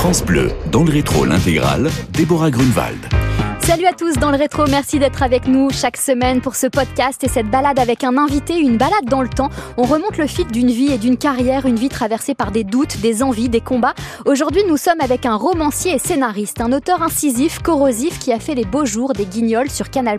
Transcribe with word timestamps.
France 0.00 0.24
Bleu, 0.24 0.50
dans 0.72 0.82
le 0.82 0.90
rétro 0.90 1.26
l'intégrale, 1.26 1.90
Déborah 2.14 2.50
Grunewald. 2.50 3.29
Salut 3.62 3.86
à 3.86 3.92
tous 3.92 4.14
dans 4.14 4.30
le 4.30 4.36
rétro, 4.36 4.64
merci 4.66 4.98
d'être 4.98 5.22
avec 5.22 5.46
nous 5.46 5.70
chaque 5.70 5.96
semaine 5.96 6.40
pour 6.40 6.56
ce 6.56 6.66
podcast 6.66 7.22
et 7.22 7.28
cette 7.28 7.48
balade 7.48 7.78
avec 7.78 8.02
un 8.02 8.16
invité, 8.18 8.58
une 8.58 8.78
balade 8.78 9.04
dans 9.04 9.22
le 9.22 9.28
temps. 9.28 9.50
On 9.76 9.84
remonte 9.84 10.16
le 10.18 10.26
fil 10.26 10.46
d'une 10.46 10.70
vie 10.70 10.92
et 10.92 10.98
d'une 10.98 11.16
carrière, 11.16 11.66
une 11.66 11.76
vie 11.76 11.88
traversée 11.88 12.34
par 12.34 12.50
des 12.50 12.64
doutes, 12.64 12.98
des 13.00 13.22
envies, 13.22 13.48
des 13.48 13.60
combats. 13.60 13.94
Aujourd'hui, 14.26 14.62
nous 14.66 14.76
sommes 14.76 15.00
avec 15.00 15.24
un 15.24 15.36
romancier 15.36 15.94
et 15.94 15.98
scénariste, 15.98 16.60
un 16.60 16.72
auteur 16.72 17.02
incisif, 17.02 17.60
corrosif 17.60 18.18
qui 18.18 18.32
a 18.32 18.40
fait 18.40 18.54
les 18.54 18.64
beaux 18.64 18.86
jours 18.86 19.12
des 19.12 19.26
guignols 19.26 19.70
sur 19.70 19.90
Canal+, 19.90 20.18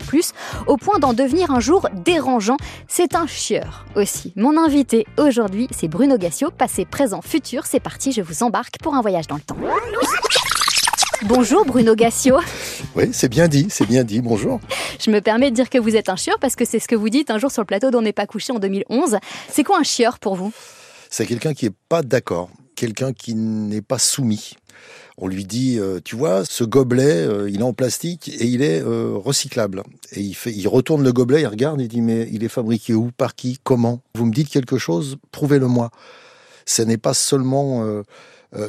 au 0.66 0.76
point 0.76 0.98
d'en 0.98 1.12
devenir 1.12 1.50
un 1.50 1.60
jour 1.60 1.88
dérangeant. 2.04 2.56
C'est 2.88 3.14
un 3.14 3.26
chieur 3.26 3.84
aussi. 3.96 4.32
Mon 4.36 4.56
invité 4.56 5.06
aujourd'hui, 5.18 5.68
c'est 5.72 5.88
Bruno 5.88 6.16
Gassio, 6.16 6.50
passé, 6.50 6.86
présent, 6.86 7.20
futur. 7.20 7.66
C'est 7.66 7.80
parti, 7.80 8.12
je 8.12 8.22
vous 8.22 8.42
embarque 8.42 8.78
pour 8.82 8.94
un 8.94 9.02
voyage 9.02 9.26
dans 9.26 9.36
le 9.36 9.42
temps. 9.42 9.56
Bonjour 11.24 11.64
Bruno 11.64 11.94
Gassio. 11.94 12.38
Oui, 12.96 13.04
c'est 13.12 13.28
bien 13.28 13.46
dit, 13.46 13.66
c'est 13.70 13.86
bien 13.86 14.02
dit, 14.02 14.20
bonjour. 14.20 14.60
Je 14.98 15.10
me 15.10 15.20
permets 15.20 15.50
de 15.50 15.54
dire 15.54 15.70
que 15.70 15.78
vous 15.78 15.94
êtes 15.94 16.08
un 16.08 16.16
chieur 16.16 16.38
parce 16.40 16.56
que 16.56 16.64
c'est 16.64 16.80
ce 16.80 16.88
que 16.88 16.96
vous 16.96 17.10
dites 17.10 17.30
un 17.30 17.38
jour 17.38 17.50
sur 17.50 17.62
le 17.62 17.66
plateau 17.66 17.90
d'On 17.90 18.02
n'est 18.02 18.12
pas 18.12 18.26
couché 18.26 18.52
en 18.52 18.58
2011. 18.58 19.18
C'est 19.48 19.62
quoi 19.62 19.78
un 19.78 19.84
chieur 19.84 20.18
pour 20.18 20.34
vous? 20.34 20.52
C'est 21.10 21.26
quelqu'un 21.26 21.54
qui 21.54 21.66
n'est 21.66 21.74
pas 21.88 22.02
d'accord, 22.02 22.50
quelqu'un 22.74 23.12
qui 23.12 23.34
n'est 23.36 23.82
pas 23.82 23.98
soumis. 23.98 24.54
On 25.16 25.28
lui 25.28 25.44
dit, 25.44 25.78
euh, 25.78 26.00
tu 26.04 26.16
vois, 26.16 26.44
ce 26.44 26.64
gobelet, 26.64 27.26
euh, 27.26 27.48
il 27.48 27.60
est 27.60 27.64
en 27.64 27.72
plastique 27.72 28.28
et 28.28 28.46
il 28.46 28.62
est 28.62 28.82
euh, 28.82 29.12
recyclable. 29.14 29.84
Et 30.12 30.20
il, 30.20 30.34
fait, 30.34 30.52
il 30.52 30.66
retourne 30.66 31.04
le 31.04 31.12
gobelet, 31.12 31.42
il 31.42 31.46
regarde, 31.46 31.80
il 31.80 31.88
dit, 31.88 32.00
mais 32.00 32.28
il 32.32 32.42
est 32.42 32.48
fabriqué 32.48 32.94
où, 32.94 33.10
par 33.16 33.36
qui, 33.36 33.58
comment? 33.62 34.00
Vous 34.16 34.26
me 34.26 34.32
dites 34.32 34.48
quelque 34.48 34.78
chose, 34.78 35.18
prouvez-le-moi. 35.30 35.90
Ce 36.66 36.82
n'est 36.82 36.98
pas 36.98 37.14
seulement 37.14 37.84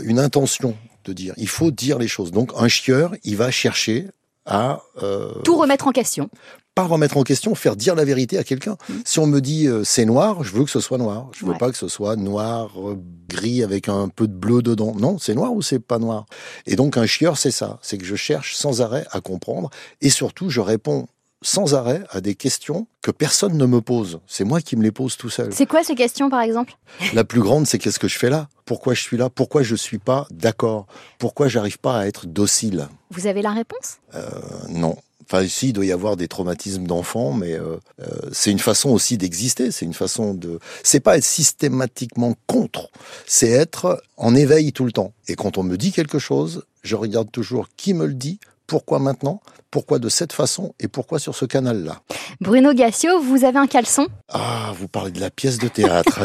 une 0.02 0.18
intention 0.18 0.76
de 1.04 1.14
dire. 1.14 1.34
Il 1.38 1.48
faut 1.48 1.72
dire 1.72 1.98
les 2.00 2.08
choses. 2.08 2.32
Donc 2.32 2.52
un 2.56 2.68
chieur, 2.68 3.16
il 3.24 3.38
va 3.38 3.52
chercher 3.52 4.08
à 4.46 4.82
euh, 5.02 5.32
tout 5.44 5.58
remettre 5.58 5.88
en 5.88 5.92
question. 5.92 6.30
Pas 6.76 6.84
remettre 6.84 7.18
en 7.18 7.24
question, 7.24 7.54
faire 7.54 7.76
dire 7.76 7.94
la 7.94 8.04
vérité 8.04 8.38
à 8.38 8.44
quelqu'un. 8.44 8.78
Mm. 8.90 8.94
Si 9.06 9.20
on 9.20 9.28
me 9.28 9.42
dit 9.42 9.68
euh, 9.68 9.84
c'est 9.84 10.06
noir, 10.06 10.44
je 10.44 10.54
veux 10.54 10.64
que 10.64 10.72
ce 10.72 10.80
soit 10.80 10.98
noir. 10.98 11.30
Je 11.34 11.46
veux 11.46 11.54
pas 11.54 11.70
que 11.70 11.78
ce 11.78 11.88
soit 11.88 12.16
noir, 12.16 12.72
euh, 12.78 13.00
gris 13.30 13.64
avec 13.64 13.90
un 13.90 14.10
peu 14.10 14.28
de 14.28 14.34
bleu 14.34 14.62
dedans. 14.62 14.94
Non, 14.98 15.20
c'est 15.20 15.36
noir 15.36 15.54
ou 15.54 15.62
c'est 15.62 15.80
pas 15.80 16.00
noir? 16.00 16.26
Et 16.66 16.76
donc 16.76 16.98
un 16.98 17.06
chieur, 17.06 17.38
c'est 17.38 17.52
ça. 17.52 17.78
C'est 17.82 17.98
que 17.98 18.06
je 18.06 18.16
cherche 18.16 18.56
sans 18.56 18.82
arrêt 18.82 19.06
à 19.12 19.22
comprendre 19.22 19.70
et 20.02 20.10
surtout 20.10 20.50
je 20.50 20.62
réponds 20.62 21.08
sans 21.44 21.76
arrêt 21.76 22.04
à 22.10 22.22
des 22.22 22.36
questions 22.36 22.88
que 23.02 23.12
personne 23.12 23.58
ne 23.58 23.66
me 23.66 23.82
pose. 23.82 24.20
C'est 24.28 24.44
moi 24.44 24.62
qui 24.62 24.76
me 24.76 24.84
les 24.84 24.92
pose 24.92 25.18
tout 25.18 25.30
seul. 25.30 25.54
C'est 25.54 25.68
quoi 25.68 25.84
ces 25.84 25.96
questions, 25.96 26.30
par 26.30 26.42
exemple? 26.42 26.78
La 27.14 27.24
plus 27.24 27.42
grande, 27.42 27.68
c'est 27.68 27.78
qu'est-ce 27.78 28.00
que 28.00 28.08
je 28.08 28.18
fais 28.18 28.30
là? 28.30 28.48
Pourquoi 28.66 28.94
je 28.94 29.02
suis 29.02 29.18
là? 29.18 29.30
Pourquoi 29.30 29.62
je 29.62 29.76
suis 29.76 30.00
pas 30.00 30.26
d'accord? 30.32 30.88
Pourquoi 31.20 31.48
j'arrive 31.48 31.80
pas 31.80 32.00
à 32.00 32.08
être 32.08 32.26
docile? 32.26 32.88
Vous 33.12 33.28
avez 33.28 33.42
la 33.42 33.52
réponse? 33.52 33.98
Euh, 34.16 34.30
Non. 34.70 34.98
Enfin, 35.26 35.42
ici, 35.42 35.70
il 35.70 35.74
doit 35.74 35.86
y 35.86 35.92
avoir 35.92 36.18
des 36.18 36.28
traumatismes 36.28 36.86
d'enfants, 36.86 37.32
mais 37.32 37.54
euh, 37.54 37.78
euh, 38.02 38.06
c'est 38.32 38.52
une 38.52 38.60
façon 38.60 38.90
aussi 38.90 39.18
d'exister. 39.18 39.72
C'est 39.72 39.86
une 39.86 39.94
façon 39.94 40.34
de. 40.34 40.60
C'est 40.84 41.00
pas 41.00 41.18
être 41.18 41.24
systématiquement 41.24 42.36
contre. 42.46 42.90
C'est 43.26 43.50
être 43.50 44.04
en 44.18 44.36
éveil 44.36 44.74
tout 44.74 44.86
le 44.86 44.92
temps. 44.92 45.14
Et 45.28 45.36
quand 45.36 45.58
on 45.58 45.64
me 45.64 45.78
dit 45.78 45.92
quelque 45.92 46.20
chose, 46.20 46.66
je 46.84 46.96
regarde 46.96 47.32
toujours 47.32 47.68
qui 47.78 47.94
me 47.94 48.06
le 48.06 48.14
dit, 48.14 48.40
pourquoi 48.74 48.98
maintenant 48.98 49.40
Pourquoi 49.70 50.00
de 50.00 50.10
cette 50.10 50.34
façon 50.34 50.74
Et 50.80 50.88
pourquoi 50.88 51.20
sur 51.20 51.36
ce 51.36 51.46
canal-là 51.46 52.02
Bruno 52.42 52.74
Gassio, 52.74 53.22
vous 53.22 53.46
avez 53.46 53.60
un 53.60 53.68
caleçon? 53.68 54.08
Ah, 54.30 54.74
vous 54.76 54.88
parlez 54.88 55.12
de 55.12 55.20
la 55.20 55.30
pièce 55.30 55.60
de 55.60 55.68
théâtre. 55.68 56.22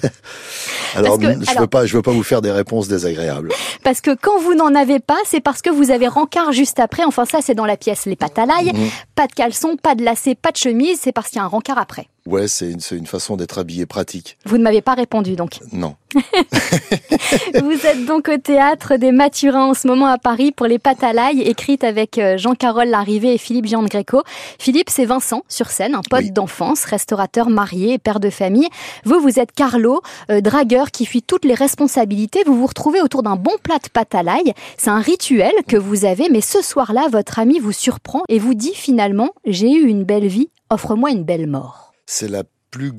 alors, 0.94 1.20
je 1.20 1.26
ne 1.26 1.60
veux, 1.60 1.66
pas, 1.66 1.86
je 1.86 1.96
veux 1.96 2.02
pas 2.02 2.12
vous 2.12 2.22
faire 2.22 2.42
des 2.42 2.52
réponses 2.52 2.86
désagréables. 2.86 3.50
Parce 3.82 4.00
que 4.00 4.14
quand 4.14 4.38
vous 4.38 4.54
n'en 4.54 4.72
avez 4.76 5.00
pas, 5.00 5.18
c'est 5.24 5.40
parce 5.40 5.62
que 5.62 5.70
vous 5.70 5.90
avez 5.90 6.06
rencard 6.06 6.52
juste 6.52 6.78
après. 6.78 7.02
Enfin, 7.02 7.24
ça, 7.24 7.40
c'est 7.42 7.56
dans 7.56 7.66
la 7.66 7.76
pièce 7.76 8.06
Les 8.06 8.14
Pattes 8.14 8.38
à 8.38 8.46
l'ail. 8.46 8.72
Mhm. 8.72 8.88
Pas 9.16 9.26
de 9.26 9.32
caleçon, 9.32 9.74
pas 9.76 9.96
de 9.96 10.04
lacet, 10.04 10.36
pas 10.36 10.52
de 10.52 10.58
chemise. 10.58 11.00
C'est 11.02 11.10
parce 11.10 11.30
qu'il 11.30 11.38
y 11.38 11.40
a 11.40 11.44
un 11.44 11.48
rencard 11.48 11.78
après. 11.78 12.06
Ouais, 12.26 12.48
c'est 12.48 12.70
une, 12.70 12.80
une, 12.92 13.06
façon 13.06 13.36
d'être 13.36 13.58
habillé 13.58 13.86
pratique. 13.86 14.36
Vous 14.44 14.58
ne 14.58 14.62
m'avez 14.62 14.82
pas 14.82 14.94
répondu 14.94 15.36
donc 15.36 15.58
Non. 15.72 15.96
vous 16.14 17.86
êtes 17.86 18.04
donc 18.04 18.28
au 18.28 18.36
théâtre 18.36 18.96
des 18.96 19.12
Mathurins 19.12 19.66
en 19.66 19.74
ce 19.74 19.86
moment 19.88 20.06
à 20.06 20.18
Paris 20.18 20.52
pour 20.52 20.66
Les 20.66 20.78
l'ail, 21.14 21.40
écrite 21.40 21.82
avec 21.84 22.18
euh, 22.18 22.36
Jean-Carole 22.36 22.88
Larrivé 22.88 23.34
et 23.34 23.38
Philippe 23.38 23.66
Jean 23.66 23.82
de 23.82 23.88
Gréco. 23.88 24.22
Philippe, 24.58 24.90
c'est 24.90 25.04
Vincent 25.04 25.44
sur 25.48 25.70
scène, 25.70 25.94
un 25.94 26.02
pote 26.02 26.26
d'enfance, 26.32 26.84
restaurateur 26.84 27.48
marié 27.48 27.94
et 27.94 27.98
père 27.98 28.20
de 28.20 28.30
famille. 28.30 28.68
Vous, 29.04 29.20
vous 29.20 29.38
êtes 29.38 29.52
Carlo, 29.52 30.02
euh, 30.30 30.40
dragueur 30.40 30.90
qui 30.90 31.06
fuit 31.06 31.22
toutes 31.22 31.44
les 31.44 31.54
responsabilités. 31.54 32.42
Vous 32.44 32.56
vous 32.56 32.66
retrouvez 32.66 33.00
autour 33.00 33.22
d'un 33.22 33.36
bon 33.36 33.52
plat 33.62 33.78
de 33.78 34.24
l'ail. 34.24 34.52
C'est 34.76 34.90
un 34.90 35.00
rituel 35.00 35.52
que 35.66 35.76
vous 35.76 36.04
avez, 36.04 36.28
mais 36.28 36.40
ce 36.40 36.62
soir-là, 36.62 37.08
votre 37.10 37.38
ami 37.38 37.58
vous 37.58 37.72
surprend 37.72 38.22
et 38.28 38.38
vous 38.38 38.54
dit 38.54 38.74
finalement 38.74 39.30
J'ai 39.46 39.72
eu 39.72 39.86
une 39.86 40.04
belle 40.04 40.26
vie, 40.26 40.50
offre-moi 40.70 41.10
une 41.10 41.24
belle 41.24 41.46
mort 41.46 41.89
c'est 42.10 42.28
la 42.28 42.42
plus 42.70 42.92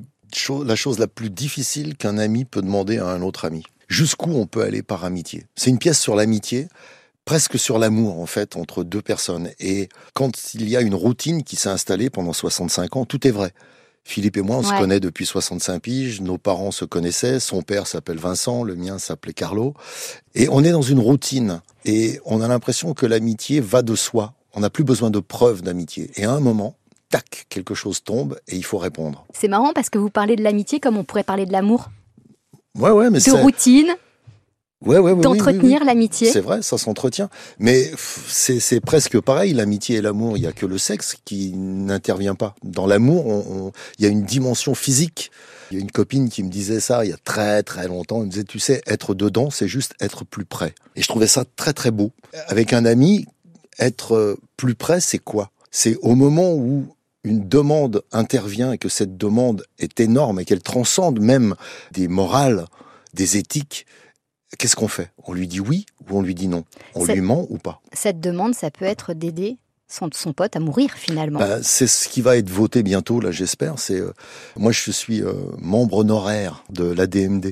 la 0.65 0.77
chose 0.77 0.97
la 0.97 1.07
plus 1.07 1.29
difficile 1.29 1.97
qu'un 1.97 2.17
ami 2.17 2.45
peut 2.45 2.61
demander 2.61 2.99
à 2.99 3.07
un 3.07 3.21
autre 3.21 3.43
ami. 3.43 3.63
Jusqu'où 3.89 4.31
on 4.31 4.45
peut 4.45 4.61
aller 4.61 4.81
par 4.81 5.03
amitié 5.03 5.45
C'est 5.55 5.69
une 5.69 5.77
pièce 5.77 5.99
sur 5.99 6.15
l'amitié, 6.15 6.69
presque 7.25 7.59
sur 7.59 7.77
l'amour 7.77 8.21
en 8.21 8.25
fait 8.25 8.55
entre 8.55 8.85
deux 8.85 9.01
personnes. 9.01 9.49
Et 9.59 9.89
quand 10.13 10.53
il 10.53 10.69
y 10.69 10.77
a 10.77 10.81
une 10.81 10.95
routine 10.95 11.43
qui 11.43 11.57
s'est 11.57 11.67
installée 11.67 12.09
pendant 12.09 12.31
65 12.31 12.95
ans, 12.95 13.05
tout 13.05 13.27
est 13.27 13.31
vrai. 13.31 13.51
Philippe 14.05 14.37
et 14.37 14.41
moi, 14.41 14.55
on 14.55 14.63
se 14.63 14.73
connaît 14.73 15.01
depuis 15.01 15.25
65 15.25 15.81
piges, 15.81 16.21
nos 16.21 16.37
parents 16.37 16.71
se 16.71 16.85
connaissaient, 16.85 17.41
son 17.41 17.61
père 17.61 17.85
s'appelle 17.85 18.17
Vincent, 18.17 18.63
le 18.63 18.75
mien 18.75 18.97
s'appelait 18.97 19.33
Carlo, 19.33 19.75
et 20.33 20.47
on 20.49 20.63
est 20.63 20.71
dans 20.71 20.81
une 20.81 20.99
routine, 20.99 21.61
et 21.85 22.19
on 22.25 22.41
a 22.41 22.47
l'impression 22.47 22.95
que 22.95 23.05
l'amitié 23.05 23.59
va 23.59 23.83
de 23.83 23.93
soi, 23.93 24.33
on 24.53 24.61
n'a 24.61 24.71
plus 24.71 24.83
besoin 24.83 25.11
de 25.11 25.19
preuves 25.19 25.61
d'amitié. 25.61 26.09
Et 26.15 26.25
à 26.25 26.31
un 26.31 26.39
moment, 26.39 26.77
tac, 27.11 27.45
quelque 27.49 27.75
chose 27.75 28.03
tombe 28.03 28.39
et 28.47 28.55
il 28.55 28.65
faut 28.65 28.79
répondre. 28.79 29.25
C'est 29.33 29.47
marrant 29.47 29.73
parce 29.73 29.89
que 29.89 29.99
vous 29.99 30.09
parlez 30.09 30.35
de 30.35 30.43
l'amitié 30.43 30.79
comme 30.79 30.97
on 30.97 31.03
pourrait 31.03 31.23
parler 31.23 31.45
de 31.45 31.51
l'amour. 31.51 31.91
Ouais, 32.75 32.89
ouais, 32.89 33.09
mais 33.09 33.19
de 33.19 33.31
routine. 33.31 33.93
Ouais, 34.83 34.97
ouais, 34.97 35.11
ouais, 35.11 35.21
d'entretenir 35.21 35.85
l'amitié. 35.85 36.31
C'est 36.31 36.41
vrai, 36.41 36.63
ça 36.63 36.79
s'entretient. 36.79 37.29
Mais 37.59 37.91
c'est 38.27 38.79
presque 38.79 39.19
pareil, 39.19 39.53
l'amitié 39.53 39.97
et 39.97 40.01
l'amour. 40.01 40.37
Il 40.37 40.43
y 40.43 40.47
a 40.47 40.53
que 40.53 40.65
le 40.65 40.79
sexe 40.79 41.17
qui 41.23 41.51
n'intervient 41.53 42.33
pas. 42.33 42.55
Dans 42.63 42.87
l'amour, 42.87 43.71
il 43.99 44.05
y 44.05 44.07
a 44.07 44.09
une 44.09 44.23
dimension 44.23 44.73
physique. 44.73 45.29
Il 45.69 45.77
y 45.77 45.79
a 45.79 45.83
une 45.83 45.91
copine 45.91 46.29
qui 46.29 46.41
me 46.43 46.49
disait 46.49 46.79
ça 46.79 47.05
il 47.05 47.11
y 47.11 47.13
a 47.13 47.17
très 47.23 47.61
très 47.61 47.87
longtemps. 47.87 48.21
Elle 48.21 48.25
me 48.25 48.31
disait, 48.31 48.43
tu 48.43 48.57
sais, 48.57 48.81
être 48.87 49.13
dedans, 49.13 49.51
c'est 49.51 49.67
juste 49.67 49.93
être 49.99 50.25
plus 50.25 50.45
près. 50.45 50.73
Et 50.95 51.03
je 51.03 51.07
trouvais 51.07 51.27
ça 51.27 51.45
très 51.55 51.73
très 51.73 51.91
beau. 51.91 52.11
Avec 52.47 52.73
un 52.73 52.85
ami, 52.85 53.27
être 53.77 54.37
plus 54.57 54.73
près, 54.73 54.99
c'est 54.99 55.19
quoi? 55.19 55.51
C'est 55.69 55.95
au 56.01 56.15
moment 56.15 56.53
où 56.53 56.87
une 57.23 57.47
demande 57.47 58.03
intervient 58.11 58.71
et 58.71 58.77
que 58.77 58.89
cette 58.89 59.17
demande 59.17 59.63
est 59.79 59.99
énorme 59.99 60.39
et 60.39 60.45
qu'elle 60.45 60.61
transcende 60.61 61.19
même 61.19 61.55
des 61.91 62.07
morales, 62.07 62.65
des 63.13 63.37
éthiques, 63.37 63.85
qu'est-ce 64.57 64.75
qu'on 64.75 64.87
fait? 64.87 65.11
On 65.23 65.33
lui 65.33 65.47
dit 65.47 65.59
oui 65.59 65.85
ou 66.09 66.17
on 66.17 66.21
lui 66.21 66.35
dit 66.35 66.47
non? 66.47 66.65
On 66.95 67.05
lui 67.05 67.21
ment 67.21 67.45
ou 67.49 67.57
pas? 67.57 67.81
Cette 67.93 68.19
demande, 68.19 68.55
ça 68.55 68.71
peut 68.71 68.85
être 68.85 69.13
d'aider 69.13 69.57
son, 69.87 70.09
son, 70.13 70.33
pote 70.33 70.55
à 70.55 70.59
mourir 70.59 70.91
finalement. 70.93 71.39
Bah, 71.39 71.61
c'est 71.61 71.87
ce 71.87 72.07
qui 72.07 72.21
va 72.21 72.37
être 72.37 72.49
voté 72.49 72.81
bientôt, 72.81 73.19
là 73.19 73.31
j'espère. 73.31 73.77
C'est 73.77 73.99
euh, 73.99 74.13
moi 74.55 74.71
je 74.71 74.89
suis 74.89 75.21
euh, 75.21 75.33
membre 75.59 75.97
honoraire 75.97 76.63
de 76.69 76.85
l'ADMD 76.85 77.51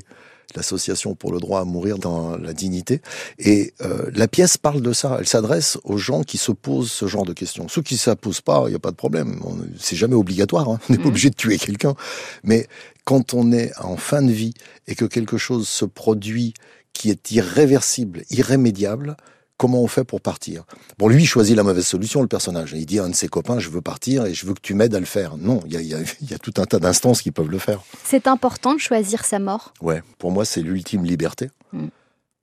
l'association 0.55 1.15
pour 1.15 1.31
le 1.31 1.39
droit 1.39 1.61
à 1.61 1.65
mourir 1.65 1.97
dans 1.97 2.37
la 2.37 2.53
dignité. 2.53 3.01
Et 3.37 3.73
euh, 3.81 4.09
la 4.13 4.27
pièce 4.27 4.57
parle 4.57 4.81
de 4.81 4.93
ça. 4.93 5.17
Elle 5.19 5.27
s'adresse 5.27 5.77
aux 5.83 5.97
gens 5.97 6.23
qui 6.23 6.37
se 6.37 6.51
posent 6.51 6.91
ce 6.91 7.07
genre 7.07 7.25
de 7.25 7.33
questions. 7.33 7.67
Ceux 7.67 7.81
qui 7.81 8.01
ne 8.07 8.13
posent 8.13 8.41
pas, 8.41 8.63
il 8.67 8.69
n'y 8.69 8.75
a 8.75 8.79
pas 8.79 8.91
de 8.91 8.95
problème. 8.95 9.39
C'est 9.77 9.95
jamais 9.95 10.15
obligatoire. 10.15 10.69
Hein. 10.69 10.79
On 10.89 10.93
n'est 10.93 10.99
pas 10.99 11.05
mmh. 11.05 11.07
obligé 11.07 11.29
de 11.29 11.35
tuer 11.35 11.57
quelqu'un. 11.57 11.95
Mais 12.43 12.67
quand 13.05 13.33
on 13.33 13.51
est 13.51 13.71
en 13.79 13.97
fin 13.97 14.21
de 14.21 14.31
vie 14.31 14.53
et 14.88 14.95
que 14.95 15.05
quelque 15.05 15.38
chose 15.38 15.67
se 15.67 15.85
produit 15.85 16.53
qui 16.93 17.09
est 17.09 17.31
irréversible, 17.31 18.23
irrémédiable, 18.29 19.15
comment 19.59 19.83
on 19.83 19.88
fait 19.88 20.06
pour 20.06 20.21
partir 20.21 20.63
Bon, 20.97 21.07
lui, 21.07 21.23
il 21.23 21.27
choisit 21.27 21.56
la 21.56 21.63
mauvaise 21.63 21.85
solution, 21.85 22.21
le 22.21 22.27
personnage. 22.27 22.71
Il 22.75 22.85
dit 22.88 22.97
à 22.97 23.03
un 23.03 23.09
de 23.09 23.15
ses 23.15 23.27
copains, 23.27 23.59
je 23.59 23.69
veux 23.69 23.81
partir 23.81 24.25
et 24.25 24.33
je 24.33 24.47
veux 24.47 24.56
que 24.56 24.61
tu 24.61 24.73
m'aides 24.73 24.95
à 24.95 25.00
le 25.00 25.06
faire. 25.06 25.38
Non, 25.38 25.59
il 25.67 25.81
y 25.81 26.33
a, 26.33 26.39
tout 26.39 26.53
un 26.57 26.65
tas 26.65 26.79
d'instances 26.79 27.21
qui 27.21 27.31
peuvent 27.31 27.51
le 27.51 27.59
faire. 27.59 27.81
C'est 28.06 28.25
important 28.25 28.73
de 28.73 28.79
choisir 28.79 29.25
sa 29.25 29.38
mort 29.38 29.73
Ouais, 29.81 30.01
pour 30.17 30.31
moi, 30.31 30.45
c'est 30.45 30.61
l'ultime 30.61 31.03
liberté. 31.03 31.51
Hmm. 31.73 31.88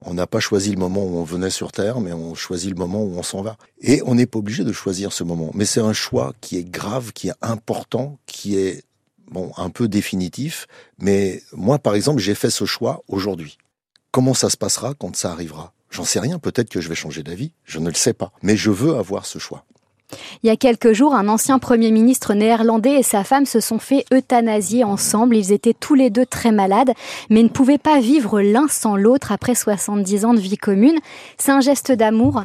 On 0.03 0.13
n'a 0.13 0.27
pas 0.27 0.41
choisi 0.41 0.71
le 0.71 0.79
moment 0.79 1.05
où 1.05 1.17
on 1.17 1.25
venait 1.25 1.51
sur 1.51 1.73
Terre, 1.73 2.01
mais 2.01 2.13
on 2.13 2.35
choisit 2.35 2.71
le 2.71 2.77
moment 2.77 3.03
où 3.03 3.17
on 3.17 3.23
s'en 3.23 3.41
va. 3.41 3.57
Et 3.81 4.03
on 4.05 4.15
n'est 4.15 4.27
pas 4.27 4.39
obligé 4.39 4.63
de 4.63 4.73
choisir 4.73 5.11
ce 5.13 5.25
moment. 5.25 5.51
Mais 5.55 5.65
c'est 5.65 5.81
un 5.81 5.95
choix 5.95 6.35
qui 6.43 6.59
est 6.59 6.65
grave, 6.71 7.13
qui 7.13 7.29
est 7.29 7.35
important, 7.41 8.19
qui 8.27 8.59
est 8.59 8.85
bon 9.31 9.53
un 9.57 9.71
peu 9.71 9.89
définitif. 9.89 10.67
Mais 10.99 11.43
moi, 11.53 11.79
par 11.79 11.95
exemple, 11.95 12.21
j'ai 12.21 12.35
fait 12.35 12.51
ce 12.51 12.67
choix 12.67 13.03
aujourd'hui. 13.09 13.57
Comment 14.11 14.35
ça 14.35 14.51
se 14.51 14.59
passera 14.59 14.93
quand 14.95 15.17
ça 15.17 15.33
arrivera? 15.33 15.73
J'en 15.91 16.05
sais 16.05 16.21
rien, 16.21 16.39
peut-être 16.39 16.69
que 16.69 16.81
je 16.81 16.89
vais 16.89 16.95
changer 16.95 17.23
d'avis, 17.23 17.53
je 17.65 17.79
ne 17.79 17.89
le 17.89 17.95
sais 17.95 18.13
pas. 18.13 18.33
Mais 18.43 18.57
je 18.57 18.71
veux 18.71 18.97
avoir 18.97 19.27
ce 19.27 19.39
choix. 19.39 19.65
Il 20.43 20.47
y 20.47 20.51
a 20.51 20.57
quelques 20.57 20.93
jours, 20.93 21.15
un 21.15 21.29
ancien 21.29 21.59
Premier 21.59 21.91
ministre 21.91 22.35
néerlandais 22.35 23.01
et 23.01 23.03
sa 23.03 23.25
femme 23.25 23.47
se 23.47 23.61
sont 23.61 23.79
fait 23.79 24.05
euthanasier 24.13 24.85
ensemble. 24.85 25.37
Ils 25.37 25.53
étaient 25.53 25.75
tous 25.75 25.95
les 25.95 26.11
deux 26.11 26.27
très 26.27 26.53
malades, 26.53 26.93
mais 27.29 27.43
ne 27.43 27.49
pouvaient 27.49 27.79
pas 27.79 28.01
vivre 28.01 28.41
l'un 28.41 28.69
sans 28.69 28.97
l'autre 28.97 29.33
après 29.33 29.55
70 29.55 30.25
ans 30.25 30.35
de 30.35 30.41
vie 30.41 30.57
commune. 30.57 30.99
C'est 31.39 31.53
un 31.53 31.61
geste 31.61 31.93
d'amour 31.93 32.45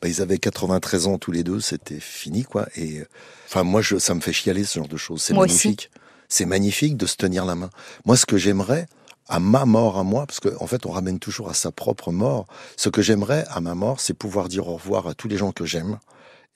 bah, 0.00 0.08
ils 0.08 0.22
avaient 0.22 0.38
93 0.38 1.08
ans 1.08 1.18
tous 1.18 1.30
les 1.30 1.42
deux, 1.42 1.60
c'était 1.60 2.00
fini 2.00 2.44
quoi. 2.44 2.66
Et 2.76 3.02
enfin 3.46 3.64
moi, 3.64 3.82
je, 3.82 3.98
ça 3.98 4.14
me 4.14 4.20
fait 4.20 4.32
chialer 4.32 4.64
ce 4.64 4.78
genre 4.78 4.88
de 4.88 4.96
choses. 4.96 5.20
C'est 5.20 5.34
magnifique. 5.34 5.90
C'est 6.28 6.46
magnifique 6.46 6.96
de 6.96 7.06
se 7.06 7.16
tenir 7.16 7.44
la 7.44 7.54
main. 7.56 7.70
Moi, 8.06 8.16
ce 8.16 8.24
que 8.24 8.38
j'aimerais, 8.38 8.86
à 9.30 9.38
ma 9.38 9.64
mort 9.64 9.96
à 9.96 10.02
moi, 10.02 10.26
parce 10.26 10.40
qu'en 10.40 10.62
en 10.62 10.66
fait 10.66 10.84
on 10.84 10.90
ramène 10.90 11.18
toujours 11.18 11.48
à 11.48 11.54
sa 11.54 11.70
propre 11.70 12.10
mort, 12.12 12.46
ce 12.76 12.88
que 12.88 13.00
j'aimerais 13.00 13.46
à 13.48 13.60
ma 13.60 13.74
mort, 13.74 14.00
c'est 14.00 14.12
pouvoir 14.12 14.48
dire 14.48 14.68
au 14.68 14.74
revoir 14.74 15.06
à 15.06 15.14
tous 15.14 15.28
les 15.28 15.38
gens 15.38 15.52
que 15.52 15.64
j'aime 15.64 15.98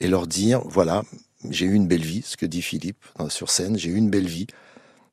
et 0.00 0.08
leur 0.08 0.26
dire, 0.26 0.60
voilà, 0.66 1.04
j'ai 1.48 1.66
eu 1.66 1.72
une 1.72 1.86
belle 1.86 2.04
vie, 2.04 2.22
ce 2.22 2.36
que 2.36 2.46
dit 2.46 2.62
Philippe 2.62 3.02
hein, 3.18 3.28
sur 3.28 3.48
scène, 3.48 3.78
j'ai 3.78 3.90
eu 3.90 3.94
une 3.94 4.10
belle 4.10 4.26
vie, 4.26 4.48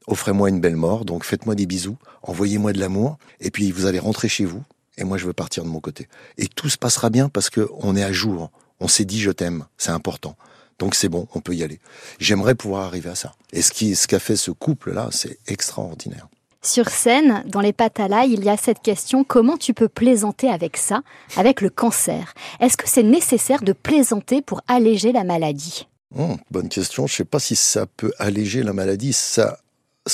offrez-moi 0.08 0.50
une 0.50 0.60
belle 0.60 0.76
mort, 0.76 1.06
donc 1.06 1.24
faites-moi 1.24 1.54
des 1.54 1.68
bisous, 1.68 1.98
envoyez-moi 2.24 2.74
de 2.74 2.80
l'amour, 2.80 3.18
et 3.40 3.52
puis 3.52 3.72
vous 3.72 3.86
allez 3.86 4.00
rentrer 4.00 4.28
chez 4.28 4.46
vous, 4.46 4.64
et 4.98 5.04
moi 5.04 5.20
je 5.20 5.28
veux 5.28 5.34
partir 5.34 5.64
de 5.64 5.70
mon 5.70 5.80
côté. 5.80 6.08
Et 6.40 6.48
tout 6.48 6.70
se 6.70 6.78
passera 6.80 7.12
bien 7.12 7.30
parce 7.30 7.52
qu'on 7.52 7.96
est 7.96 8.04
à 8.04 8.12
jour, 8.12 8.50
on 8.80 8.88
s'est 8.88 9.06
dit 9.06 9.22
je 9.22 9.32
t'aime, 9.32 9.66
c'est 9.78 9.92
important. 9.92 10.36
Donc 10.80 10.96
c'est 10.96 11.10
bon, 11.10 11.28
on 11.36 11.42
peut 11.42 11.54
y 11.54 11.62
aller. 11.62 11.80
J'aimerais 12.20 12.56
pouvoir 12.56 12.88
arriver 12.88 13.12
à 13.12 13.16
ça. 13.16 13.36
Et 13.54 13.62
ce 13.62 13.72
qui, 13.72 13.96
ce 13.96 14.08
qu'a 14.08 14.18
fait 14.18 14.36
ce 14.36 14.50
couple-là, 14.50 15.10
c'est 15.12 15.38
extraordinaire. 15.46 16.28
Sur 16.64 16.90
scène, 16.90 17.44
dans 17.48 17.60
les 17.60 17.74
l'ail, 18.08 18.34
il 18.34 18.44
y 18.44 18.50
a 18.50 18.56
cette 18.56 18.84
question 18.84 19.24
comment 19.24 19.58
tu 19.58 19.74
peux 19.74 19.90
plaisanter 19.90 20.48
avec 20.48 20.78
ça, 20.78 21.02
avec 21.36 21.60
le 21.60 21.72
cancer? 21.72 22.36
Est-ce 22.60 22.78
que 22.78 22.88
c'est 22.88 23.02
nécessaire 23.02 23.64
de 23.64 23.74
plaisanter 23.74 24.44
pour 24.44 24.62
alléger 24.68 25.12
la 25.12 25.24
maladie? 25.24 25.88
Oh, 26.16 26.38
Bonne 26.52 26.70
question. 26.70 27.08
Je 27.08 27.14
ne 27.14 27.18
sais 27.18 27.26
pas 27.26 27.40
si 27.40 27.56
ça 27.56 27.88
peut 27.88 28.14
alléger 28.20 28.62
la 28.62 28.74
maladie. 28.74 29.12
Ce 29.12 29.42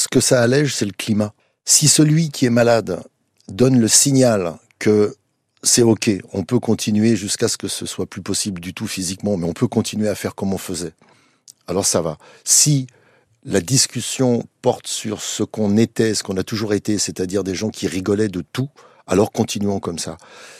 que 0.10 0.22
ça 0.22 0.42
allège, 0.42 0.74
c'est 0.74 0.86
le 0.86 0.94
climat. 0.94 1.34
Si 1.66 1.90
celui 1.90 2.30
qui 2.30 2.46
est 2.46 2.50
malade 2.50 3.04
donne 3.50 3.78
le 3.78 3.90
signal 3.90 4.56
que 4.80 5.18
c'est 5.64 5.82
ok, 5.82 6.12
on 6.32 6.44
peut 6.44 6.60
continuer 6.60 7.18
jusqu'à 7.18 7.50
ce 7.50 7.58
que 7.58 7.68
ce 7.68 7.86
soit 7.86 8.06
plus 8.06 8.22
possible 8.22 8.62
du 8.62 8.74
tout 8.74 8.88
physiquement, 8.88 9.36
mais 9.36 9.48
on 9.48 9.54
peut 9.54 9.68
continuer 9.68 10.08
à 10.08 10.16
faire 10.16 10.34
comme 10.34 10.54
on 10.54 10.58
faisait. 10.58 10.94
Alors 11.68 11.86
ça 11.86 12.02
va. 12.02 12.18
Si 12.46 12.88
la 13.48 13.62
discussion 13.62 14.44
porte 14.62 14.88
sur 14.88 15.22
ce 15.22 15.42
qu'on 15.42 15.78
était, 15.78 16.14
ce 16.14 16.22
qu'on 16.22 16.36
a 16.36 16.44
toujours 16.44 16.74
été, 16.74 16.98
c'est-à-dire 16.98 17.46
des 17.46 17.56
gens 17.56 17.70
qui 17.70 17.88
rigolaient 17.88 18.28
de 18.28 18.42
tout, 18.42 18.70
alors 19.08 19.32
continuons 19.32 19.80
comme 19.80 19.98
ça. 19.98 20.18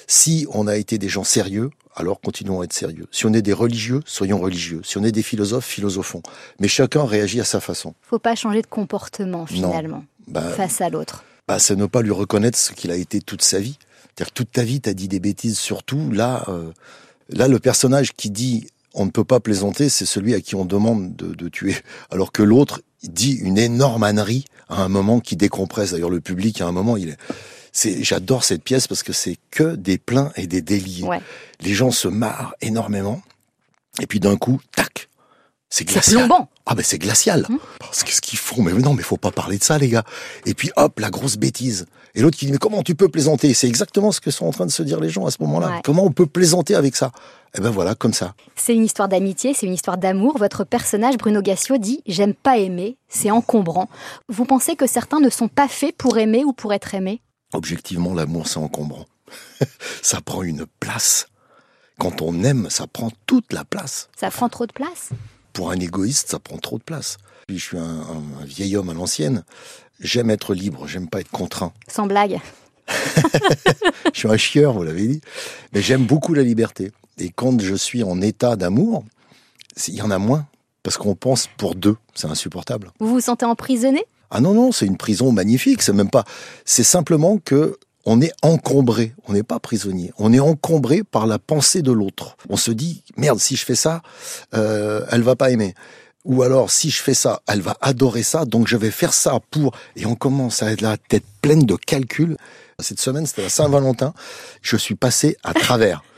Si 0.08 0.48
on 0.52 0.68
a 0.68 0.78
été 0.78 0.98
des 0.98 1.10
gens 1.10 1.26
sérieux, 1.26 1.70
alors 1.96 2.22
continuons 2.22 2.62
à 2.62 2.64
être 2.64 2.74
sérieux. 2.74 3.08
Si 3.12 3.26
on 3.26 3.34
est 3.34 3.42
des 3.42 3.52
religieux, 3.52 4.00
soyons 4.06 4.40
religieux. 4.40 4.80
Si 4.86 4.98
on 4.98 5.04
est 5.04 5.12
des 5.12 5.22
philosophes, 5.22 5.66
philosophons. 5.66 6.24
Mais 6.62 6.70
chacun 6.70 7.04
réagit 7.04 7.42
à 7.42 7.44
sa 7.44 7.60
façon. 7.60 7.94
Faut 8.04 8.20
pas 8.20 8.36
changer 8.36 8.62
de 8.62 8.68
comportement 8.68 9.46
finalement 9.46 10.06
bah, 10.28 10.42
face 10.52 10.80
à 10.80 10.90
l'autre. 10.90 11.26
Bah, 11.46 11.60
c'est 11.60 11.76
ne 11.76 11.88
pas 11.88 12.02
lui 12.02 12.12
reconnaître 12.12 12.58
ce 12.58 12.72
qu'il 12.72 12.92
a 12.92 12.96
été 12.96 13.20
toute 13.20 13.42
sa 13.42 13.60
vie. 13.60 13.78
C'est-à-dire 14.16 14.32
toute 14.32 14.52
ta 14.52 14.64
vie, 14.64 14.80
tu 14.80 14.90
as 14.90 14.94
dit 14.94 15.10
des 15.10 15.20
bêtises 15.20 15.60
surtout. 15.60 16.10
Là, 16.12 16.46
euh, 16.48 16.72
là, 17.30 17.50
le 17.50 17.60
personnage 17.60 18.14
qui 18.14 18.30
dit 18.30 18.68
on 18.98 19.06
ne 19.06 19.12
peut 19.12 19.24
pas 19.24 19.40
plaisanter, 19.40 19.90
c'est 19.90 20.06
celui 20.06 20.34
à 20.34 20.42
qui 20.42 20.56
on 20.56 20.66
demande 20.66 21.16
de, 21.16 21.50
tuer. 21.50 21.76
Alors 22.10 22.32
que 22.32 22.42
l'autre 22.44 22.82
dit 23.04 23.34
une 23.34 23.58
énorme 23.58 24.04
ânerie 24.04 24.46
à 24.70 24.82
un 24.82 24.90
moment 24.90 25.20
qui 25.20 25.36
décompresse. 25.36 25.92
D'ailleurs, 25.92 26.10
le 26.10 26.20
public, 26.20 26.60
à 26.62 26.68
un 26.68 26.72
moment, 26.72 26.98
il 26.98 27.10
est... 27.10 27.18
C'est, 27.72 28.04
j'adore 28.04 28.44
cette 28.44 28.64
pièce 28.64 28.88
parce 28.88 29.04
que 29.04 29.14
c'est 29.14 29.38
que 29.52 29.76
des 29.76 30.00
pleins 30.00 30.32
et 30.36 30.48
des 30.48 30.64
délits. 30.64 31.06
Les 31.62 31.74
gens 31.76 31.92
se 31.92 32.08
marrent 32.08 32.56
énormément. 32.60 33.22
Et 34.02 34.08
puis 34.08 34.20
d'un 34.20 34.36
coup, 34.36 34.60
tac, 34.76 35.10
c'est 35.70 35.86
glacial. 35.86 36.28
Ah 36.66 36.76
ben 36.76 36.84
c'est 36.84 36.98
glacial. 36.98 37.46
Hum. 37.50 37.60
Parce 37.80 38.04
qu'est-ce 38.04 38.22
qu'ils 38.22 38.40
font 38.40 38.64
Mais 38.64 38.74
non, 38.74 38.94
mais 38.94 39.04
faut 39.04 39.18
pas 39.18 39.32
parler 39.32 39.60
de 39.60 39.64
ça, 39.64 39.78
les 39.78 39.90
gars. 39.90 40.06
Et 40.46 40.56
puis 40.56 40.72
hop, 40.76 41.00
la 41.00 41.12
grosse 41.12 41.38
bêtise. 41.38 41.86
Et 42.18 42.22
l'autre 42.22 42.36
qui 42.36 42.48
dit 42.48 42.52
mais 42.52 42.58
comment 42.58 42.82
tu 42.82 42.96
peux 42.96 43.10
plaisanter? 43.10 43.54
C'est 43.54 43.68
exactement 43.68 44.12
ce 44.12 44.20
que 44.20 44.32
sont 44.32 44.48
en 44.48 44.52
train 44.52 44.66
de 44.66 44.72
se 44.72 44.82
dire 44.82 45.00
les 45.00 45.10
gens 45.10 45.28
à 45.28 45.32
ce 45.32 45.38
moment-là. 45.42 45.82
Comment 45.84 46.04
on 46.04 46.12
peut 46.12 46.26
plaisanter 46.26 46.74
avec 46.74 46.96
ça? 46.96 47.12
Eh 47.56 47.62
ben 47.62 47.70
voilà, 47.70 47.94
comme 47.94 48.12
ça. 48.12 48.34
C'est 48.56 48.74
une 48.74 48.84
histoire 48.84 49.08
d'amitié, 49.08 49.54
c'est 49.54 49.68
une 49.68 49.74
histoire 49.74 50.00
d'amour. 50.00 50.36
Votre 50.40 50.64
personnage 50.64 51.16
Bruno 51.18 51.44
Gassio 51.44 51.78
dit 51.78 52.02
j'aime 52.08 52.34
pas 52.34 52.58
aimer, 52.58 52.98
c'est 53.08 53.30
encombrant. 53.30 53.88
Vous 54.30 54.46
pensez 54.46 54.76
que 54.76 54.88
certains 54.88 55.20
ne 55.20 55.30
sont 55.30 55.48
pas 55.48 55.68
faits 55.68 55.96
pour 55.96 56.18
aimer 56.18 56.44
ou 56.44 56.54
pour 56.54 56.74
être 56.74 56.96
aimés? 56.96 57.22
Objectivement, 57.54 58.16
l'amour 58.16 58.48
c'est 58.48 58.58
encombrant. 58.58 59.06
ça 60.02 60.20
prend 60.20 60.42
une 60.42 60.66
place. 60.80 61.28
Quand 62.00 62.24
on 62.24 62.44
aime, 62.44 62.72
ça 62.72 62.88
prend 62.88 63.12
toute 63.28 63.54
la 63.54 63.64
place. 63.64 64.10
Ça 64.20 64.32
prend 64.32 64.50
trop 64.50 64.66
de 64.66 64.74
place? 64.74 65.10
Pour 65.54 65.70
un 65.70 65.80
égoïste, 65.80 66.30
ça 66.30 66.40
prend 66.40 66.58
trop 66.58 66.80
de 66.80 66.84
place. 66.84 67.18
Puis 67.48 67.60
je 67.60 67.64
suis 67.64 67.78
un, 67.78 68.04
vieil 68.44 68.76
homme 68.76 68.90
à 68.90 68.94
l'ancienne. 68.94 69.44
J'aime 70.00 70.30
être 70.30 70.54
libre, 70.54 70.88
j'aime 70.88 71.10
pas 71.10 71.20
être 71.20 71.32
contraint. 71.32 71.74
Sans 71.88 72.06
blague. 72.06 72.40
je 74.14 74.20
suis 74.20 74.28
un 74.28 74.38
chieur, 74.38 74.74
vous 74.74 74.84
l'avez 74.84 75.08
dit. 75.08 75.22
Mais 75.74 75.82
j'aime 75.82 76.06
beaucoup 76.06 76.34
la 76.34 76.44
liberté. 76.44 76.92
Et 77.18 77.30
quand 77.30 77.60
je 77.62 77.76
suis 77.76 78.04
en 78.04 78.22
état 78.22 78.56
d'amour, 78.56 79.04
il 79.88 79.96
y 79.96 80.02
en 80.02 80.12
a 80.12 80.20
moins. 80.20 80.46
Parce 80.84 80.98
qu'on 80.98 81.16
pense 81.16 81.50
pour 81.58 81.76
deux. 81.76 81.98
C'est 82.14 82.28
insupportable. 82.28 82.92
Vous 83.00 83.08
vous 83.10 83.20
sentez 83.20 83.46
emprisonné? 83.46 84.06
Ah 84.30 84.40
non, 84.40 84.54
non, 84.54 84.72
c'est 84.72 84.86
une 84.86 84.98
prison 84.98 85.32
magnifique. 85.32 85.82
C'est 85.82 85.94
même 85.94 86.10
pas. 86.10 86.24
C'est 86.64 86.84
simplement 86.84 87.40
que 87.40 87.78
on 88.10 88.22
est 88.22 88.32
encombré, 88.42 89.14
on 89.28 89.34
n'est 89.34 89.44
pas 89.44 89.60
prisonnier, 89.60 90.14
on 90.18 90.32
est 90.32 90.40
encombré 90.40 91.04
par 91.04 91.28
la 91.28 91.40
pensée 91.40 91.82
de 91.82 91.92
l'autre. 91.92 92.38
On 92.48 92.56
se 92.56 92.72
dit, 92.72 93.04
merde, 93.18 93.38
si 93.38 93.58
je 93.58 93.66
fais 93.66 93.76
ça, 93.76 94.02
euh, 94.56 95.06
elle 95.12 95.24
va 95.24 95.36
pas 95.36 95.52
aimer. 95.52 95.76
Ou 96.28 96.44
alors, 96.44 96.70
si 96.70 96.90
je 96.90 97.02
fais 97.02 97.14
ça, 97.14 97.42
elle 97.48 97.62
va 97.62 97.78
adorer 97.82 98.22
ça, 98.22 98.44
donc 98.44 98.68
je 98.68 98.76
vais 98.76 98.92
faire 98.92 99.14
ça 99.14 99.40
pour... 99.50 99.74
Et 99.96 100.06
on 100.06 100.16
commence 100.16 100.62
à 100.62 100.72
être 100.72 100.82
la 100.82 100.98
tête 100.98 101.24
pleine 101.42 101.66
de 101.66 101.76
calculs. 101.76 102.36
Cette 102.80 103.00
semaine, 103.00 103.26
c'était 103.26 103.44
la 103.44 103.50
Saint-Valentin. 103.50 104.14
Je 104.62 104.76
suis 104.76 104.96
passé 104.96 105.38
à 105.44 105.54
travers. 105.54 106.04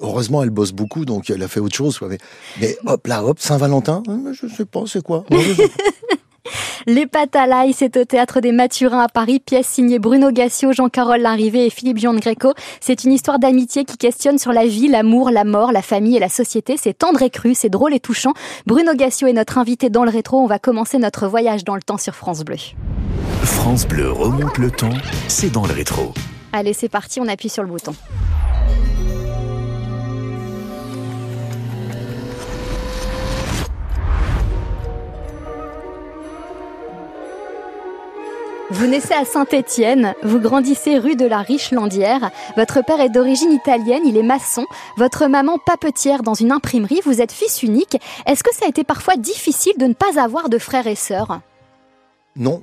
heureusement, 0.00 0.42
elle 0.42 0.50
bosse 0.50 0.72
beaucoup, 0.72 1.04
donc 1.04 1.30
elle 1.30 1.42
a 1.42 1.48
fait 1.48 1.60
autre 1.60 1.76
chose. 1.76 1.98
Mais, 2.08 2.18
mais 2.60 2.76
hop 2.86 3.06
là, 3.06 3.22
hop, 3.22 3.38
Saint-Valentin, 3.38 4.02
euh, 4.08 4.32
je 4.32 4.46
sais 4.46 4.64
pas, 4.64 4.84
c'est 4.86 5.02
quoi 5.02 5.24
Les 6.86 7.06
Patalailles, 7.06 7.72
c'est 7.72 7.96
au 7.96 8.04
théâtre 8.04 8.40
des 8.40 8.50
Mathurins 8.50 9.02
à 9.02 9.08
Paris, 9.08 9.38
pièce 9.38 9.68
signée 9.68 10.00
Bruno 10.00 10.32
Gassio, 10.32 10.72
Jean-Carole 10.72 11.20
Larrivé 11.20 11.66
et 11.66 11.70
Philippe 11.70 11.98
Jean 11.98 12.14
Greco. 12.14 12.54
C'est 12.80 13.04
une 13.04 13.12
histoire 13.12 13.38
d'amitié 13.38 13.84
qui 13.84 13.96
questionne 13.96 14.38
sur 14.38 14.52
la 14.52 14.66
vie, 14.66 14.88
l'amour, 14.88 15.30
la 15.30 15.44
mort, 15.44 15.70
la 15.70 15.82
famille 15.82 16.16
et 16.16 16.20
la 16.20 16.28
société. 16.28 16.76
C'est 16.76 16.94
tendre 16.94 17.22
et 17.22 17.30
cru, 17.30 17.54
c'est 17.54 17.68
drôle 17.68 17.94
et 17.94 18.00
touchant. 18.00 18.32
Bruno 18.66 18.94
Gassio 18.94 19.28
est 19.28 19.32
notre 19.32 19.58
invité 19.58 19.90
dans 19.90 20.04
le 20.04 20.10
rétro. 20.10 20.40
On 20.40 20.46
va 20.46 20.58
commencer 20.58 20.98
notre 20.98 21.28
voyage 21.28 21.62
dans 21.62 21.76
le 21.76 21.82
temps 21.82 21.98
sur 21.98 22.16
France 22.16 22.42
Bleu. 22.44 22.56
France 23.44 23.86
Bleu 23.86 24.10
remonte 24.10 24.58
le 24.58 24.70
temps, 24.70 24.94
c'est 25.28 25.52
dans 25.52 25.66
le 25.66 25.72
rétro. 25.72 26.12
Allez, 26.52 26.72
c'est 26.72 26.88
parti, 26.88 27.20
on 27.20 27.28
appuie 27.28 27.48
sur 27.48 27.62
le 27.62 27.68
bouton. 27.68 27.94
Vous 38.72 38.86
naissez 38.86 39.12
à 39.12 39.26
Saint-Étienne, 39.26 40.14
vous 40.22 40.40
grandissez 40.40 40.96
rue 40.98 41.14
de 41.14 41.26
la 41.26 41.42
Riche-Landière. 41.42 42.30
Votre 42.56 42.82
père 42.82 43.02
est 43.02 43.10
d'origine 43.10 43.52
italienne, 43.52 44.00
il 44.06 44.16
est 44.16 44.22
maçon. 44.22 44.64
Votre 44.96 45.26
maman 45.26 45.58
papetière 45.58 46.22
dans 46.22 46.32
une 46.32 46.50
imprimerie. 46.50 47.02
Vous 47.04 47.20
êtes 47.20 47.32
fils 47.32 47.62
unique. 47.62 47.98
Est-ce 48.24 48.42
que 48.42 48.54
ça 48.54 48.64
a 48.64 48.70
été 48.70 48.82
parfois 48.82 49.16
difficile 49.16 49.74
de 49.76 49.84
ne 49.84 49.92
pas 49.92 50.18
avoir 50.18 50.48
de 50.48 50.56
frères 50.56 50.86
et 50.86 50.94
sœurs? 50.94 51.40
Non, 52.34 52.62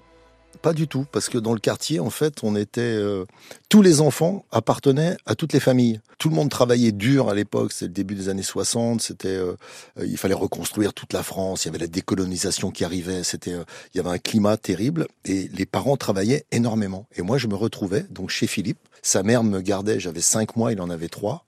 pas 0.62 0.74
du 0.74 0.88
tout, 0.88 1.06
parce 1.12 1.30
que 1.30 1.38
dans 1.38 1.54
le 1.54 1.60
quartier, 1.60 2.00
en 2.00 2.10
fait, 2.10 2.44
on 2.44 2.56
était 2.56 2.82
euh, 2.82 3.26
tous 3.70 3.82
les 3.82 4.02
enfants 4.02 4.46
appartenaient 4.52 5.16
à 5.26 5.36
toutes 5.36 5.54
les 5.54 5.60
familles. 5.60 6.02
Tout 6.18 6.30
le 6.30 6.36
monde 6.36 6.50
travaillait 6.50 6.92
dur 6.92 7.30
à 7.30 7.36
l'époque. 7.36 7.72
C'est 7.72 7.86
le 7.86 7.94
début 7.94 8.16
des 8.16 8.30
années 8.30 8.44
60. 8.44 9.02
C'était, 9.02 9.30
euh, 9.30 9.56
euh, 9.98 10.06
il 10.06 10.18
fallait 10.18 10.34
reconstruire 10.34 10.94
toute 10.94 11.14
la 11.14 11.24
France. 11.24 11.64
Il 11.64 11.68
y 11.68 11.70
avait 11.70 11.80
la 11.80 11.88
décolonisation 11.88 12.72
qui 12.72 12.84
arrivait. 12.84 13.24
C'était, 13.24 13.52
il 13.94 13.98
y 13.98 14.00
avait 14.00 14.10
un 14.10 14.18
climat 14.18 14.58
terrible 14.58 15.08
et 15.24 15.50
les 15.54 15.66
parents 15.66 15.98
travaillaient 15.98 16.46
énormément. 16.52 17.08
Et 17.16 17.22
moi, 17.22 17.38
je 17.38 17.48
me 17.48 17.56
retrouvais 17.56 18.06
donc 18.10 18.30
chez 18.30 18.48
Philippe 18.48 18.80
sa 19.02 19.24
mère 19.24 19.44
me 19.44 19.62
gardait, 19.62 20.00
j'avais 20.00 20.22
cinq 20.22 20.56
mois, 20.56 20.72
il 20.72 20.82
en 20.82 20.90
avait 20.90 21.08
trois. 21.08 21.46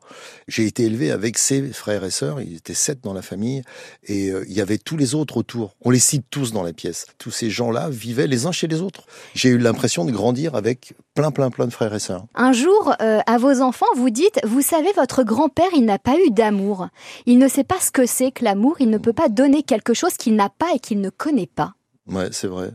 J'ai 0.48 0.65
été 0.65 0.84
élevé 0.84 1.12
avec 1.12 1.38
ses 1.38 1.74
frères 1.74 2.03
et 2.03 2.12
sœurs, 2.12 2.41
il 2.41 2.56
était 2.56 2.74
sept 2.74 3.01
dans 3.01 3.13
la 3.13 3.22
famille, 3.22 3.63
et 4.06 4.27
il 4.27 4.53
y 4.53 4.62
avait 4.62 4.77
tous 4.77 4.98
les 4.98 5.15
autres 5.15 5.38
autour. 5.38 5.75
On 5.82 5.89
les 5.89 6.00
cite 6.00 6.25
tous 6.30 6.51
dans 6.51 6.63
la 6.63 6.74
pièce. 6.74 7.06
Tous 7.18 7.32
ces 7.32 7.50
gens-là 7.50 7.89
vivaient 7.89 8.27
les 8.27 8.46
uns 8.46 8.51
chez 8.51 8.68
les 8.68 8.82
autres. 8.82 9.00
J'ai 9.34 9.50
eu 9.50 9.58
l'impression 9.58 10.05
de 10.05 10.12
grandir 10.12 10.55
avec 10.55 10.93
plein, 11.13 11.31
plein, 11.31 11.50
plein 11.50 11.67
de 11.67 11.74
frères 11.74 11.93
et 11.93 12.00
sœurs. 12.00 12.25
Un 12.36 12.51
jour, 12.51 12.93
euh, 13.01 13.20
à 13.25 13.38
vos 13.38 13.62
enfants, 13.62 13.86
vous 13.96 14.10
dites, 14.10 14.39
vous 14.46 14.62
savez, 14.62 14.91
votre 14.96 15.24
grand-père, 15.24 15.70
il 15.75 15.86
n'a 15.86 16.00
pas 16.00 16.15
eu 16.15 16.31
d'amour. 16.31 16.88
Il 17.25 17.38
ne 17.38 17.48
sait 17.48 17.63
pas 17.63 17.79
ce 17.79 17.91
que 17.91 18.05
c'est 18.05 18.31
que 18.31 18.43
l'amour, 18.43 18.77
il 18.79 18.89
ne 18.89 18.98
peut 18.98 19.13
pas 19.13 19.29
donner 19.29 19.63
quelque 19.63 19.93
chose 19.93 20.13
qu'il 20.13 20.36
n'a 20.36 20.50
pas 20.50 20.74
et 20.75 20.79
qu'il 20.79 21.01
ne 21.01 21.10
connaît 21.10 21.50
pas. 21.53 21.74
Ouais, 22.08 22.29
c'est 22.31 22.48
vrai. 22.48 22.72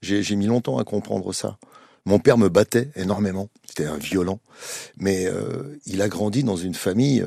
J'ai 0.00 0.36
mis 0.36 0.46
longtemps 0.46 0.78
à 0.78 0.84
comprendre 0.84 1.32
ça. 1.32 1.58
Mon 2.04 2.20
père 2.20 2.38
me 2.38 2.48
battait 2.48 2.90
énormément, 2.94 3.48
c'était 3.66 3.84
un 3.84 3.98
violent, 3.98 4.38
mais 4.96 5.26
euh, 5.26 5.76
il 5.84 6.00
a 6.00 6.08
grandi 6.08 6.42
dans 6.42 6.56
une 6.56 6.74
famille 6.74 7.26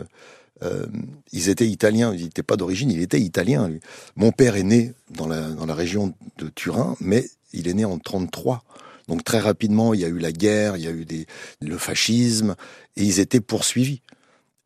euh, 0.63 0.85
ils 1.31 1.49
étaient 1.49 1.67
italiens, 1.67 2.13
il 2.13 2.23
n'était 2.23 2.43
pas 2.43 2.55
d'origine, 2.55 2.91
il 2.91 3.01
était 3.01 3.19
italien. 3.19 3.67
lui. 3.67 3.79
Mon 4.15 4.31
père 4.31 4.55
est 4.55 4.63
né 4.63 4.93
dans 5.09 5.27
la, 5.27 5.49
dans 5.49 5.65
la 5.65 5.73
région 5.73 6.13
de 6.37 6.49
Turin, 6.49 6.95
mais 6.99 7.25
il 7.53 7.67
est 7.67 7.73
né 7.73 7.85
en 7.85 7.99
33. 7.99 8.63
Donc 9.07 9.23
très 9.23 9.39
rapidement, 9.39 9.93
il 9.93 9.99
y 9.99 10.05
a 10.05 10.07
eu 10.07 10.19
la 10.19 10.31
guerre, 10.31 10.77
il 10.77 10.83
y 10.83 10.87
a 10.87 10.91
eu 10.91 11.05
des, 11.05 11.25
le 11.59 11.77
fascisme, 11.77 12.55
et 12.95 13.03
ils 13.03 13.19
étaient 13.19 13.41
poursuivis. 13.41 14.01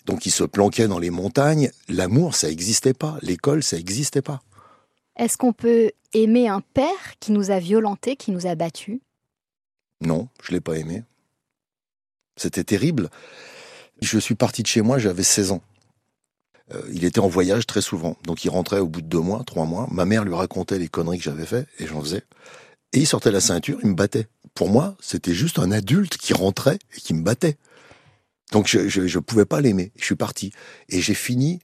Donc 0.05 0.25
ils 0.25 0.31
se 0.31 0.43
planquaient 0.43 0.87
dans 0.87 0.99
les 0.99 1.09
montagnes. 1.09 1.71
L'amour, 1.89 2.35
ça 2.35 2.47
n'existait 2.47 2.93
pas. 2.93 3.17
L'école, 3.21 3.63
ça 3.63 3.77
n'existait 3.77 4.21
pas. 4.21 4.41
Est-ce 5.17 5.37
qu'on 5.37 5.53
peut 5.53 5.91
aimer 6.13 6.47
un 6.47 6.61
père 6.61 7.19
qui 7.19 7.31
nous 7.31 7.51
a 7.51 7.59
violentés, 7.59 8.15
qui 8.15 8.31
nous 8.31 8.45
a 8.45 8.55
battus? 8.55 8.99
Non, 10.01 10.27
je 10.43 10.51
l'ai 10.51 10.61
pas 10.61 10.77
aimé. 10.77 11.03
C'était 12.37 12.63
terrible. 12.65 13.09
Je 14.01 14.19
suis 14.19 14.35
parti 14.35 14.61
de 14.61 14.67
chez 14.67 14.81
moi, 14.81 14.99
j'avais 14.99 15.23
16 15.23 15.53
ans. 15.53 15.61
Euh, 16.73 16.81
il 16.91 17.05
était 17.05 17.19
en 17.19 17.27
voyage 17.27 17.65
très 17.65 17.81
souvent, 17.81 18.17
donc 18.23 18.43
il 18.43 18.49
rentrait 18.49 18.79
au 18.79 18.87
bout 18.87 19.01
de 19.01 19.07
deux 19.07 19.19
mois, 19.19 19.43
trois 19.45 19.65
mois. 19.65 19.87
Ma 19.91 20.05
mère 20.05 20.25
lui 20.25 20.33
racontait 20.33 20.79
les 20.79 20.87
conneries 20.87 21.19
que 21.19 21.23
j'avais 21.23 21.45
fait, 21.45 21.67
et 21.79 21.87
j'en 21.87 22.01
faisais. 22.01 22.23
Et 22.95 22.99
il 22.99 23.05
sortait 23.05 23.29
la 23.29 23.41
ceinture, 23.41 23.77
il 23.83 23.89
me 23.89 23.93
battait. 23.93 24.29
Pour 24.53 24.69
moi, 24.69 24.95
c'était 25.01 25.33
juste 25.33 25.59
un 25.59 25.69
adulte 25.71 26.17
qui 26.17 26.33
rentrait 26.33 26.79
et 26.95 27.01
qui 27.01 27.13
me 27.13 27.23
battait. 27.23 27.57
Donc 28.53 28.67
je 28.67 28.87
je, 28.87 29.05
je 29.05 29.19
pouvais 29.19 29.43
pas 29.43 29.59
l'aimer. 29.59 29.91
Je 29.97 30.05
suis 30.05 30.15
parti 30.15 30.53
et 30.87 31.01
j'ai 31.01 31.13
fini 31.13 31.59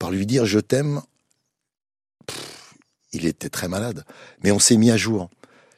par 0.00 0.10
lui 0.10 0.26
dire 0.26 0.46
je 0.46 0.58
t'aime. 0.58 1.00
Il 3.12 3.24
était 3.24 3.50
très 3.50 3.68
malade, 3.68 4.04
mais 4.42 4.50
on 4.50 4.58
s'est 4.58 4.76
mis 4.76 4.90
à 4.90 4.96
jour. 4.96 5.30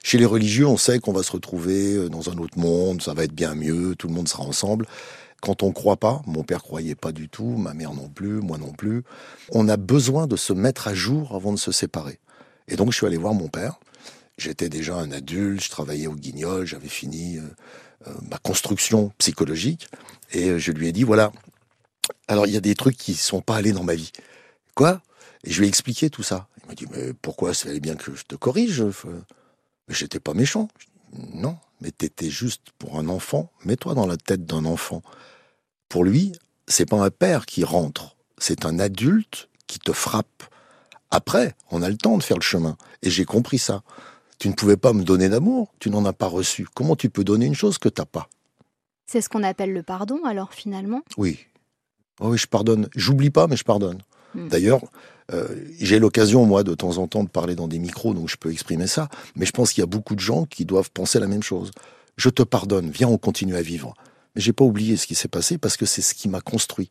Chez 0.02 0.16
les 0.16 0.24
religieux, 0.24 0.66
on 0.66 0.78
sait 0.78 0.98
qu'on 0.98 1.12
va 1.12 1.22
se 1.22 1.32
retrouver 1.32 1.92
euh, 1.92 2.08
dans 2.08 2.30
un 2.30 2.38
autre 2.38 2.58
monde, 2.58 3.02
ça 3.02 3.12
va 3.12 3.24
être 3.24 3.34
bien 3.34 3.54
mieux, 3.54 3.94
tout 3.96 4.08
le 4.08 4.14
monde 4.14 4.28
sera 4.28 4.44
ensemble. 4.44 4.86
Quand 5.42 5.62
on 5.62 5.72
croit 5.72 5.98
pas, 5.98 6.22
mon 6.26 6.42
père 6.42 6.62
croyait 6.62 6.94
pas 6.94 7.12
du 7.12 7.28
tout, 7.28 7.58
ma 7.58 7.74
mère 7.74 7.92
non 7.92 8.08
plus, 8.08 8.40
moi 8.40 8.56
non 8.56 8.72
plus, 8.72 9.02
on 9.52 9.68
a 9.68 9.76
besoin 9.76 10.26
de 10.26 10.36
se 10.36 10.54
mettre 10.54 10.88
à 10.88 10.94
jour 10.94 11.34
avant 11.34 11.52
de 11.52 11.58
se 11.58 11.72
séparer. 11.72 12.18
Et 12.68 12.76
donc 12.76 12.92
je 12.92 12.96
suis 12.96 13.06
allé 13.06 13.18
voir 13.18 13.34
mon 13.34 13.48
père. 13.48 13.78
J'étais 14.38 14.68
déjà 14.68 14.96
un 14.96 15.12
adulte, 15.12 15.62
je 15.62 15.70
travaillais 15.70 16.06
au 16.06 16.14
Guignol, 16.14 16.66
j'avais 16.66 16.88
fini 16.88 17.38
euh, 17.38 17.42
euh, 18.06 18.12
ma 18.30 18.36
construction 18.38 19.12
psychologique, 19.18 19.88
et 20.32 20.50
euh, 20.50 20.58
je 20.58 20.72
lui 20.72 20.88
ai 20.88 20.92
dit 20.92 21.04
voilà. 21.04 21.32
Alors 22.28 22.46
il 22.46 22.52
y 22.52 22.56
a 22.56 22.60
des 22.60 22.74
trucs 22.74 22.96
qui 22.96 23.14
sont 23.14 23.40
pas 23.40 23.56
allés 23.56 23.72
dans 23.72 23.84
ma 23.84 23.94
vie. 23.94 24.12
Quoi? 24.74 25.00
Et 25.44 25.52
je 25.52 25.58
lui 25.58 25.66
ai 25.66 25.68
expliqué 25.68 26.10
tout 26.10 26.22
ça. 26.22 26.48
Il 26.62 26.68
m'a 26.68 26.74
dit 26.74 26.86
mais 26.90 27.14
pourquoi? 27.14 27.54
Ça 27.54 27.70
allait 27.70 27.80
bien 27.80 27.96
que 27.96 28.14
je 28.14 28.24
te 28.24 28.34
corrige 28.34 28.82
Mais 29.88 29.94
j'étais 29.94 30.20
pas 30.20 30.34
méchant. 30.34 30.68
Non, 31.32 31.56
mais 31.80 31.90
t'étais 31.90 32.28
juste 32.28 32.62
pour 32.78 32.98
un 32.98 33.08
enfant. 33.08 33.50
Mets-toi 33.64 33.94
dans 33.94 34.06
la 34.06 34.16
tête 34.16 34.44
d'un 34.44 34.64
enfant. 34.66 35.02
Pour 35.88 36.04
lui, 36.04 36.32
c'est 36.68 36.86
pas 36.86 37.02
un 37.02 37.10
père 37.10 37.46
qui 37.46 37.64
rentre, 37.64 38.16
c'est 38.38 38.66
un 38.66 38.78
adulte 38.78 39.48
qui 39.66 39.78
te 39.78 39.92
frappe. 39.92 40.42
Après, 41.10 41.54
on 41.70 41.82
a 41.82 41.88
le 41.88 41.96
temps 41.96 42.18
de 42.18 42.22
faire 42.22 42.36
le 42.36 42.42
chemin. 42.42 42.76
Et 43.02 43.10
j'ai 43.10 43.24
compris 43.24 43.58
ça. 43.58 43.82
Tu 44.38 44.48
ne 44.48 44.52
pouvais 44.52 44.76
pas 44.76 44.92
me 44.92 45.02
donner 45.02 45.28
d'amour, 45.28 45.72
tu 45.78 45.90
n'en 45.90 46.04
as 46.04 46.12
pas 46.12 46.26
reçu. 46.26 46.66
Comment 46.74 46.96
tu 46.96 47.08
peux 47.08 47.24
donner 47.24 47.46
une 47.46 47.54
chose 47.54 47.78
que 47.78 47.88
t'as 47.88 48.04
pas? 48.04 48.28
C'est 49.06 49.20
ce 49.20 49.28
qu'on 49.28 49.42
appelle 49.42 49.72
le 49.72 49.82
pardon, 49.82 50.20
alors 50.24 50.52
finalement 50.52 51.02
Oui. 51.16 51.38
Oh 52.20 52.28
oui, 52.30 52.38
je 52.38 52.46
pardonne. 52.46 52.88
J'oublie 52.94 53.30
pas, 53.30 53.46
mais 53.46 53.56
je 53.56 53.64
pardonne. 53.64 54.02
Hmm. 54.34 54.48
D'ailleurs, 54.48 54.80
euh, 55.32 55.48
j'ai 55.78 55.98
l'occasion, 55.98 56.44
moi, 56.44 56.64
de 56.64 56.74
temps 56.74 56.98
en 56.98 57.06
temps, 57.06 57.24
de 57.24 57.28
parler 57.28 57.54
dans 57.54 57.68
des 57.68 57.78
micros, 57.78 58.14
donc 58.14 58.28
je 58.28 58.36
peux 58.36 58.50
exprimer 58.50 58.86
ça. 58.86 59.08
Mais 59.34 59.46
je 59.46 59.52
pense 59.52 59.72
qu'il 59.72 59.82
y 59.82 59.84
a 59.84 59.86
beaucoup 59.86 60.14
de 60.14 60.20
gens 60.20 60.44
qui 60.44 60.64
doivent 60.64 60.90
penser 60.90 61.18
la 61.18 61.26
même 61.26 61.42
chose. 61.42 61.70
Je 62.16 62.28
te 62.28 62.42
pardonne, 62.42 62.90
viens, 62.90 63.08
on 63.08 63.18
continue 63.18 63.56
à 63.56 63.62
vivre. 63.62 63.94
Mais 64.34 64.42
j'ai 64.42 64.52
pas 64.52 64.64
oublié 64.64 64.96
ce 64.96 65.06
qui 65.06 65.14
s'est 65.14 65.28
passé 65.28 65.58
parce 65.58 65.76
que 65.76 65.86
c'est 65.86 66.02
ce 66.02 66.14
qui 66.14 66.28
m'a 66.28 66.40
construit. 66.40 66.90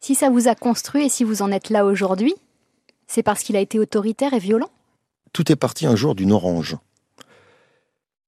Si 0.00 0.14
ça 0.14 0.30
vous 0.30 0.48
a 0.48 0.54
construit 0.54 1.06
et 1.06 1.08
si 1.08 1.24
vous 1.24 1.42
en 1.42 1.50
êtes 1.50 1.70
là 1.70 1.84
aujourd'hui, 1.84 2.34
c'est 3.06 3.22
parce 3.22 3.42
qu'il 3.42 3.56
a 3.56 3.60
été 3.60 3.78
autoritaire 3.78 4.34
et 4.34 4.38
violent 4.38 4.70
Tout 5.36 5.52
est 5.52 5.56
parti 5.56 5.84
un 5.84 5.96
jour 5.96 6.14
d'une 6.14 6.32
orange. 6.32 6.78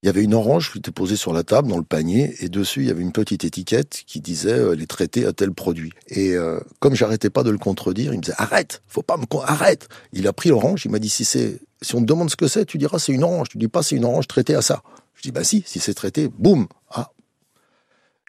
Il 0.03 0.07
y 0.09 0.09
avait 0.11 0.23
une 0.23 0.35
orange 0.35 0.71
qui 0.71 0.77
était 0.77 0.91
posée 0.91 1.17
sur 1.17 1.33
la 1.33 1.43
table, 1.43 1.69
dans 1.69 1.79
le 1.79 1.83
panier, 1.83 2.35
et 2.41 2.51
dessus, 2.51 2.83
il 2.83 2.89
y 2.89 2.91
avait 2.91 3.01
une 3.01 3.13
petite 3.13 3.45
étiquette 3.45 4.03
qui 4.07 4.21
disait 4.21 4.53
euh, 4.53 4.75
les 4.75 4.87
traités 4.87 5.25
à 5.25 5.33
tel 5.33 5.53
produit. 5.53 5.91
Et 6.09 6.35
euh, 6.35 6.61
comme 6.81 6.95
j'arrêtais 6.95 7.31
pas 7.31 7.45
de 7.45 7.51
le 7.51 7.57
contredire, 7.57 8.13
il 8.13 8.19
me 8.19 8.23
disait 8.23 8.37
arrête, 8.37 8.83
faut 8.89 9.01
pas 9.01 9.17
me 9.17 9.25
arrête. 9.43 9.89
Il 10.13 10.29
a 10.29 10.35
pris 10.35 10.51
l'orange, 10.51 10.85
il 10.85 10.91
m'a 10.91 10.99
dit 10.99 11.09
si 11.09 11.25
c'est 11.25 11.63
si 11.81 11.95
on 11.95 12.01
te 12.01 12.05
demande 12.05 12.29
ce 12.29 12.37
que 12.37 12.47
c'est, 12.47 12.67
tu 12.67 12.77
diras 12.77 12.99
c'est 12.99 13.13
une 13.13 13.25
orange. 13.25 13.49
Tu 13.49 13.57
dis 13.57 13.69
pas 13.69 13.83
c'est 13.83 13.97
une 13.97 14.05
orange 14.05 14.29
traitée 14.29 14.55
à 14.55 14.61
ça. 14.61 14.83
Je 15.15 15.23
dis 15.23 15.33
bah 15.33 15.45
si, 15.45 15.65
si 15.65 15.81
c'est 15.81 15.95
traité, 15.95 16.29
boum. 16.29 16.69
Ah. 16.91 17.11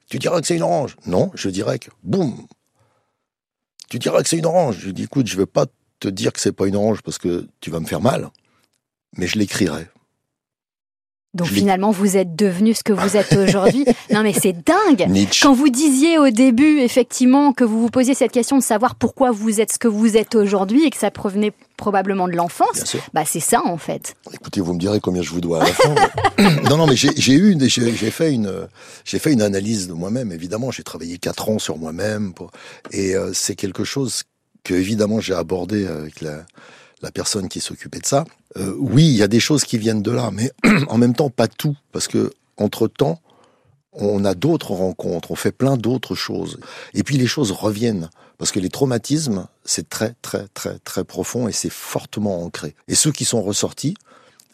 Tu 0.10 0.20
diras 0.20 0.40
que 0.40 0.48
c'est 0.48 0.56
une 0.56 0.64
orange. 0.64 0.96
Non, 1.06 1.32
je 1.36 1.50
dirais 1.50 1.80
que 1.80 1.90
boum. 2.04 2.48
Tu 3.90 4.00
diras 4.00 4.24
que 4.24 4.30
c'est 4.30 4.38
une 4.38 4.46
orange. 4.46 4.78
Je 4.80 4.92
dis 4.92 5.04
écoute, 5.04 5.28
je 5.28 5.36
vais 5.36 5.46
pas 5.46 5.66
te 6.00 6.08
dire 6.08 6.32
que 6.32 6.40
c'est 6.40 6.54
pas 6.54 6.66
une 6.66 6.78
orange 6.78 7.02
parce 7.02 7.18
que 7.18 7.46
tu 7.60 7.72
vas 7.72 7.82
me 7.82 7.86
faire 7.86 8.00
mal, 8.00 8.30
mais 9.18 9.28
je 9.28 9.38
l'écrirai. 9.40 9.88
Donc 11.36 11.46
Je 11.46 11.54
finalement, 11.54 11.92
vous 11.92 12.18
êtes 12.18 12.36
devenu 12.36 12.74
ce 12.74 12.82
que 12.82 12.92
vous 12.92 13.16
êtes 13.16 13.34
aujourd'hui. 13.34 13.86
non 14.12 14.24
mais 14.24 14.34
c'est 14.34 14.54
dingue 14.66 15.08
Nietzsche. 15.10 15.44
Quand 15.46 15.54
vous 15.54 15.70
disiez 15.70 16.18
au 16.18 16.32
début, 16.32 16.80
effectivement, 16.80 17.54
que 17.54 17.64
vous 17.64 17.80
vous 17.80 17.90
posiez 17.92 18.16
cette 18.16 18.32
question 18.32 18.58
de 18.58 18.64
savoir 18.64 18.96
pourquoi 18.96 19.30
vous 19.30 19.62
êtes 19.62 19.72
ce 19.72 19.78
que 19.78 19.88
vous 19.88 20.18
êtes 20.18 20.34
aujourd'hui 20.34 20.86
et 20.86 20.90
que 20.90 20.98
ça 20.98 21.12
provenait 21.12 21.54
probablement 21.78 22.28
de 22.28 22.34
l'enfance, 22.34 22.98
bah 23.14 23.26
c'est 23.28 23.40
ça 23.40 23.62
en 23.64 23.78
fait. 23.78 24.16
Écoutez, 24.34 24.60
vous 24.60 24.74
me 24.74 24.80
direz 24.80 25.00
combien 25.00 25.22
je 25.22 25.30
vous 25.30 25.40
dois 25.40 25.62
à 25.62 25.68
la 25.68 25.74
fin. 25.74 25.96
non, 26.68 26.78
non, 26.78 26.88
mais 26.88 26.96
j'ai 26.96 27.34
eu, 27.36 27.56
j'ai 27.60 27.96
j'ai 27.96 28.12
fait 28.12 28.34
une, 28.34 28.68
j'ai 29.06 29.20
fait 29.20 29.32
une 29.32 29.44
analyse 29.44 29.88
de 29.88 29.94
moi-même. 29.94 30.32
Évidemment, 30.32 30.72
j'ai 30.72 30.84
travaillé 30.84 31.20
quatre 31.20 31.48
ans 31.50 31.60
sur 31.60 31.78
moi-même, 31.78 32.34
pour- 32.34 32.50
et 32.92 33.16
euh, 33.16 33.34
c'est 33.34 33.56
quelque 33.56 33.84
chose 33.84 34.24
que 34.64 34.74
évidemment 34.74 35.20
j'ai 35.20 35.36
abordé 35.36 35.86
avec 35.86 36.22
la, 36.22 36.44
la 37.02 37.12
personne 37.12 37.48
qui 37.48 37.60
s'occupait 37.60 38.00
de 38.00 38.06
ça. 38.06 38.26
Euh, 38.58 38.76
oui, 38.78 39.06
il 39.06 39.16
y 39.16 39.24
a 39.24 39.28
des 39.28 39.40
choses 39.40 39.64
qui 39.64 39.78
viennent 39.78 40.02
de 40.02 40.12
là, 40.12 40.32
mais 40.32 40.52
en 40.88 40.98
même 40.98 41.14
temps 41.14 41.30
pas 41.30 41.48
tout, 41.48 41.76
parce 41.92 42.08
que 42.08 42.32
entre 42.58 42.88
temps, 42.88 43.20
on 43.94 44.24
a 44.26 44.36
d'autres 44.36 44.72
rencontres, 44.72 45.32
on 45.32 45.36
fait 45.36 45.52
plein 45.52 45.78
d'autres 45.78 46.16
choses, 46.16 46.60
et 46.94 47.04
puis 47.04 47.18
les 47.18 47.28
choses 47.28 47.52
reviennent. 47.52 48.10
Parce 48.38 48.54
que 48.54 48.62
les 48.62 48.70
traumatismes, 48.70 49.48
c'est 49.66 49.90
très, 49.90 50.16
très, 50.22 50.48
très, 50.54 50.80
très 50.80 51.04
profond 51.04 51.50
et 51.50 51.52
c'est 51.52 51.70
fortement 51.70 52.42
ancré. 52.42 52.74
Et 52.88 52.96
ceux 52.96 53.12
qui 53.12 53.26
sont 53.26 53.42
ressortis, 53.42 53.96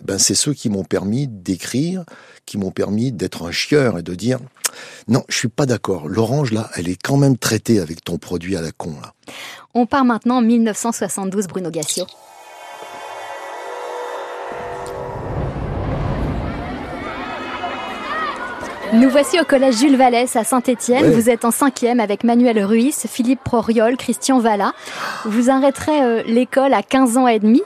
ben 0.04 0.18
c'est 0.18 0.34
ceux 0.34 0.54
qui 0.54 0.70
m'ont 0.70 0.84
permis 0.84 1.28
d'écrire, 1.28 2.04
qui 2.48 2.58
m'ont 2.58 2.72
permis 2.72 3.12
d'être 3.12 3.46
un 3.46 3.52
chieur 3.52 4.00
et 4.00 4.02
de 4.02 4.16
dire 4.16 4.40
non, 5.08 5.24
je 5.30 5.38
suis 5.38 5.48
pas 5.50 5.68
d'accord. 5.68 6.08
L'orange 6.08 6.52
là, 6.52 6.70
elle 6.76 6.90
est 6.90 7.02
quand 7.02 7.18
même 7.18 7.38
traitée 7.38 7.80
avec 7.80 8.04
ton 8.04 8.18
produit 8.18 8.58
à 8.58 8.62
la 8.62 8.72
con 8.72 8.96
là. 9.02 9.14
On 9.76 9.86
part 9.86 10.04
maintenant 10.04 10.38
en 10.38 10.42
1972, 10.42 11.48
Bruno 11.48 11.70
Gassio. 11.70 12.08
Nous 18.96 19.10
voici 19.10 19.38
au 19.42 19.44
collège 19.44 19.80
Jules 19.80 19.98
Vallès 19.98 20.34
à 20.38 20.46
Saint-Étienne. 20.46 21.04
Ouais. 21.04 21.12
Vous 21.12 21.30
êtes 21.30 21.44
en 21.44 21.52
cinquième 21.52 22.00
avec 22.00 22.24
Manuel 22.24 22.64
Ruiz, 22.64 22.96
Philippe 23.10 23.42
Proriol, 23.44 23.98
Christian 23.98 24.40
Valla. 24.40 24.74
Vous 25.26 25.50
arrêterez 25.50 26.02
euh, 26.02 26.24
l'école 26.28 26.74
à 26.74 26.82
15 26.82 27.18
ans 27.18 27.28
et 27.28 27.40
demi. 27.40 27.62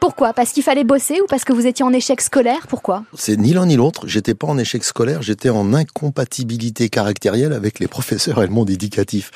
Pourquoi? 0.00 0.34
Parce 0.34 0.52
qu'il 0.52 0.62
fallait 0.62 0.84
bosser 0.84 1.18
ou 1.22 1.26
parce 1.28 1.44
que 1.44 1.54
vous 1.54 1.66
étiez 1.66 1.82
en 1.82 1.94
échec 1.94 2.20
scolaire? 2.20 2.66
Pourquoi? 2.68 3.04
C'est 3.14 3.38
ni 3.38 3.54
l'un 3.54 3.64
ni 3.64 3.76
l'autre. 3.76 4.06
J'étais 4.06 4.34
pas 4.34 4.46
en 4.46 4.58
échec 4.58 4.84
scolaire, 4.84 5.22
j'étais 5.22 5.48
en 5.48 5.72
incompatibilité 5.72 6.90
caractérielle 6.90 7.54
avec 7.54 7.78
les 7.78 7.88
professeurs 7.88 8.42
et 8.42 8.46
le 8.46 8.52
monde 8.52 8.68
éducatif. 8.68 9.30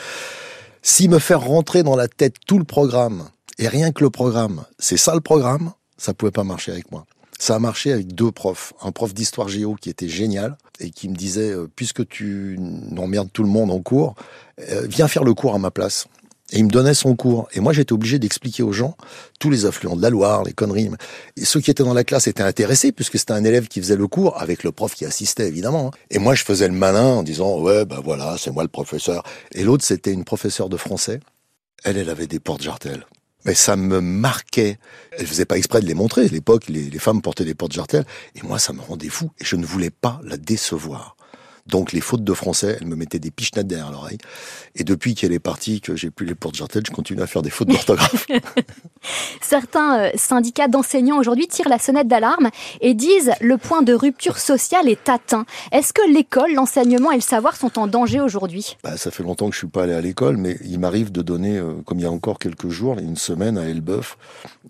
Si 0.82 1.08
me 1.08 1.18
faire 1.18 1.40
rentrer 1.40 1.82
dans 1.82 1.96
la 1.96 2.08
tête 2.08 2.34
tout 2.46 2.58
le 2.58 2.64
programme 2.64 3.24
et 3.58 3.66
rien 3.66 3.92
que 3.92 4.04
le 4.04 4.10
programme, 4.10 4.64
c'est 4.78 4.98
ça 4.98 5.14
le 5.14 5.20
programme, 5.20 5.72
ça 5.96 6.12
pouvait 6.12 6.32
pas 6.32 6.44
marcher 6.44 6.72
avec 6.72 6.92
moi. 6.92 7.06
Ça 7.40 7.54
a 7.54 7.58
marché 7.58 7.90
avec 7.90 8.14
deux 8.14 8.30
profs. 8.30 8.74
Un 8.82 8.92
prof 8.92 9.14
d'histoire 9.14 9.48
géo 9.48 9.74
qui 9.74 9.88
était 9.88 10.08
génial 10.08 10.58
et 10.78 10.90
qui 10.90 11.08
me 11.08 11.16
disait, 11.16 11.50
euh, 11.50 11.66
puisque 11.74 12.06
tu 12.06 12.58
emmerdes 12.98 13.30
tout 13.32 13.42
le 13.42 13.48
monde 13.48 13.70
en 13.70 13.80
cours, 13.80 14.14
euh, 14.68 14.86
viens 14.86 15.08
faire 15.08 15.24
le 15.24 15.32
cours 15.32 15.54
à 15.54 15.58
ma 15.58 15.70
place. 15.70 16.06
Et 16.52 16.58
il 16.58 16.64
me 16.66 16.70
donnait 16.70 16.92
son 16.92 17.16
cours. 17.16 17.48
Et 17.54 17.60
moi, 17.60 17.72
j'étais 17.72 17.94
obligé 17.94 18.18
d'expliquer 18.18 18.62
aux 18.62 18.72
gens 18.72 18.94
tous 19.38 19.48
les 19.48 19.64
affluents 19.64 19.96
de 19.96 20.02
la 20.02 20.10
Loire, 20.10 20.44
les 20.44 20.52
conneries. 20.52 20.90
Et 21.38 21.46
ceux 21.46 21.60
qui 21.60 21.70
étaient 21.70 21.82
dans 21.82 21.94
la 21.94 22.04
classe 22.04 22.26
étaient 22.26 22.42
intéressés 22.42 22.92
puisque 22.92 23.18
c'était 23.18 23.32
un 23.32 23.44
élève 23.44 23.68
qui 23.68 23.80
faisait 23.80 23.96
le 23.96 24.06
cours 24.06 24.38
avec 24.38 24.62
le 24.62 24.70
prof 24.70 24.94
qui 24.94 25.06
assistait, 25.06 25.48
évidemment. 25.48 25.86
hein. 25.94 25.98
Et 26.10 26.18
moi, 26.18 26.34
je 26.34 26.44
faisais 26.44 26.68
le 26.68 26.74
malin 26.74 27.06
en 27.06 27.22
disant, 27.22 27.58
ouais, 27.58 27.86
ben 27.86 28.00
voilà, 28.04 28.36
c'est 28.38 28.50
moi 28.50 28.64
le 28.64 28.68
professeur. 28.68 29.22
Et 29.52 29.64
l'autre, 29.64 29.82
c'était 29.84 30.12
une 30.12 30.24
professeure 30.24 30.68
de 30.68 30.76
français. 30.76 31.20
Elle, 31.84 31.96
elle 31.96 32.10
avait 32.10 32.26
des 32.26 32.38
portes 32.38 32.60
jartelles. 32.62 33.06
Mais 33.44 33.54
ça 33.54 33.76
me 33.76 34.00
marquait. 34.00 34.78
Elle 35.12 35.26
faisait 35.26 35.44
pas 35.44 35.56
exprès 35.56 35.80
de 35.80 35.86
les 35.86 35.94
montrer. 35.94 36.24
À 36.24 36.28
l'époque, 36.28 36.68
les, 36.68 36.90
femmes 36.98 37.22
portaient 37.22 37.44
des 37.44 37.54
portes 37.54 37.72
jartelles. 37.72 38.04
Et 38.34 38.42
moi, 38.42 38.58
ça 38.58 38.72
me 38.72 38.80
rendait 38.80 39.08
fou. 39.08 39.30
Et 39.40 39.44
je 39.44 39.56
ne 39.56 39.64
voulais 39.64 39.90
pas 39.90 40.20
la 40.24 40.36
décevoir. 40.36 41.16
Donc 41.70 41.92
les 41.92 42.00
fautes 42.00 42.24
de 42.24 42.34
français, 42.34 42.78
elle 42.80 42.86
me 42.86 42.96
mettait 42.96 43.18
des 43.18 43.30
pichenettes 43.30 43.66
derrière 43.66 43.90
l'oreille. 43.90 44.18
Et 44.74 44.84
depuis 44.84 45.14
qu'elle 45.14 45.32
est 45.32 45.38
partie, 45.38 45.80
que 45.80 45.96
j'ai 45.96 46.10
plus 46.10 46.26
les 46.26 46.34
portes 46.34 46.56
jartelles, 46.56 46.82
je 46.86 46.92
continue 46.92 47.22
à 47.22 47.26
faire 47.26 47.42
des 47.42 47.50
fautes 47.50 47.68
d'orthographe. 47.68 48.26
Certains 49.40 50.00
euh, 50.00 50.10
syndicats 50.16 50.68
d'enseignants 50.68 51.18
aujourd'hui 51.18 51.46
tirent 51.48 51.68
la 51.68 51.78
sonnette 51.78 52.08
d'alarme 52.08 52.50
et 52.80 52.94
disent 52.94 53.32
le 53.40 53.56
point 53.56 53.82
de 53.82 53.94
rupture 53.94 54.38
sociale 54.38 54.88
est 54.88 55.08
atteint. 55.08 55.46
Est-ce 55.72 55.92
que 55.92 56.12
l'école, 56.12 56.52
l'enseignement 56.54 57.12
et 57.12 57.16
le 57.16 57.20
savoir 57.20 57.56
sont 57.56 57.78
en 57.78 57.86
danger 57.86 58.20
aujourd'hui? 58.20 58.76
Bah, 58.82 58.96
Ça 58.96 59.10
fait 59.10 59.22
longtemps 59.22 59.48
que 59.48 59.54
je 59.54 59.58
suis 59.58 59.66
pas 59.66 59.84
allé 59.84 59.94
à 59.94 60.00
l'école, 60.00 60.36
mais 60.36 60.58
il 60.64 60.78
m'arrive 60.78 61.12
de 61.12 61.22
donner, 61.22 61.58
euh, 61.58 61.74
comme 61.84 61.98
il 61.98 62.02
y 62.02 62.06
a 62.06 62.10
encore 62.10 62.38
quelques 62.38 62.68
jours, 62.68 62.98
une 62.98 63.16
semaine 63.16 63.58
à 63.58 63.64
Elbeuf, 63.64 64.18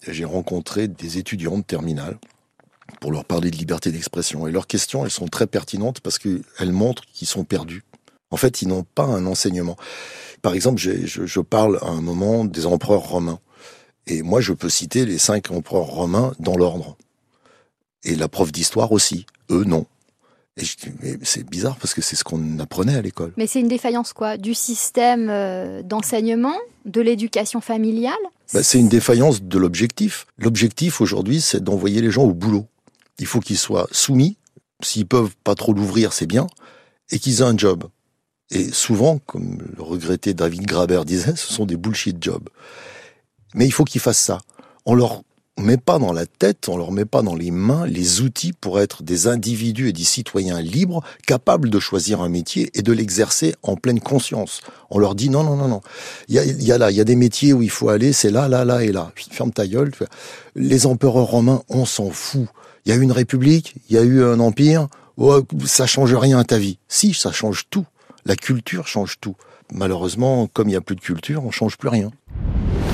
j'ai 0.07 0.25
rencontré 0.25 0.88
des 0.88 1.19
étudiants 1.19 1.59
de 1.59 1.62
terminale 1.62 2.19
pour 3.00 3.11
leur 3.11 3.25
parler 3.25 3.50
de 3.50 3.57
liberté 3.57 3.90
d'expression. 3.90 4.47
Et 4.47 4.52
leurs 4.52 4.66
questions, 4.66 5.04
elles 5.04 5.11
sont 5.11 5.26
très 5.26 5.47
pertinentes 5.47 6.00
parce 6.00 6.19
qu'elles 6.19 6.73
montrent 6.73 7.04
qu'ils 7.12 7.26
sont 7.26 7.45
perdus. 7.45 7.83
En 8.30 8.37
fait, 8.37 8.62
ils 8.62 8.69
n'ont 8.69 8.85
pas 8.95 9.04
un 9.04 9.26
enseignement. 9.26 9.76
Par 10.42 10.54
exemple, 10.54 10.78
je, 10.80 11.07
je, 11.07 11.40
parle 11.40 11.78
à 11.83 11.88
un 11.88 12.00
moment 12.00 12.45
des 12.45 12.66
empereurs 12.66 13.09
romains. 13.09 13.40
Et 14.07 14.23
moi, 14.23 14.40
je 14.40 14.52
peux 14.52 14.69
citer 14.69 15.04
les 15.04 15.19
cinq 15.19 15.50
empereurs 15.50 15.87
romains 15.87 16.33
dans 16.38 16.57
l'ordre. 16.57 16.97
Et 18.04 18.14
la 18.14 18.28
prof 18.28 18.52
d'histoire 18.52 18.92
aussi. 18.92 19.26
Eux, 19.50 19.64
non. 19.64 19.87
Et 20.57 20.64
je 20.64 20.76
dis, 20.76 20.92
mais 21.02 21.19
c'est 21.23 21.49
bizarre 21.49 21.76
parce 21.76 21.95
que 21.95 22.02
c'est 22.02 22.16
ce 22.16 22.25
qu'on 22.25 22.59
apprenait 22.59 22.95
à 22.95 23.02
l'école. 23.02 23.33
Mais 23.37 23.47
c'est 23.47 23.61
une 23.61 23.69
défaillance 23.69 24.12
quoi 24.12 24.37
Du 24.37 24.54
système 24.54 25.28
euh, 25.30 25.83
d'enseignement 25.83 26.57
De 26.87 27.00
l'éducation 27.00 27.61
familiale 27.61 28.14
bah, 28.52 28.62
C'est 28.62 28.78
une 28.78 28.88
défaillance 28.88 29.42
de 29.42 29.59
l'objectif. 29.59 30.26
L'objectif 30.38 31.00
aujourd'hui, 31.00 31.40
c'est 31.40 31.62
d'envoyer 31.62 32.00
les 32.00 32.11
gens 32.11 32.25
au 32.25 32.35
boulot 32.35 32.66
il 33.19 33.26
faut 33.26 33.40
qu'ils 33.40 33.59
soient 33.59 33.88
soumis. 33.93 34.37
S'ils 34.83 35.07
peuvent 35.07 35.35
pas 35.45 35.55
trop 35.55 35.73
l'ouvrir, 35.73 36.12
c'est 36.12 36.26
bien. 36.26 36.47
Et 37.11 37.19
qu'ils 37.19 37.40
aient 37.40 37.45
un 37.45 37.57
job. 37.57 37.85
Et 38.50 38.73
souvent, 38.73 39.19
comme 39.19 39.59
le 39.76 39.83
regretté 39.83 40.35
David 40.35 40.62
Graber 40.62 41.02
disait, 41.05 41.37
ce 41.37 41.52
sont 41.52 41.67
des 41.67 41.76
bullshit 41.76 42.23
jobs. 42.23 42.49
Mais 43.55 43.67
il 43.67 43.71
faut 43.71 43.85
qu'ils 43.85 44.00
fassent 44.00 44.19
ça. 44.19 44.38
On 44.87 44.95
leur 44.95 45.23
met 45.61 45.76
pas 45.76 45.99
dans 45.99 46.12
la 46.12 46.26
tête, 46.26 46.69
on 46.69 46.76
leur 46.76 46.90
met 46.90 47.05
pas 47.05 47.23
dans 47.23 47.35
les 47.35 47.50
mains 47.50 47.87
les 47.87 48.23
outils 48.23 48.52
pour 48.52 48.81
être 48.81 49.02
des 49.02 49.26
individus 49.26 49.88
et 49.88 49.93
des 49.93 50.05
citoyens 50.05 50.61
libres, 50.61 51.02
capables 51.26 51.71
de 51.71 51.79
choisir 51.79 52.23
un 52.23 52.29
métier 52.29 52.71
et 52.75 52.83
de 52.83 52.93
l'exercer 52.93 53.55
en 53.62 53.76
pleine 53.76 54.00
conscience. 54.00 54.62
On 54.90 54.99
leur 54.99 55.14
dit 55.14 55.29
non, 55.29 55.45
non, 55.45 55.57
non, 55.57 55.69
non. 55.69 55.81
Il 56.29 56.35
y 56.35 56.38
a, 56.38 56.45
y 56.45 56.73
a 56.73 56.79
là, 56.79 56.90
il 56.90 56.97
y 56.97 57.00
a 57.00 57.05
des 57.05 57.17
métiers 57.17 57.52
où 57.52 57.62
il 57.62 57.71
faut 57.71 57.88
aller, 57.88 58.12
c'est 58.12 58.31
là, 58.31 58.49
là, 58.49 58.64
là 58.64 58.83
et 58.83 58.93
là. 58.93 59.12
Ferme 59.31 59.52
ta 59.52 59.67
gueule. 59.67 59.93
Les 60.55 60.87
empereurs 60.87 61.26
romains, 61.26 61.62
on 61.69 61.85
s'en 61.85 62.11
fout. 62.11 62.47
Il 62.84 62.90
y 62.90 62.92
a 62.92 62.96
eu 62.96 63.02
une 63.02 63.12
république, 63.12 63.76
il 63.88 63.96
y 63.96 63.99
a 63.99 64.02
eu 64.02 64.22
un 64.22 64.40
empire, 64.40 64.88
oh, 65.16 65.42
ça 65.66 65.87
change 65.87 66.14
rien 66.14 66.38
à 66.38 66.44
ta 66.44 66.58
vie. 66.58 66.78
Si, 66.88 67.12
ça 67.12 67.32
change 67.32 67.64
tout. 67.68 67.87
La 68.25 68.37
culture 68.37 68.87
change 68.87 69.16
tout. 69.20 69.37
Malheureusement, 69.72 70.49
comme 70.52 70.68
il 70.68 70.72
n'y 70.72 70.76
a 70.76 70.80
plus 70.80 70.96
de 70.96 71.00
culture, 71.00 71.44
on 71.44 71.50
change 71.50 71.76
plus 71.76 71.88
rien. 71.88 72.10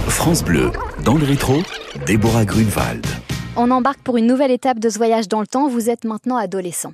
France 0.08 0.42
Bleu, 0.42 0.70
dans 1.04 1.14
le 1.14 1.24
rétro, 1.24 1.62
Déborah 2.06 2.44
Grunewald. 2.44 3.06
On 3.56 3.70
embarque 3.70 4.00
pour 4.00 4.16
une 4.16 4.26
nouvelle 4.26 4.50
étape 4.50 4.78
de 4.78 4.90
ce 4.90 4.98
voyage 4.98 5.28
dans 5.28 5.40
le 5.40 5.46
temps. 5.46 5.68
Vous 5.68 5.88
êtes 5.88 6.04
maintenant 6.04 6.36
adolescent. 6.36 6.92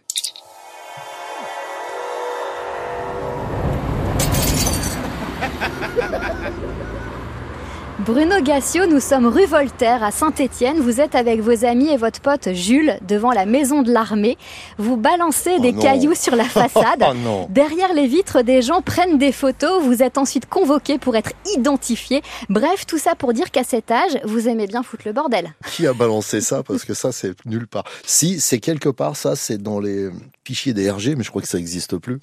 Bruno 8.05 8.41
Gassio, 8.43 8.87
nous 8.87 8.99
sommes 8.99 9.27
rue 9.27 9.47
Voltaire 9.47 10.03
à 10.03 10.11
Saint-Étienne. 10.11 10.81
Vous 10.81 11.01
êtes 11.01 11.15
avec 11.15 11.41
vos 11.41 11.65
amis 11.65 11.89
et 11.89 11.97
votre 11.97 12.21
pote 12.21 12.53
Jules 12.53 12.99
devant 13.07 13.31
la 13.31 13.47
maison 13.47 13.83
de 13.83 13.93
l'armée. 13.93 14.37
Vous 14.77 14.97
balancez 14.97 15.61
des 15.61 15.73
oh 15.77 15.81
cailloux 15.81 16.15
sur 16.17 16.35
la 16.35 16.45
façade. 16.49 17.05
Oh 17.05 17.47
Derrière 17.49 17.95
les 17.95 18.09
vitres, 18.09 18.43
des 18.43 18.61
gens 18.61 18.83
prennent 18.83 19.19
des 19.19 19.31
photos. 19.31 19.85
Vous 19.85 20.03
êtes 20.03 20.19
ensuite 20.19 20.47
convoqués 20.47 20.99
pour 20.99 21.15
être 21.15 21.31
identifiés. 21.55 22.23
Bref, 22.49 22.87
tout 22.87 22.99
ça 22.99 23.15
pour 23.15 23.35
dire 23.35 23.53
qu'à 23.53 23.63
cet 23.63 23.93
âge, 23.93 24.19
vous 24.25 24.49
aimez 24.49 24.67
bien 24.67 24.83
foutre 24.83 25.05
le 25.07 25.13
bordel. 25.13 25.55
Qui 25.71 25.87
a 25.87 25.93
balancé 25.93 26.41
ça? 26.41 26.65
Parce 26.65 26.85
que 26.85 26.95
ça, 26.95 27.13
c'est 27.13 27.37
nulle 27.47 27.69
part. 27.69 27.85
Si, 28.05 28.41
c'est 28.41 28.59
quelque 28.59 28.89
part, 28.89 29.15
ça, 29.15 29.37
c'est 29.37 29.59
dans 29.59 29.79
les 29.79 30.11
fichiers 30.45 30.75
des 30.75 30.91
RG, 30.91 31.15
mais 31.17 31.25
je 31.25 31.31
crois 31.31 31.43
que 31.43 31.49
ça 31.49 31.59
n'existe 31.59 31.97
plus. 31.97 32.21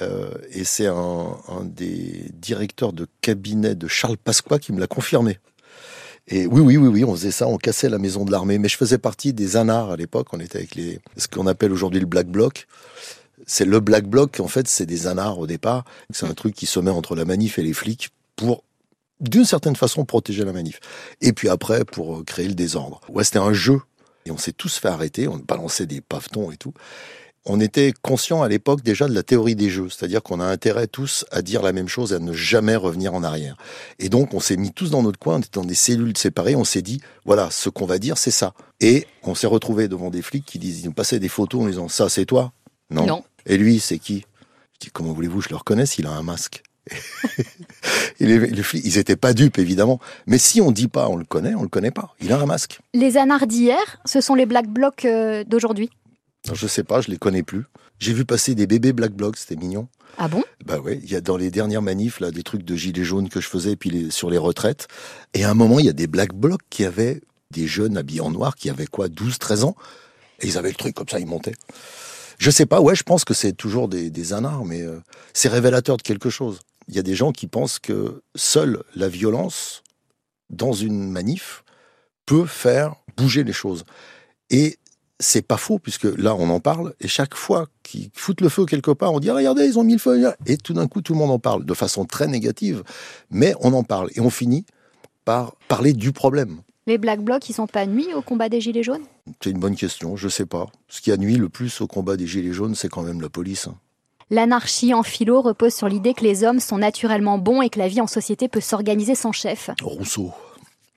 Euh, 0.00 0.30
et 0.50 0.64
c'est 0.64 0.86
un, 0.86 1.36
des 1.64 2.30
directeurs 2.34 2.92
de 2.92 3.06
cabinet 3.20 3.74
de 3.74 3.88
Charles 3.88 4.16
Pasqua 4.16 4.58
qui 4.58 4.72
me 4.72 4.80
l'a 4.80 4.86
confirmé. 4.86 5.38
Et 6.28 6.46
oui, 6.46 6.60
oui, 6.60 6.76
oui, 6.76 6.88
oui, 6.88 7.04
on 7.04 7.14
faisait 7.14 7.30
ça, 7.30 7.46
on 7.48 7.56
cassait 7.56 7.88
la 7.88 7.98
maison 7.98 8.24
de 8.24 8.30
l'armée. 8.30 8.58
Mais 8.58 8.68
je 8.68 8.76
faisais 8.76 8.98
partie 8.98 9.32
des 9.32 9.56
anards 9.56 9.90
à 9.90 9.96
l'époque. 9.96 10.28
On 10.32 10.40
était 10.40 10.58
avec 10.58 10.74
les, 10.74 11.00
ce 11.16 11.26
qu'on 11.26 11.46
appelle 11.46 11.72
aujourd'hui 11.72 12.00
le 12.00 12.06
Black 12.06 12.28
Bloc. 12.28 12.66
C'est 13.46 13.64
le 13.64 13.80
Black 13.80 14.06
Bloc, 14.06 14.40
en 14.40 14.48
fait, 14.48 14.68
c'est 14.68 14.84
des 14.84 15.06
anards 15.06 15.38
au 15.38 15.46
départ. 15.46 15.84
C'est 16.10 16.26
un 16.26 16.34
truc 16.34 16.54
qui 16.54 16.66
se 16.66 16.80
met 16.80 16.90
entre 16.90 17.16
la 17.16 17.24
manif 17.24 17.58
et 17.58 17.62
les 17.62 17.72
flics 17.72 18.10
pour 18.36 18.62
d'une 19.20 19.44
certaine 19.44 19.74
façon 19.74 20.04
protéger 20.04 20.44
la 20.44 20.52
manif. 20.52 20.80
Et 21.20 21.32
puis 21.32 21.48
après, 21.48 21.84
pour 21.84 22.24
créer 22.24 22.46
le 22.46 22.54
désordre. 22.54 23.00
Ouais, 23.08 23.24
c'était 23.24 23.38
un 23.38 23.52
jeu. 23.52 23.80
Et 24.26 24.30
on 24.30 24.36
s'est 24.36 24.52
tous 24.52 24.76
fait 24.76 24.88
arrêter, 24.88 25.26
on 25.26 25.38
balançait 25.38 25.86
des 25.86 26.02
pavetons 26.02 26.50
et 26.50 26.58
tout 26.58 26.74
on 27.48 27.60
était 27.60 27.92
conscient 28.02 28.42
à 28.42 28.48
l'époque 28.48 28.82
déjà 28.82 29.08
de 29.08 29.14
la 29.14 29.22
théorie 29.22 29.56
des 29.56 29.70
jeux, 29.70 29.88
c'est-à-dire 29.88 30.22
qu'on 30.22 30.38
a 30.38 30.44
intérêt 30.44 30.86
tous 30.86 31.24
à 31.30 31.40
dire 31.40 31.62
la 31.62 31.72
même 31.72 31.88
chose 31.88 32.12
et 32.12 32.16
à 32.16 32.18
ne 32.18 32.32
jamais 32.34 32.76
revenir 32.76 33.14
en 33.14 33.22
arrière. 33.22 33.56
Et 33.98 34.10
donc 34.10 34.34
on 34.34 34.40
s'est 34.40 34.56
mis 34.56 34.70
tous 34.70 34.90
dans 34.90 35.02
notre 35.02 35.18
coin, 35.18 35.36
on 35.36 35.38
était 35.38 35.48
dans 35.54 35.64
des 35.64 35.74
cellules 35.74 36.16
séparées, 36.16 36.54
on 36.54 36.64
s'est 36.64 36.82
dit 36.82 37.00
voilà, 37.24 37.50
ce 37.50 37.70
qu'on 37.70 37.86
va 37.86 37.98
dire 37.98 38.18
c'est 38.18 38.30
ça. 38.30 38.52
Et 38.80 39.06
on 39.22 39.34
s'est 39.34 39.46
retrouvé 39.46 39.88
devant 39.88 40.10
des 40.10 40.22
flics 40.22 40.44
qui 40.44 40.58
disent, 40.58 40.82
ils 40.82 40.86
nous 40.86 40.92
passaient 40.92 41.18
des 41.18 41.28
photos 41.28 41.62
en 41.62 41.66
disant 41.66 41.88
ça 41.88 42.08
c'est 42.08 42.26
toi? 42.26 42.52
Non. 42.90 43.06
non. 43.06 43.24
Et 43.46 43.56
lui 43.56 43.80
c'est 43.80 43.98
qui? 43.98 44.26
Je 44.74 44.86
dis 44.86 44.90
comment 44.92 45.12
voulez-vous 45.12 45.40
je 45.40 45.48
le 45.48 45.56
reconnaisse, 45.56 45.98
il 45.98 46.06
a 46.06 46.10
un 46.10 46.22
masque. 46.22 46.62
et 48.20 48.26
les, 48.26 48.38
les, 48.38 48.62
flics, 48.62 48.82
ils 48.84 48.98
étaient 48.98 49.16
pas 49.16 49.32
dupes 49.32 49.58
évidemment, 49.58 50.00
mais 50.26 50.38
si 50.38 50.60
on 50.60 50.70
dit 50.70 50.88
pas, 50.88 51.08
on 51.08 51.16
le 51.16 51.24
connaît, 51.24 51.54
on 51.54 51.62
le 51.62 51.68
connaît 51.68 51.90
pas. 51.90 52.14
Il 52.20 52.32
a 52.32 52.38
un 52.38 52.46
masque. 52.46 52.80
Les 52.94 53.16
anards 53.16 53.46
d'hier, 53.46 54.00
ce 54.04 54.20
sont 54.20 54.34
les 54.34 54.46
black 54.46 54.68
blocs 54.68 55.04
euh, 55.04 55.44
d'aujourd'hui. 55.44 55.90
Je 56.54 56.66
sais 56.66 56.84
pas, 56.84 57.00
je 57.00 57.10
les 57.10 57.18
connais 57.18 57.42
plus. 57.42 57.64
J'ai 57.98 58.12
vu 58.12 58.24
passer 58.24 58.54
des 58.54 58.66
bébés 58.66 58.92
Black 58.92 59.12
Blocs, 59.12 59.36
c'était 59.36 59.56
mignon. 59.56 59.88
Ah 60.16 60.28
bon? 60.28 60.42
Bah 60.64 60.78
ouais, 60.78 60.98
il 61.02 61.10
y 61.10 61.16
a 61.16 61.20
dans 61.20 61.36
les 61.36 61.50
dernières 61.50 61.82
manifs 61.82 62.20
là 62.20 62.30
des 62.30 62.42
trucs 62.42 62.62
de 62.62 62.76
gilets 62.76 63.04
jaunes 63.04 63.28
que 63.28 63.40
je 63.40 63.48
faisais 63.48 63.76
puis 63.76 63.90
les, 63.90 64.10
sur 64.10 64.30
les 64.30 64.38
retraites. 64.38 64.88
Et 65.34 65.44
à 65.44 65.50
un 65.50 65.54
moment, 65.54 65.78
il 65.78 65.86
y 65.86 65.90
a 65.90 65.94
des 65.94 66.06
Black 66.06 66.34
Blocs 66.34 66.62
qui 66.70 66.84
avaient 66.84 67.20
des 67.50 67.66
jeunes 67.66 67.96
habillés 67.96 68.20
en 68.20 68.30
noir 68.30 68.56
qui 68.56 68.70
avaient 68.70 68.86
quoi 68.86 69.08
12 69.08 69.38
13 69.38 69.64
ans? 69.64 69.76
Et 70.40 70.46
ils 70.46 70.58
avaient 70.58 70.70
le 70.70 70.76
truc 70.76 70.94
comme 70.94 71.08
ça, 71.08 71.18
ils 71.18 71.26
montaient. 71.26 71.54
Je 72.38 72.50
sais 72.50 72.66
pas, 72.66 72.80
ouais, 72.80 72.94
je 72.94 73.02
pense 73.02 73.24
que 73.24 73.34
c'est 73.34 73.52
toujours 73.52 73.88
des, 73.88 74.10
des 74.10 74.32
anards 74.32 74.64
mais 74.64 74.82
euh, 74.82 75.00
c'est 75.32 75.48
révélateur 75.48 75.96
de 75.96 76.02
quelque 76.02 76.30
chose. 76.30 76.60
Il 76.88 76.94
y 76.94 76.98
a 76.98 77.02
des 77.02 77.14
gens 77.14 77.32
qui 77.32 77.48
pensent 77.48 77.78
que 77.78 78.22
seule 78.34 78.82
la 78.94 79.08
violence 79.08 79.82
dans 80.50 80.72
une 80.72 81.10
manif 81.10 81.64
peut 82.26 82.46
faire 82.46 82.94
bouger 83.16 83.44
les 83.44 83.52
choses. 83.52 83.84
Et 84.50 84.78
c'est 85.20 85.42
pas 85.42 85.56
faux, 85.56 85.78
puisque 85.78 86.04
là, 86.04 86.34
on 86.34 86.48
en 86.50 86.60
parle, 86.60 86.94
et 87.00 87.08
chaque 87.08 87.34
fois 87.34 87.66
qu'ils 87.82 88.10
foutent 88.14 88.40
le 88.40 88.48
feu 88.48 88.64
quelque 88.64 88.90
part, 88.90 89.12
on 89.12 89.20
dit, 89.20 89.30
regardez, 89.30 89.64
ils 89.64 89.78
ont 89.78 89.84
mis 89.84 89.94
le 89.94 89.98
feu, 89.98 90.32
et 90.46 90.56
tout 90.56 90.74
d'un 90.74 90.86
coup, 90.86 91.02
tout 91.02 91.12
le 91.12 91.18
monde 91.18 91.30
en 91.30 91.38
parle, 91.38 91.64
de 91.64 91.74
façon 91.74 92.04
très 92.04 92.26
négative, 92.26 92.84
mais 93.30 93.54
on 93.60 93.72
en 93.72 93.82
parle, 93.82 94.10
et 94.14 94.20
on 94.20 94.30
finit 94.30 94.64
par 95.24 95.54
parler 95.68 95.92
du 95.92 96.12
problème. 96.12 96.60
Les 96.86 96.96
Black 96.96 97.20
Blocs, 97.20 97.48
ils 97.50 97.52
sont 97.52 97.66
pas 97.66 97.84
nuits 97.84 98.14
au 98.14 98.22
combat 98.22 98.48
des 98.48 98.62
Gilets 98.62 98.82
jaunes? 98.82 99.02
C'est 99.42 99.50
une 99.50 99.58
bonne 99.58 99.76
question, 99.76 100.16
je 100.16 100.28
sais 100.28 100.46
pas. 100.46 100.68
Ce 100.88 101.02
qui 101.02 101.12
a 101.12 101.18
nuit 101.18 101.36
le 101.36 101.50
plus 101.50 101.82
au 101.82 101.86
combat 101.86 102.16
des 102.16 102.26
Gilets 102.26 102.54
jaunes, 102.54 102.74
c'est 102.74 102.88
quand 102.88 103.02
même 103.02 103.20
la 103.20 103.28
police. 103.28 103.66
Hein. 103.66 103.74
L'anarchie 104.30 104.94
en 104.94 105.02
philo 105.02 105.42
repose 105.42 105.74
sur 105.74 105.88
l'idée 105.88 106.14
que 106.14 106.22
les 106.22 106.44
hommes 106.44 106.60
sont 106.60 106.78
naturellement 106.78 107.38
bons 107.38 107.60
et 107.60 107.68
que 107.68 107.78
la 107.78 107.88
vie 107.88 108.00
en 108.00 108.06
société 108.06 108.48
peut 108.48 108.60
s'organiser 108.60 109.14
sans 109.14 109.32
chef. 109.32 109.70
Rousseau. 109.82 110.32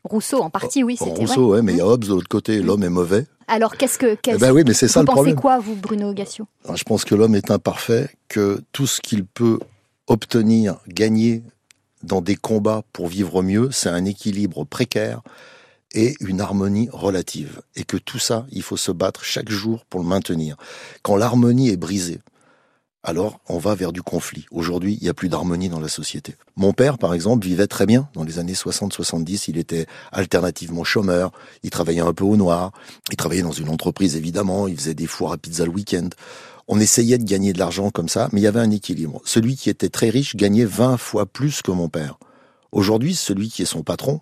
Rousseau, 0.04 0.42
en 0.42 0.50
partie, 0.50 0.84
oui, 0.84 0.98
c'était 0.98 1.12
Rousseau, 1.12 1.48
vrai. 1.48 1.58
ouais, 1.58 1.62
mais 1.62 1.74
il 1.74 1.78
y 1.78 1.82
a 1.82 1.88
Hobbes 1.88 2.06
de 2.06 2.10
l'autre 2.10 2.28
côté. 2.28 2.62
L'homme 2.62 2.84
est 2.84 2.90
mauvais. 2.90 3.26
Alors, 3.54 3.76
qu'est-ce 3.76 3.98
que. 3.98 4.18
Eh 4.28 4.38
ben 4.38 4.54
oui, 4.54 4.64
mais 4.66 4.74
c'est 4.74 4.88
ça 4.88 5.02
le 5.02 5.06
problème. 5.06 5.36
Vous 5.36 5.42
pensez 5.42 5.42
quoi, 5.42 5.60
vous, 5.60 5.76
Bruno 5.76 6.14
Gassio 6.14 6.48
Je 6.74 6.84
pense 6.84 7.04
que 7.04 7.16
l'homme 7.16 7.36
est 7.36 7.52
imparfait, 7.52 8.10
que 8.30 8.64
tout 8.72 8.88
ce 8.88 9.02
qu'il 9.02 9.26
peut 9.26 9.60
obtenir, 10.08 10.78
gagner 10.88 11.44
dans 12.02 12.22
des 12.22 12.38
combats 12.38 12.84
pour 12.94 13.08
vivre 13.08 13.44
mieux, 13.44 13.70
c'est 13.72 13.90
un 13.90 14.06
équilibre 14.06 14.64
précaire 14.64 15.22
et 15.94 16.16
une 16.22 16.40
harmonie 16.40 16.88
relative. 16.94 17.62
Et 17.76 17.84
que 17.84 17.98
tout 17.98 18.20
ça, 18.20 18.46
il 18.52 18.62
faut 18.62 18.78
se 18.78 18.94
battre 18.94 19.26
chaque 19.26 19.50
jour 19.50 19.84
pour 19.90 20.00
le 20.00 20.08
maintenir. 20.08 20.56
Quand 21.04 21.18
l'harmonie 21.18 21.72
est 21.72 21.78
brisée, 21.78 22.22
alors 23.04 23.40
on 23.48 23.58
va 23.58 23.74
vers 23.76 23.92
du 23.92 24.02
conflit. 24.02 24.46
Aujourd'hui, 24.52 24.98
il 25.00 25.04
n'y 25.04 25.10
a 25.10 25.14
plus 25.14 25.30
d'harmonie 25.30 25.70
dans 25.70 25.80
la 25.80 25.88
société. 25.88 26.36
Mon 26.56 26.74
père, 26.74 26.98
par 26.98 27.14
exemple, 27.14 27.46
vivait 27.46 27.68
très 27.68 27.86
bien 27.86 28.08
dans 28.14 28.24
les 28.24 28.40
années 28.40 28.54
60-70. 28.54 29.46
Il 29.48 29.58
était 29.58 29.88
alternativement 30.12 30.84
chômeur, 30.84 31.32
il 31.64 31.70
travaillait 31.70 32.02
un 32.02 32.14
peu 32.14 32.24
au 32.24 32.38
noir, 32.38 32.72
il 33.10 33.18
travaillait 33.18 33.42
dans 33.42 33.52
une 33.52 33.70
entreprise 33.70 34.16
évidemment, 34.16 34.68
il 34.68 34.78
faisait 34.78 34.94
des 34.94 35.08
foires 35.08 35.34
à 35.34 35.38
pizza 35.38 35.66
le 35.66 35.72
week-end. 35.72 36.10
On 36.68 36.80
essayait 36.80 37.18
de 37.18 37.24
gagner 37.24 37.54
de 37.54 37.60
l'argent 37.60 37.90
comme 37.90 38.08
ça, 38.08 38.30
mais 38.32 38.40
il 38.40 38.44
y 38.44 38.48
avait 38.48 38.60
un 38.60 38.72
équilibre. 38.72 39.22
Celui 39.26 39.56
qui 39.56 39.70
était 39.70 39.90
très 39.90 40.10
riche 40.10 40.36
gagnait 40.36 40.66
20 40.66 40.98
fois 40.98 41.26
plus 41.26 41.62
que 41.62 41.72
mon 41.72 41.90
père. 41.90 42.18
Aujourd'hui, 42.72 43.16
celui 43.16 43.50
qui 43.50 43.64
est 43.64 43.66
son 43.66 43.84
patron, 43.84 44.22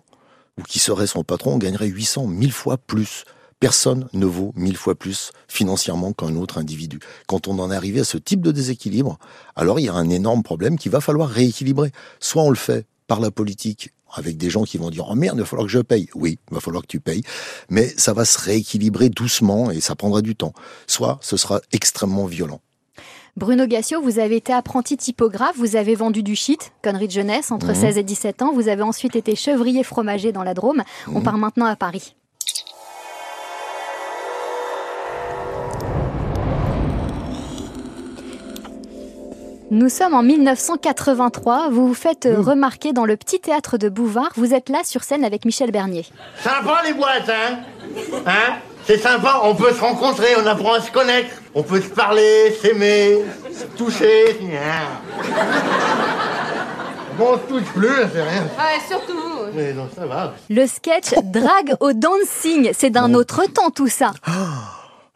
ou 0.58 0.62
qui 0.62 0.78
serait 0.78 1.06
son 1.06 1.22
patron, 1.22 1.58
gagnerait 1.58 1.86
800, 1.86 2.26
1000 2.26 2.52
fois 2.52 2.78
plus 2.78 3.24
Personne 3.60 4.08
ne 4.14 4.24
vaut 4.24 4.52
mille 4.56 4.78
fois 4.78 4.94
plus 4.94 5.32
financièrement 5.46 6.14
qu'un 6.14 6.34
autre 6.36 6.56
individu. 6.56 6.98
Quand 7.26 7.46
on 7.46 7.58
en 7.58 7.70
est 7.70 7.76
arrivé 7.76 8.00
à 8.00 8.04
ce 8.04 8.16
type 8.16 8.40
de 8.40 8.52
déséquilibre, 8.52 9.18
alors 9.54 9.78
il 9.78 9.84
y 9.84 9.88
a 9.90 9.94
un 9.94 10.08
énorme 10.08 10.42
problème 10.42 10.78
qu'il 10.78 10.90
va 10.90 11.02
falloir 11.02 11.28
rééquilibrer. 11.28 11.92
Soit 12.20 12.42
on 12.42 12.48
le 12.48 12.56
fait 12.56 12.86
par 13.06 13.20
la 13.20 13.30
politique 13.30 13.90
avec 14.14 14.38
des 14.38 14.48
gens 14.48 14.64
qui 14.64 14.78
vont 14.78 14.88
dire 14.88 15.06
oh 15.10 15.14
merde, 15.14 15.36
il 15.36 15.40
va 15.40 15.46
falloir 15.46 15.66
que 15.66 15.72
je 15.72 15.78
paye. 15.78 16.08
Oui, 16.14 16.38
il 16.50 16.54
va 16.54 16.60
falloir 16.60 16.82
que 16.82 16.88
tu 16.88 17.00
payes, 17.00 17.22
mais 17.68 17.86
ça 17.98 18.14
va 18.14 18.24
se 18.24 18.40
rééquilibrer 18.40 19.10
doucement 19.10 19.70
et 19.70 19.80
ça 19.80 19.94
prendra 19.94 20.22
du 20.22 20.34
temps. 20.34 20.54
Soit 20.86 21.18
ce 21.20 21.36
sera 21.36 21.60
extrêmement 21.70 22.24
violent. 22.24 22.62
Bruno 23.36 23.66
Gassio, 23.66 24.00
vous 24.00 24.18
avez 24.18 24.36
été 24.36 24.52
apprenti 24.54 24.96
typographe, 24.96 25.56
vous 25.56 25.76
avez 25.76 25.94
vendu 25.94 26.22
du 26.22 26.34
shit, 26.34 26.72
connerie 26.82 27.06
de 27.06 27.12
jeunesse, 27.12 27.52
entre 27.52 27.74
16 27.74 27.98
et 27.98 28.02
17 28.02 28.42
ans. 28.42 28.52
Vous 28.52 28.68
avez 28.68 28.82
ensuite 28.82 29.16
été 29.16 29.36
chevrier 29.36 29.84
fromager 29.84 30.32
dans 30.32 30.42
la 30.42 30.54
Drôme. 30.54 30.82
On 31.14 31.20
part 31.20 31.38
maintenant 31.38 31.66
à 31.66 31.76
Paris. 31.76 32.16
Nous 39.72 39.88
sommes 39.88 40.14
en 40.14 40.24
1983. 40.24 41.68
Vous 41.70 41.86
vous 41.86 41.94
faites 41.94 42.26
euh, 42.26 42.40
remarquer 42.40 42.92
dans 42.92 43.04
le 43.04 43.16
petit 43.16 43.38
théâtre 43.38 43.78
de 43.78 43.88
Bouvard. 43.88 44.30
Vous 44.34 44.52
êtes 44.52 44.68
là 44.68 44.80
sur 44.82 45.04
scène 45.04 45.24
avec 45.24 45.44
Michel 45.44 45.70
Bernier. 45.70 46.04
Sympa 46.42 46.82
les 46.84 46.92
boîtes, 46.92 47.28
hein? 47.28 47.60
Hein? 48.26 48.56
C'est 48.84 48.98
sympa, 48.98 49.42
on 49.44 49.54
peut 49.54 49.72
se 49.72 49.80
rencontrer, 49.80 50.26
on 50.42 50.46
apprend 50.46 50.72
à 50.72 50.80
se 50.80 50.90
connaître. 50.90 51.28
On 51.54 51.62
peut 51.62 51.80
se 51.80 51.88
parler, 51.88 52.52
s'aimer, 52.60 53.18
se 53.52 53.64
toucher. 53.76 54.40
Bon, 57.16 57.34
on 57.34 57.36
se 57.36 57.42
touche 57.52 57.72
plus, 57.72 57.88
c'est 58.12 58.22
rien. 58.22 58.42
Ouais, 58.42 58.80
surtout. 58.88 59.52
Mais 59.54 59.72
non, 59.72 59.88
ça 59.94 60.04
va. 60.04 60.34
Le 60.48 60.66
sketch 60.66 61.14
Drague 61.22 61.76
au 61.78 61.92
dancing. 61.92 62.70
C'est 62.76 62.90
d'un 62.90 63.14
autre 63.14 63.44
temps 63.52 63.70
tout 63.70 63.88
ça. 63.88 64.10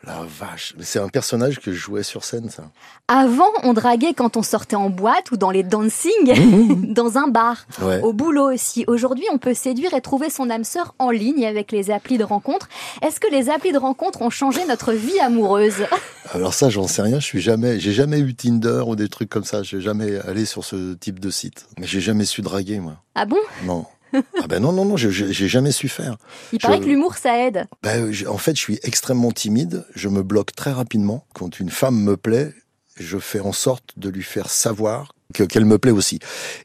La 0.07 0.21
vache, 0.27 0.75
c'est 0.81 0.99
un 0.99 1.09
personnage 1.09 1.61
que 1.61 1.73
je 1.73 1.79
jouais 1.79 2.03
sur 2.03 2.25
scène, 2.25 2.51
ça. 2.51 2.65
Avant, 3.09 3.49
on 3.63 3.73
draguait 3.73 4.13
quand 4.15 4.37
on 4.37 4.43
sortait 4.43 4.77
en 4.77 4.91
boîte 4.91 5.31
ou 5.31 5.37
dans 5.37 5.51
les 5.51 5.63
dancing, 5.63 6.93
dans 6.95 7.17
un 7.19 7.29
bar, 7.29 7.67
Ouais. 7.83 8.01
au 8.03 8.13
boulot 8.13 8.53
aussi. 8.53 8.85
Aujourd'hui, 8.87 9.25
on 9.33 9.39
peut 9.39 9.55
séduire 9.55 9.95
et 9.95 10.01
trouver 10.01 10.31
son 10.31 10.51
âme 10.51 10.65
sœur 10.65 10.95
en 10.99 11.11
ligne 11.11 11.47
avec 11.47 11.73
les 11.73 11.91
applis 11.91 12.19
de 12.19 12.25
rencontre. 12.25 12.69
Est-ce 13.03 13.19
que 13.21 13.31
les 13.31 13.51
applis 13.51 13.73
de 13.73 13.79
rencontre 13.79 14.23
ont 14.23 14.31
changé 14.31 14.61
notre 14.67 14.93
vie 14.93 15.19
amoureuse? 15.21 15.85
Alors 16.33 16.55
ça, 16.55 16.69
j'en 16.71 16.87
sais 16.87 17.03
rien. 17.03 17.21
Je 17.21 17.25
suis 17.25 17.41
jamais, 17.41 17.81
j'ai 17.81 17.93
jamais 17.93 18.19
eu 18.21 18.35
Tinder 18.35 18.83
ou 18.87 18.97
des 18.97 19.09
trucs 19.09 19.29
comme 19.31 19.45
ça. 19.45 19.63
J'ai 19.63 19.81
jamais 19.81 20.19
allé 20.21 20.45
sur 20.45 20.65
ce 20.65 20.95
type 20.95 21.21
de 21.21 21.31
site. 21.31 21.67
Mais 21.79 21.87
j'ai 21.87 22.01
jamais 22.01 22.25
su 22.25 22.43
draguer, 22.43 22.79
moi. 22.81 22.95
Ah 23.15 23.27
bon? 23.27 23.39
Non. 23.65 23.87
Ah 24.43 24.47
ben 24.49 24.61
non, 24.61 24.73
non, 24.73 24.85
non, 24.85 24.97
j'ai 24.97 25.49
jamais 25.49 25.73
su 25.73 25.89
faire. 25.89 26.17
Il 26.53 26.59
paraît 26.59 26.79
que 26.81 26.85
l'humour, 26.87 27.17
ça 27.17 27.39
aide. 27.47 27.67
Ben, 27.83 28.11
je- 28.13 28.27
en 28.27 28.39
fait, 28.39 28.55
je 28.57 28.61
suis 28.61 28.79
extrêmement 28.83 29.33
timide. 29.33 29.85
Je 29.95 30.09
me 30.09 30.23
bloque 30.23 30.53
très 30.55 30.73
rapidement. 30.73 31.27
Quand 31.35 31.59
une 31.61 31.71
femme 31.71 31.97
me 32.03 32.17
plaît, 32.17 32.53
je 32.99 33.19
fais 33.19 33.41
en 33.41 33.53
sorte 33.53 33.91
de 33.97 34.09
lui 34.09 34.23
faire 34.23 34.49
savoir 34.51 35.15
qu'elle 35.33 35.65
me 35.65 35.79
plaît 35.79 35.91
aussi. 35.93 36.19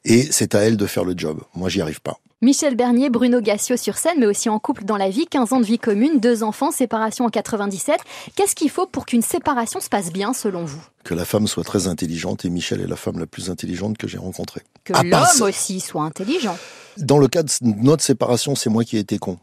Et 0.05 0.23
c'est 0.31 0.55
à 0.55 0.59
elle 0.59 0.77
de 0.77 0.85
faire 0.85 1.03
le 1.05 1.13
job. 1.15 1.39
Moi, 1.55 1.69
j'y 1.69 1.81
arrive 1.81 2.01
pas. 2.01 2.17
Michel 2.41 2.75
Bernier, 2.75 3.09
Bruno 3.09 3.41
Gassio 3.41 3.75
sur 3.75 3.97
scène, 3.97 4.17
mais 4.19 4.25
aussi 4.25 4.47
en 4.47 4.59
couple 4.59 4.85
dans 4.85 4.95
la 4.95 5.09
vie, 5.09 5.25
15 5.27 5.51
ans 5.51 5.59
de 5.59 5.65
vie 5.65 5.77
commune, 5.77 6.21
deux 6.21 6.41
enfants, 6.41 6.71
séparation 6.71 7.25
en 7.25 7.29
97. 7.29 7.99
Qu'est-ce 8.35 8.55
qu'il 8.55 8.69
faut 8.69 8.85
pour 8.85 9.05
qu'une 9.05 9.21
séparation 9.21 9.81
se 9.81 9.89
passe 9.89 10.13
bien 10.13 10.33
selon 10.33 10.63
vous? 10.63 10.81
Que 11.03 11.13
la 11.13 11.25
femme 11.25 11.47
soit 11.47 11.65
très 11.65 11.87
intelligente 11.87 12.45
et 12.45 12.49
Michel 12.49 12.79
est 12.79 12.87
la 12.87 12.95
femme 12.95 13.19
la 13.19 13.25
plus 13.25 13.49
intelligente 13.49 13.97
que 13.97 14.07
j'ai 14.07 14.17
rencontrée. 14.17 14.61
Que 14.85 14.93
part 14.93 15.03
l'homme 15.33 15.49
aussi 15.49 15.81
soit 15.81 16.03
intelligent. 16.03 16.57
Dans 16.97 17.17
le 17.17 17.27
cas 17.27 17.43
de 17.43 17.51
notre 17.61 18.03
séparation, 18.03 18.55
c'est 18.55 18.69
moi 18.69 18.85
qui 18.85 18.95
ai 18.95 19.01
été 19.01 19.17
con. 19.17 19.37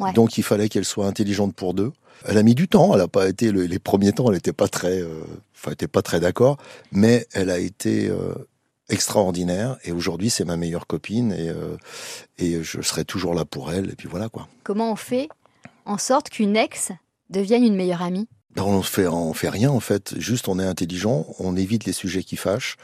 Ouais. 0.00 0.14
Donc 0.14 0.38
il 0.38 0.42
fallait 0.42 0.70
qu'elle 0.70 0.84
soit 0.86 1.06
intelligente 1.06 1.54
pour 1.54 1.74
deux. 1.74 1.92
Elle 2.24 2.38
a 2.38 2.42
mis 2.42 2.54
du 2.54 2.66
temps, 2.66 2.92
elle 2.94 3.00
n'a 3.00 3.08
pas 3.08 3.28
été 3.28 3.52
le- 3.52 3.64
les 3.66 3.78
premiers 3.78 4.12
temps, 4.12 4.26
elle 4.28 4.34
n'était 4.34 4.52
pas 4.54 4.68
très, 4.68 5.02
euh, 5.02 5.20
enfin, 5.54 5.66
elle 5.66 5.72
était 5.74 5.86
pas 5.86 6.02
très 6.02 6.18
d'accord, 6.18 6.56
mais 6.92 7.26
elle 7.32 7.50
a 7.50 7.58
été 7.58 8.08
euh, 8.08 8.32
extraordinaire. 8.88 9.78
Et 9.84 9.92
aujourd'hui 9.92 10.30
c'est 10.30 10.44
ma 10.44 10.56
meilleure 10.56 10.86
copine 10.86 11.32
et 11.32 11.48
euh, 11.48 11.76
et 12.38 12.62
je 12.62 12.80
serai 12.82 13.04
toujours 13.04 13.34
là 13.34 13.44
pour 13.44 13.72
elle. 13.72 13.90
Et 13.90 13.96
puis 13.96 14.08
voilà 14.08 14.28
quoi. 14.28 14.48
Comment 14.64 14.92
on 14.92 14.96
fait 14.96 15.28
en 15.84 15.98
sorte 15.98 16.30
qu'une 16.30 16.56
ex 16.56 16.92
devienne 17.30 17.64
une 17.64 17.76
meilleure 17.76 18.02
amie? 18.02 18.28
Ben, 18.54 18.62
on 18.62 18.82
fait 18.82 19.06
on 19.06 19.32
fait 19.34 19.50
rien 19.50 19.70
en 19.70 19.80
fait, 19.80 20.18
juste 20.18 20.48
on 20.48 20.58
est 20.58 20.64
intelligent, 20.64 21.26
on 21.38 21.56
évite 21.56 21.84
les 21.84 21.92
sujets 21.92 22.22
qui 22.22 22.36
fâchent 22.36 22.76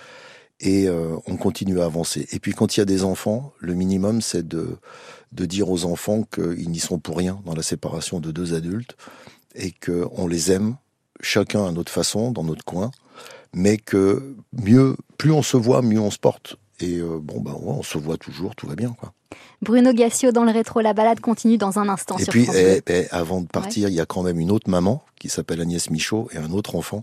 et 0.61 0.87
euh, 0.87 1.17
on 1.27 1.37
continue 1.37 1.81
à 1.81 1.87
avancer. 1.87 2.29
Et 2.33 2.39
puis 2.39 2.53
quand 2.53 2.77
il 2.77 2.81
y 2.81 2.83
a 2.83 2.87
des 2.87 3.05
enfants, 3.05 3.53
le 3.59 3.75
minimum 3.75 4.21
c'est 4.21 4.47
de 4.47 4.77
de 5.33 5.47
dire 5.47 5.69
aux 5.69 5.85
enfants 5.85 6.23
qu'ils 6.23 6.71
n'y 6.71 6.79
sont 6.79 6.99
pour 7.01 7.19
rien 7.19 7.41
dans 7.45 7.55
la 7.55 7.63
séparation 7.63 8.21
de 8.21 8.31
deux 8.31 8.55
adultes 8.55 8.97
et 9.55 9.73
que 9.73 10.07
on 10.13 10.27
les 10.27 10.53
aime 10.53 10.77
chacun 11.21 11.67
à 11.67 11.73
notre 11.73 11.91
façon 11.91 12.31
dans 12.31 12.45
notre 12.45 12.65
coin, 12.65 12.91
mais 13.55 13.77
que 13.77 14.37
mieux 14.53 14.97
plus 15.19 15.33
on 15.33 15.43
se 15.43 15.57
voit, 15.57 15.83
mieux 15.83 16.01
on 16.01 16.11
se 16.11 16.19
porte. 16.19 16.57
Et 16.81 16.99
euh, 16.99 17.19
bon 17.21 17.41
ben 17.41 17.53
ouais, 17.53 17.59
on 17.79 17.83
se 17.83 17.99
voit 17.99 18.17
toujours, 18.17 18.55
tout 18.57 18.67
va 18.67 18.75
bien 18.75 18.95
quoi. 18.99 19.13
Bruno 19.63 19.93
Gassio 19.93 20.33
dans 20.33 20.45
le 20.45 20.53
rétro, 20.53 20.81
la 20.81 20.93
balade 20.93 21.21
continue 21.21 21.57
dans 21.57 21.79
un 21.79 21.89
instant 21.89 22.19
Et 22.19 22.25
sur 22.25 22.33
puis, 22.33 22.47
eh, 22.55 22.81
eh, 22.87 23.07
avant 23.11 23.41
de 23.41 23.47
partir, 23.47 23.89
il 23.89 23.95
y 23.95 24.01
a 24.01 24.07
quand 24.07 24.23
même 24.23 24.39
une 24.39 24.51
autre 24.51 24.69
maman 24.69 25.03
qui 25.19 25.29
s'appelle 25.29 25.61
Agnès 25.61 25.91
Michaud 25.91 26.29
et 26.33 26.37
un 26.37 26.51
autre 26.51 26.77
enfant 26.77 27.01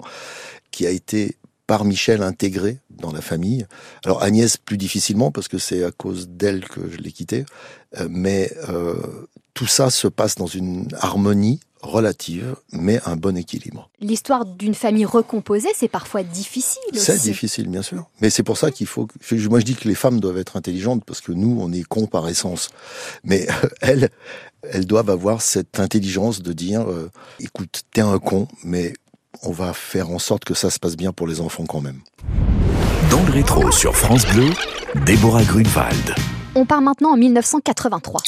qui 0.69 0.85
a 0.85 0.91
été 0.91 1.37
par 1.67 1.85
Michel 1.85 2.21
intégré 2.21 2.79
dans 2.89 3.11
la 3.11 3.21
famille. 3.21 3.65
Alors 4.03 4.21
Agnès 4.23 4.57
plus 4.57 4.77
difficilement 4.77 5.31
parce 5.31 5.47
que 5.47 5.57
c'est 5.57 5.83
à 5.83 5.91
cause 5.91 6.27
d'elle 6.27 6.67
que 6.67 6.89
je 6.89 6.97
l'ai 6.97 7.11
quitté, 7.11 7.45
Euh, 7.99 8.07
mais 8.09 8.49
euh, 8.69 9.27
tout 9.53 9.67
ça 9.67 9.89
se 9.89 10.07
passe 10.07 10.35
dans 10.35 10.47
une 10.47 10.87
harmonie 10.99 11.59
relative, 11.83 12.55
mais 12.71 12.99
un 13.05 13.15
bon 13.15 13.35
équilibre. 13.37 13.89
L'histoire 13.99 14.45
d'une 14.45 14.73
famille 14.75 15.05
recomposée, 15.05 15.69
c'est 15.75 15.87
parfois 15.87 16.23
difficile 16.23 16.81
C'est 16.93 17.21
difficile, 17.21 17.67
bien 17.67 17.81
sûr. 17.81 18.05
Mais 18.21 18.29
c'est 18.29 18.43
pour 18.43 18.57
ça 18.57 18.71
qu'il 18.71 18.87
faut. 18.87 19.07
que- 19.07 19.47
Moi, 19.49 19.59
je 19.59 19.65
dis 19.65 19.75
que 19.75 19.87
les 19.87 19.95
femmes 19.95 20.19
doivent 20.19 20.37
être 20.37 20.57
intelligentes 20.57 21.03
parce 21.05 21.21
que 21.21 21.31
nous, 21.31 21.57
on 21.59 21.71
est 21.71 21.83
cons 21.83 22.07
par 22.07 22.27
essence. 22.29 22.69
Mais 23.23 23.47
euh, 23.49 23.67
elles, 23.81 24.09
elles 24.71 24.85
doivent 24.85 25.09
avoir 25.09 25.41
cette 25.41 25.79
intelligence 25.79 26.41
de 26.41 26.53
dire 26.53 26.81
euh, 26.89 27.09
écoute, 27.39 27.81
t'es 27.93 28.01
un 28.01 28.19
con, 28.19 28.47
mais 28.63 28.93
on 29.43 29.51
va 29.51 29.73
faire 29.73 30.09
en 30.11 30.19
sorte 30.19 30.45
que 30.45 30.53
ça 30.53 30.69
se 30.69 30.77
passe 30.79 30.95
bien 30.97 31.11
pour 31.13 31.27
les 31.27 31.41
enfants 31.41 31.65
quand 31.65 31.81
même. 31.81 32.01
Dans 33.09 33.23
le 33.23 33.31
rétro 33.31 33.71
sur 33.71 33.95
France 33.95 34.25
Bleu, 34.33 34.49
Déborah 35.05 35.43
Grunewald. 35.43 36.15
On 36.55 36.65
part 36.65 36.81
maintenant 36.81 37.11
en 37.13 37.17
1983. 37.17 38.21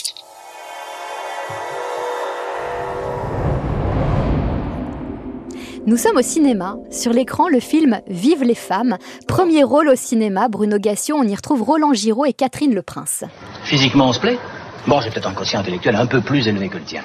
Nous 5.85 5.97
sommes 5.97 6.15
au 6.15 6.21
cinéma. 6.21 6.77
Sur 6.91 7.11
l'écran, 7.11 7.49
le 7.49 7.59
film 7.59 7.99
Vive 8.07 8.43
les 8.43 8.55
femmes. 8.55 8.97
Premier 9.27 9.63
rôle 9.63 9.89
au 9.89 9.95
cinéma, 9.95 10.47
Bruno 10.47 10.77
Gassio. 10.77 11.17
On 11.17 11.23
y 11.23 11.35
retrouve 11.35 11.61
Roland 11.61 11.91
Giraud 11.91 12.23
et 12.23 12.31
Catherine 12.31 12.73
Le 12.73 12.81
Prince. 12.81 13.25
Physiquement, 13.65 14.07
on 14.07 14.13
se 14.13 14.19
plaît? 14.21 14.39
Bon, 14.87 15.01
j'ai 15.01 15.09
peut-être 15.09 15.27
un 15.27 15.33
quotient 15.33 15.59
intellectuel 15.59 15.95
un 15.95 16.05
peu 16.05 16.21
plus 16.21 16.47
élevé 16.47 16.69
que 16.69 16.77
le 16.77 16.83
tien. 16.83 17.01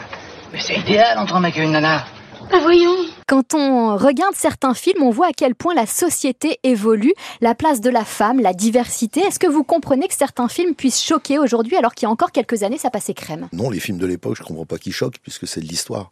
Mais 0.53 0.61
c'est 0.61 0.77
idéal 0.77 1.19
entre 1.19 1.35
un 1.35 1.41
mec 1.41 1.57
et 1.57 1.63
une 1.63 1.73
nana. 1.73 2.05
Bah 2.53 2.61
voyons. 2.63 2.95
Quand 3.27 3.53
on 3.53 3.97
regarde 3.97 4.37
certains 4.37 4.75
films, 4.75 5.03
on 5.03 5.11
voit 5.11 5.27
à 5.27 5.33
quel 5.37 5.57
point 5.57 5.75
la 5.75 5.87
société 5.87 6.61
évolue, 6.63 7.15
la 7.41 7.57
place 7.57 7.81
de 7.81 7.91
la 7.91 8.05
femme, 8.05 8.41
la 8.41 8.53
diversité. 8.53 9.21
Est-ce 9.21 9.41
que 9.41 9.49
vous 9.49 9.65
comprenez 9.65 10.07
que 10.07 10.15
certains 10.15 10.49
films 10.49 10.77
puissent 10.77 11.03
choquer 11.03 11.41
aujourd'hui 11.41 11.77
alors 11.77 11.95
qu'il 11.95 12.07
y 12.07 12.09
a 12.09 12.13
encore 12.13 12.31
quelques 12.31 12.63
années, 12.63 12.79
ça 12.79 12.91
passait 12.91 13.13
crème? 13.13 13.49
Non, 13.53 13.71
les 13.71 13.81
films 13.81 13.99
de 13.99 14.07
l'époque, 14.07 14.37
je 14.39 14.45
comprends 14.45 14.67
pas 14.67 14.79
qu'ils 14.79 14.93
choquent 14.93 15.19
puisque 15.21 15.49
c'est 15.49 15.61
de 15.61 15.67
l'histoire. 15.67 16.11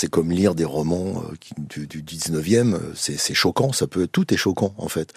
C'est 0.00 0.08
comme 0.08 0.30
lire 0.30 0.54
des 0.54 0.64
romans 0.64 1.24
euh, 1.28 1.34
du, 1.58 1.88
du 1.88 2.04
19e, 2.04 2.74
euh, 2.74 2.78
c'est 2.94 3.34
choquant, 3.34 3.72
ça 3.72 3.88
peut, 3.88 4.06
tout 4.06 4.32
est 4.32 4.36
choquant 4.36 4.72
en 4.78 4.86
fait. 4.86 5.12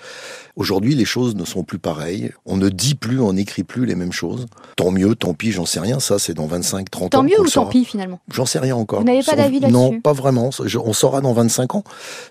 Aujourd'hui, 0.56 0.96
les 0.96 1.06
choses 1.06 1.36
ne 1.36 1.46
sont 1.46 1.64
plus 1.64 1.78
pareilles. 1.78 2.32
On 2.48 2.58
ne 2.58 2.68
dit 2.68 2.96
plus, 2.96 3.22
on 3.22 3.34
n'écrit 3.34 3.64
plus 3.64 3.86
les 3.86 3.94
mêmes 3.94 4.12
choses. 4.12 4.48
Tant 4.78 4.90
mieux, 4.90 5.14
tant 5.14 5.36
pis, 5.36 5.52
j'en 5.52 5.68
sais 5.68 5.80
rien. 5.80 6.00
Ça, 6.00 6.18
c'est 6.18 6.34
dans 6.34 6.48
25, 6.48 6.90
30 6.90 7.04
ans. 7.04 7.20
Tant 7.20 7.24
mieux 7.24 7.40
ou 7.40 7.48
tant 7.48 7.68
pis 7.68 7.86
finalement? 7.86 8.20
J'en 8.34 8.48
sais 8.48 8.58
rien 8.58 8.76
encore. 8.76 9.02
Vous 9.02 9.06
n'avez 9.06 9.22
pas 9.22 9.36
d'avis 9.36 9.60
Non, 9.60 9.84
là-dessus? 9.84 10.02
pas 10.02 10.14
vraiment. 10.14 10.50
On 10.84 10.94
saura 10.94 11.22
dans 11.22 11.34
25 11.34 11.76
ans. 11.76 11.84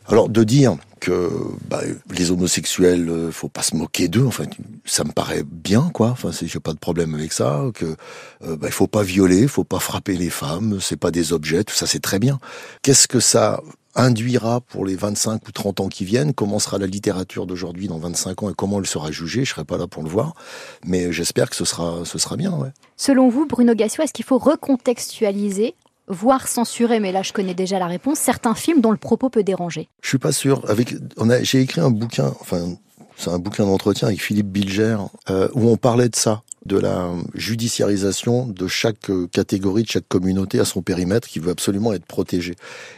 Alors, 0.09 0.29
de 0.29 0.43
dire 0.43 0.77
que 1.01 1.31
bah, 1.69 1.81
les 2.11 2.31
homosexuels, 2.31 3.09
euh, 3.09 3.33
faut 3.33 3.49
pas 3.49 3.63
se 3.63 3.75
moquer 3.75 4.09
d'eux, 4.09 4.25
enfin, 4.27 4.45
ça 4.85 5.03
me 5.05 5.13
paraît 5.13 5.43
bien, 5.43 5.91
quoi. 5.93 6.11
Enfin, 6.11 6.31
j'ai 6.31 6.61
pas 6.61 6.73
de 6.73 6.79
problème 6.79 7.15
avec 7.15 7.33
ça. 7.33 7.65
Que 7.75 7.97
euh, 8.45 8.57
bah, 8.57 8.71
faut 8.71 8.87
pas 8.87 9.03
violer, 9.03 9.49
faut 9.49 9.65
pas 9.65 9.81
frapper 9.81 10.17
les 10.17 10.31
femmes, 10.31 10.79
c'est 10.81 10.97
pas 10.97 11.11
des 11.11 11.33
objets, 11.33 11.65
tout 11.65 11.75
ça, 11.75 11.87
c'est 11.87 12.01
très 12.01 12.19
bien. 12.19 12.39
Qu'est-ce 12.83 13.09
que 13.09 13.19
ça 13.19 13.61
induira 13.97 14.61
pour 14.61 14.87
les 14.87 14.95
25 14.95 15.49
ou 15.49 15.53
30 15.53 15.81
ans 15.81 15.89
qui 15.89 16.05
viennent? 16.05 16.33
Comment 16.33 16.59
sera 16.59 16.79
la 16.79 16.87
littérature 16.87 17.47
d'aujourd'hui 17.47 17.89
dans 17.89 17.99
25 17.99 18.43
ans 18.43 18.51
et 18.51 18.55
comment 18.55 18.79
elle 18.79 18.87
sera 18.87 19.11
jugée? 19.11 19.45
Je 19.45 19.51
serai 19.51 19.65
pas 19.65 19.79
là 19.79 19.87
pour 19.87 20.03
le 20.03 20.09
voir, 20.09 20.35
mais 20.85 21.13
j'espère 21.13 21.51
que 21.51 21.57
ce 21.57 21.65
sera, 21.65 22.05
ce 22.05 22.19
sera 22.19 22.37
bien. 22.37 22.57
Selon 22.97 23.29
vous, 23.29 23.47
Bruno 23.47 23.75
Gassio, 23.75 24.05
est-ce 24.05 24.13
qu'il 24.13 24.25
faut 24.25 24.39
recontextualiser, 24.39 25.75
voire 26.11 26.49
censurer, 26.49 27.01
mais 27.01 27.13
là 27.13 27.23
je 27.23 27.33
connais 27.33 27.55
déjà 27.55 27.79
la 27.79 27.87
réponse, 27.87 28.19
certains 28.19 28.55
films 28.55 28.81
dont 28.83 28.91
le 28.91 28.99
propos 28.99 29.31
peut 29.31 29.43
déranger 29.43 29.89
Je 30.03 30.09
suis 30.09 30.19
pas 30.19 30.33
sûr. 30.33 30.63
Avec, 30.69 30.95
j'ai 31.43 31.61
écrit 31.63 31.81
un 31.81 31.91
bouquin, 31.91 32.35
enfin, 32.41 32.75
c'est 33.17 33.31
un 33.31 33.39
bouquin 33.39 33.65
d'entretien 33.65 34.09
avec 34.09 34.21
Philippe 34.21 34.49
Bilger, 34.49 34.97
euh, 35.31 35.49
où 35.55 35.69
on 35.69 35.77
parlait 35.77 36.09
de 36.09 36.17
ça. 36.17 36.43
de 36.67 36.79
la 36.79 37.11
judiciarisation 37.35 38.47
de 38.47 38.67
chaque 38.67 39.09
euh, 39.09 39.27
catégorie, 39.33 39.83
de 39.83 39.89
chaque 39.89 40.09
communauté 40.09 40.61
à 40.61 40.67
son 40.67 40.83
périmètre 40.83 41.27
qui 41.27 41.39
veut 41.39 41.51
absolument 41.51 41.95
être 41.95 42.05
protégée. 42.05 42.55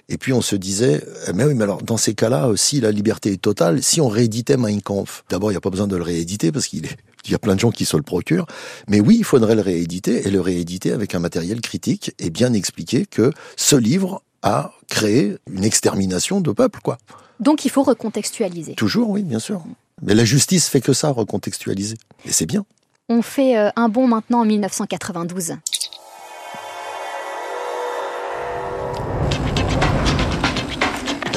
Et 0.08 0.18
puis 0.18 0.32
on 0.32 0.42
se 0.42 0.56
disait, 0.56 1.00
eh, 1.28 1.32
mais 1.32 1.44
oui, 1.44 1.54
mais 1.54 1.62
alors 1.62 1.82
dans 1.82 1.96
ces 1.96 2.14
cas-là, 2.14 2.48
euh, 2.48 2.56
si 2.56 2.80
la 2.80 2.90
liberté 2.90 3.32
est 3.32 3.40
totale, 3.40 3.82
si 3.82 4.00
on 4.00 4.08
rééditait 4.08 4.56
Mein 4.56 4.82
Kampf, 4.82 5.22
d'abord 5.30 5.50
il 5.50 5.54
n'y 5.54 5.58
a 5.58 5.60
pas 5.60 5.70
besoin 5.70 5.86
de 5.86 5.96
le 5.96 6.02
rééditer 6.02 6.50
parce 6.50 6.66
qu'il 6.66 6.86
est 6.86 6.96
il 7.24 7.32
y 7.32 7.34
a 7.34 7.38
plein 7.38 7.54
de 7.54 7.60
gens 7.60 7.70
qui 7.70 7.84
se 7.84 7.96
le 7.96 8.02
procurent. 8.02 8.46
Mais 8.88 9.00
oui, 9.00 9.16
il 9.18 9.24
faudrait 9.24 9.54
le 9.54 9.62
rééditer 9.62 10.26
et 10.26 10.30
le 10.30 10.40
rééditer 10.40 10.92
avec 10.92 11.14
un 11.14 11.18
matériel 11.18 11.60
critique 11.60 12.12
et 12.18 12.30
bien 12.30 12.52
expliquer 12.52 13.06
que 13.06 13.32
ce 13.56 13.76
livre 13.76 14.22
a 14.42 14.72
créé 14.88 15.36
une 15.50 15.64
extermination 15.64 16.40
de 16.40 16.50
peuples, 16.50 16.80
quoi. 16.82 16.98
Donc 17.40 17.64
il 17.64 17.70
faut 17.70 17.82
recontextualiser. 17.82 18.74
Toujours, 18.74 19.10
oui, 19.10 19.22
bien 19.22 19.38
sûr. 19.38 19.62
Mais 20.00 20.14
la 20.14 20.24
justice 20.24 20.68
fait 20.68 20.80
que 20.80 20.92
ça, 20.92 21.10
recontextualiser. 21.10 21.96
Et 22.24 22.32
c'est 22.32 22.46
bien. 22.46 22.64
On 23.08 23.22
fait 23.22 23.56
euh, 23.56 23.70
un 23.76 23.88
bond 23.88 24.06
maintenant 24.06 24.40
en 24.40 24.44
1992. 24.44 25.56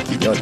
Guignol. 0.10 0.38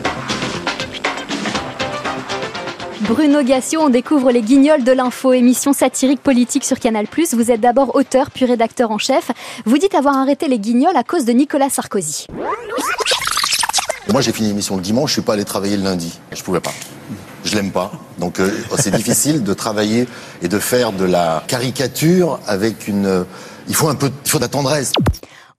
Bruno 3.08 3.44
Gassio, 3.44 3.82
on 3.82 3.90
découvre 3.90 4.32
les 4.32 4.42
guignols 4.42 4.84
de 4.84 4.92
l'info, 4.92 5.34
émission 5.34 5.74
satirique 5.74 6.22
politique 6.22 6.64
sur 6.64 6.80
Canal+. 6.80 7.06
Vous 7.34 7.52
êtes 7.52 7.60
d'abord 7.60 7.96
auteur 7.96 8.32
puis 8.32 8.46
rédacteur 8.46 8.92
en 8.92 8.98
chef. 8.98 9.32
Vous 9.66 9.78
dites 9.78 9.94
avoir 9.96 10.18
arrêté 10.18 10.48
les 10.48 10.60
guignols 10.60 10.96
à 10.96 11.04
cause 11.04 11.26
de 11.26 11.34
Nicolas 11.34 11.70
Sarkozy. 11.70 12.28
Moi, 14.10 14.22
j'ai 14.22 14.32
fini 14.32 14.50
l'émission 14.50 14.76
le 14.78 14.82
dimanche, 14.82 15.10
je 15.10 15.14
suis 15.14 15.22
pas 15.22 15.34
allé 15.34 15.44
travailler 15.44 15.76
le 15.78 15.84
lundi. 15.84 16.18
Je 16.32 16.42
pouvais 16.44 16.60
pas. 16.60 16.72
Je 17.44 17.56
l'aime 17.56 17.72
pas. 17.72 17.92
Donc, 18.20 18.40
euh, 18.40 18.50
c'est 18.80 18.92
difficile 18.92 19.44
de 19.44 19.54
travailler 19.54 20.08
et 20.42 20.48
de 20.48 20.60
faire 20.60 20.94
de 20.94 21.04
la 21.06 21.44
caricature 21.48 22.40
avec 22.48 22.88
une. 22.88 23.06
euh, 23.06 23.24
Il 23.68 23.76
faut 23.76 23.90
un 23.90 23.96
peu, 23.96 24.12
il 24.26 24.30
faut 24.32 24.38
de 24.38 24.44
la 24.44 24.50
tendresse. 24.50 24.94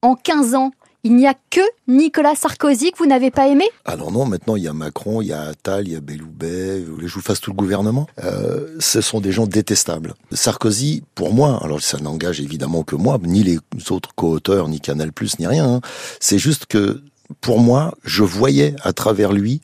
En 0.03 0.15
15 0.15 0.55
ans, 0.55 0.71
il 1.05 1.15
n'y 1.17 1.27
a 1.27 1.35
que 1.51 1.61
Nicolas 1.87 2.35
Sarkozy 2.35 2.91
que 2.93 2.99
vous 2.99 3.07
n'avez 3.07 3.31
pas 3.31 3.47
aimé? 3.49 3.65
Alors 3.85 4.11
non, 4.11 4.25
maintenant 4.25 4.57
il 4.57 4.65
y 4.65 4.69
a 4.69 4.73
Macron, 4.73 5.23
il 5.23 5.29
y 5.29 5.33
a 5.33 5.43
Attal, 5.43 5.87
il 5.87 5.93
y 5.93 5.97
a 5.97 6.01
Belloubet, 6.01 6.81
vous 6.81 6.95
voulez 6.95 7.05
que 7.05 7.11
je 7.11 7.15
vous 7.15 7.21
fasse 7.21 7.41
tout 7.41 7.51
le 7.51 7.57
gouvernement? 7.57 8.07
Euh, 8.25 8.75
Ce 8.81 9.01
sont 9.01 9.21
des 9.21 9.31
gens 9.31 9.47
détestables. 9.47 10.15
Sarkozy, 10.33 11.05
pour 11.15 11.33
moi, 11.33 11.61
alors 11.63 11.81
ça 11.81 11.99
n'engage 11.99 12.41
évidemment 12.41 12.83
que 12.83 12.97
moi, 12.97 13.19
ni 13.23 13.43
les 13.43 13.59
autres 13.91 14.15
co-auteurs, 14.15 14.69
ni 14.69 14.81
Canal+, 14.81 15.11
ni 15.39 15.47
rien. 15.47 15.75
hein. 15.75 15.81
C'est 16.21 16.39
juste 16.39 16.67
que, 16.67 17.03
pour 17.41 17.61
moi, 17.61 17.95
je 18.05 18.23
voyais 18.23 18.75
à 18.83 18.93
travers 18.93 19.33
lui 19.33 19.61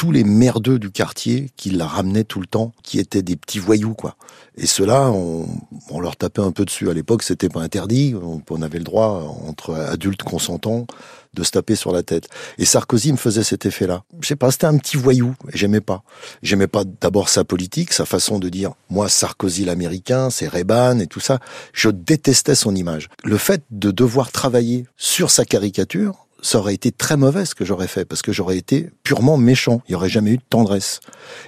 tous 0.00 0.12
les 0.12 0.24
merdeux 0.24 0.78
du 0.78 0.90
quartier 0.90 1.50
qui 1.58 1.68
la 1.68 1.86
ramenaient 1.86 2.24
tout 2.24 2.40
le 2.40 2.46
temps, 2.46 2.72
qui 2.82 2.98
étaient 2.98 3.20
des 3.20 3.36
petits 3.36 3.58
voyous, 3.58 3.92
quoi. 3.92 4.16
Et 4.56 4.66
ceux-là, 4.66 5.10
on, 5.10 6.00
leur 6.00 6.16
tapait 6.16 6.40
un 6.40 6.52
peu 6.52 6.64
dessus. 6.64 6.88
À 6.88 6.94
l'époque, 6.94 7.22
c'était 7.22 7.50
pas 7.50 7.60
interdit. 7.60 8.14
On, 8.14 8.40
on 8.48 8.62
avait 8.62 8.78
le 8.78 8.84
droit, 8.84 9.36
entre 9.46 9.74
adultes 9.74 10.22
consentants, 10.22 10.86
de 11.34 11.42
se 11.42 11.50
taper 11.50 11.74
sur 11.74 11.92
la 11.92 12.02
tête. 12.02 12.28
Et 12.56 12.64
Sarkozy 12.64 13.12
me 13.12 13.18
faisait 13.18 13.42
cet 13.42 13.66
effet-là. 13.66 14.04
Je 14.22 14.28
sais 14.28 14.36
pas, 14.36 14.50
c'était 14.50 14.68
un 14.68 14.78
petit 14.78 14.96
voyou. 14.96 15.34
J'aimais 15.52 15.82
pas. 15.82 16.02
J'aimais 16.42 16.66
pas 16.66 16.84
d'abord 17.02 17.28
sa 17.28 17.44
politique, 17.44 17.92
sa 17.92 18.06
façon 18.06 18.38
de 18.38 18.48
dire, 18.48 18.72
moi, 18.88 19.10
Sarkozy 19.10 19.66
l'américain, 19.66 20.30
c'est 20.30 20.48
Reagan 20.48 20.98
et 21.00 21.08
tout 21.08 21.20
ça. 21.20 21.40
Je 21.74 21.90
détestais 21.90 22.54
son 22.54 22.74
image. 22.74 23.10
Le 23.22 23.36
fait 23.36 23.64
de 23.70 23.90
devoir 23.90 24.32
travailler 24.32 24.86
sur 24.96 25.30
sa 25.30 25.44
caricature, 25.44 26.26
ça 26.42 26.58
aurait 26.58 26.74
été 26.74 26.92
très 26.92 27.16
mauvais 27.16 27.44
ce 27.44 27.54
que 27.54 27.64
j'aurais 27.64 27.86
fait, 27.88 28.04
parce 28.04 28.22
que 28.22 28.32
j'aurais 28.32 28.56
été 28.56 28.90
purement 29.02 29.36
méchant. 29.36 29.82
Il 29.88 29.92
n'y 29.92 29.96
aurait 29.96 30.08
jamais 30.08 30.32
eu 30.32 30.36
de 30.36 30.42
tendresse. 30.48 31.00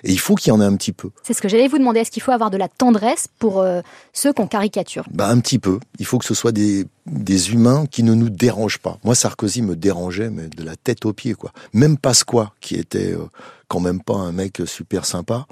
Et 0.05 0.13
il 0.13 0.19
faut 0.19 0.35
qu'il 0.35 0.51
y 0.51 0.53
en 0.53 0.61
ait 0.61 0.65
un 0.65 0.77
petit 0.77 0.93
peu. 0.93 1.11
C'est 1.23 1.33
ce 1.33 1.43
que 1.43 1.49
j'allais 1.49 1.69
vous 1.69 1.79
demander. 1.79 2.01
Est-ce 2.01 2.11
qu'il 2.11 2.23
faut 2.23 2.33
avoir 2.33 2.51
de 2.51 2.57
la 2.57 2.69
tendresse 2.69 3.29
pour 3.39 3.61
euh, 3.61 3.81
ceux 4.13 4.33
qu'on 4.33 4.47
caricature? 4.47 5.05
Bah 5.11 5.29
un 5.29 5.41
petit 5.41 5.59
peu. 5.59 5.79
Il 5.99 6.07
faut 6.07 6.19
que 6.19 6.25
ce 6.25 6.35
soit 6.35 6.53
des, 6.53 6.87
des 7.07 7.53
humains 7.53 7.87
qui 7.87 8.03
ne 8.03 8.15
nous 8.15 8.31
dérangent 8.31 8.79
pas. 8.79 8.99
Moi, 9.05 9.15
Sarkozy 9.15 9.63
me 9.63 9.77
dérangeait, 9.77 10.31
mais 10.31 10.49
de 10.49 10.63
la 10.63 10.77
tête 10.77 11.05
aux 11.07 11.13
pieds, 11.13 11.35
quoi. 11.35 11.53
Même 11.73 11.97
Pasqua, 11.99 12.53
qui 12.61 12.77
était 12.77 13.13
euh, 13.13 13.27
quand 13.73 13.81
même 13.81 14.03
pas 14.03 14.17
un 14.17 14.33
mec 14.33 14.61
super 14.67 15.07
sympa, 15.07 15.47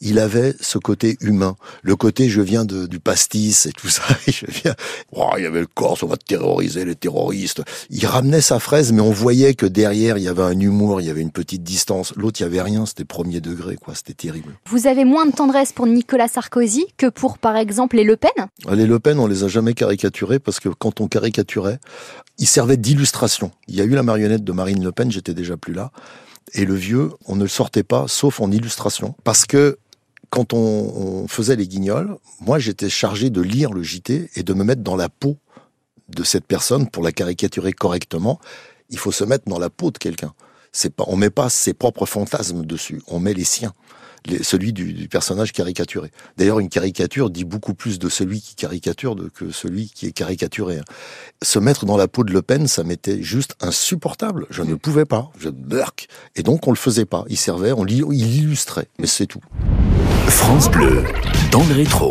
il 0.00 0.20
avait 0.20 0.54
ce 0.60 0.78
côté 0.78 1.16
humain. 1.20 1.56
Le 1.82 1.96
côté, 1.96 2.28
je 2.28 2.40
viens 2.40 2.64
de, 2.64 2.86
du 2.86 3.00
pastis 3.00 3.66
et 3.66 3.72
tout 3.72 3.88
ça, 3.88 4.04
et 4.28 4.32
je 4.32 4.46
viens, 4.46 4.76
oh, 5.10 5.30
il 5.36 5.42
y 5.42 5.46
avait 5.46 5.58
le 5.58 5.66
Corse, 5.66 6.04
on 6.04 6.06
va 6.06 6.16
terroriser 6.16 6.84
les 6.84 6.94
terroristes. 6.94 7.62
Il 7.90 8.06
ramenait 8.06 8.40
sa 8.40 8.60
fraise, 8.60 8.92
mais 8.92 9.00
on 9.00 9.10
voyait 9.10 9.54
que 9.54 9.66
derrière, 9.66 10.18
il 10.18 10.22
y 10.22 10.28
avait 10.28 10.44
un 10.44 10.60
humour, 10.60 11.00
il 11.00 11.08
y 11.08 11.10
avait 11.10 11.20
une 11.20 11.32
petite 11.32 11.64
distance. 11.64 12.12
L'autre, 12.14 12.38
il 12.38 12.44
y 12.44 12.46
avait 12.46 12.62
rien, 12.62 12.86
c'était 12.86 13.04
premier 13.04 13.40
degré, 13.40 13.74
quoi. 13.74 13.96
C'était 13.96 14.14
terrible. 14.14 14.54
Vous 14.68 14.86
avez 14.86 15.04
moins 15.04 15.26
de 15.26 15.32
tendresse 15.32 15.72
pour 15.72 15.88
Nicolas 15.88 16.28
Sarkozy 16.28 16.86
que 16.96 17.08
pour, 17.08 17.38
par 17.38 17.56
exemple, 17.56 17.96
les 17.96 18.04
Le 18.04 18.16
Pen? 18.16 18.30
Les 18.70 18.86
Le 18.86 19.00
Pen, 19.00 19.18
on 19.18 19.26
les 19.26 19.42
a 19.42 19.48
jamais 19.48 19.74
caricaturés 19.74 20.38
parce 20.38 20.60
que 20.60 20.68
quand 20.68 21.00
on 21.00 21.08
caricaturait, 21.08 21.80
ils 22.38 22.46
servaient 22.46 22.76
d'illustration. 22.76 23.50
Il 23.66 23.74
y 23.74 23.80
a 23.80 23.84
eu 23.84 23.90
la 23.96 24.04
marionnette 24.04 24.44
de 24.44 24.52
Marine 24.52 24.84
Le 24.84 24.92
Pen, 24.92 25.10
j'étais 25.10 25.34
déjà 25.34 25.56
plus 25.56 25.72
là. 25.72 25.90
Et 26.52 26.64
le 26.64 26.74
vieux, 26.74 27.10
on 27.26 27.36
ne 27.36 27.42
le 27.42 27.48
sortait 27.48 27.82
pas, 27.82 28.06
sauf 28.08 28.40
en 28.40 28.50
illustration. 28.50 29.14
Parce 29.24 29.46
que 29.46 29.78
quand 30.30 30.52
on, 30.52 31.26
faisait 31.28 31.56
les 31.56 31.68
guignols, 31.68 32.16
moi 32.40 32.58
j'étais 32.58 32.90
chargé 32.90 33.30
de 33.30 33.40
lire 33.40 33.72
le 33.72 33.82
JT 33.82 34.30
et 34.34 34.42
de 34.42 34.54
me 34.54 34.64
mettre 34.64 34.82
dans 34.82 34.96
la 34.96 35.08
peau 35.08 35.36
de 36.08 36.24
cette 36.24 36.44
personne 36.44 36.90
pour 36.90 37.02
la 37.02 37.12
caricaturer 37.12 37.72
correctement. 37.72 38.40
Il 38.90 38.98
faut 38.98 39.12
se 39.12 39.24
mettre 39.24 39.48
dans 39.48 39.58
la 39.58 39.70
peau 39.70 39.90
de 39.90 39.98
quelqu'un. 39.98 40.34
C'est 40.72 40.92
pas, 40.92 41.04
on 41.06 41.16
met 41.16 41.30
pas 41.30 41.48
ses 41.48 41.72
propres 41.72 42.04
fantasmes 42.04 42.66
dessus, 42.66 43.00
on 43.06 43.20
met 43.20 43.32
les 43.32 43.44
siens 43.44 43.74
celui 44.42 44.72
du, 44.72 45.08
personnage 45.08 45.52
caricaturé. 45.52 46.10
D'ailleurs, 46.36 46.60
une 46.60 46.68
caricature 46.68 47.30
dit 47.30 47.44
beaucoup 47.44 47.74
plus 47.74 47.98
de 47.98 48.08
celui 48.08 48.40
qui 48.40 48.54
caricature 48.54 49.16
que 49.34 49.50
celui 49.50 49.88
qui 49.88 50.06
est 50.06 50.12
caricaturé. 50.12 50.78
hein. 50.78 50.84
Se 51.42 51.58
mettre 51.58 51.86
dans 51.86 51.96
la 51.96 52.08
peau 52.08 52.24
de 52.24 52.32
Le 52.32 52.42
Pen, 52.42 52.66
ça 52.66 52.84
m'était 52.84 53.22
juste 53.22 53.54
insupportable. 53.60 54.46
Je 54.50 54.62
ne 54.62 54.74
pouvais 54.74 55.04
pas. 55.04 55.30
Je 55.38 55.50
burk. 55.50 56.08
Et 56.36 56.42
donc, 56.42 56.66
on 56.66 56.70
le 56.70 56.76
faisait 56.76 57.04
pas. 57.06 57.24
Il 57.28 57.36
servait, 57.36 57.72
on 57.72 57.84
il 57.86 58.36
illustrait. 58.36 58.88
Mais 58.98 59.06
c'est 59.06 59.26
tout. 59.26 59.42
France 60.28 60.70
Bleu, 60.70 61.04
dans 61.50 61.64
le 61.66 61.74
rétro. 61.74 62.10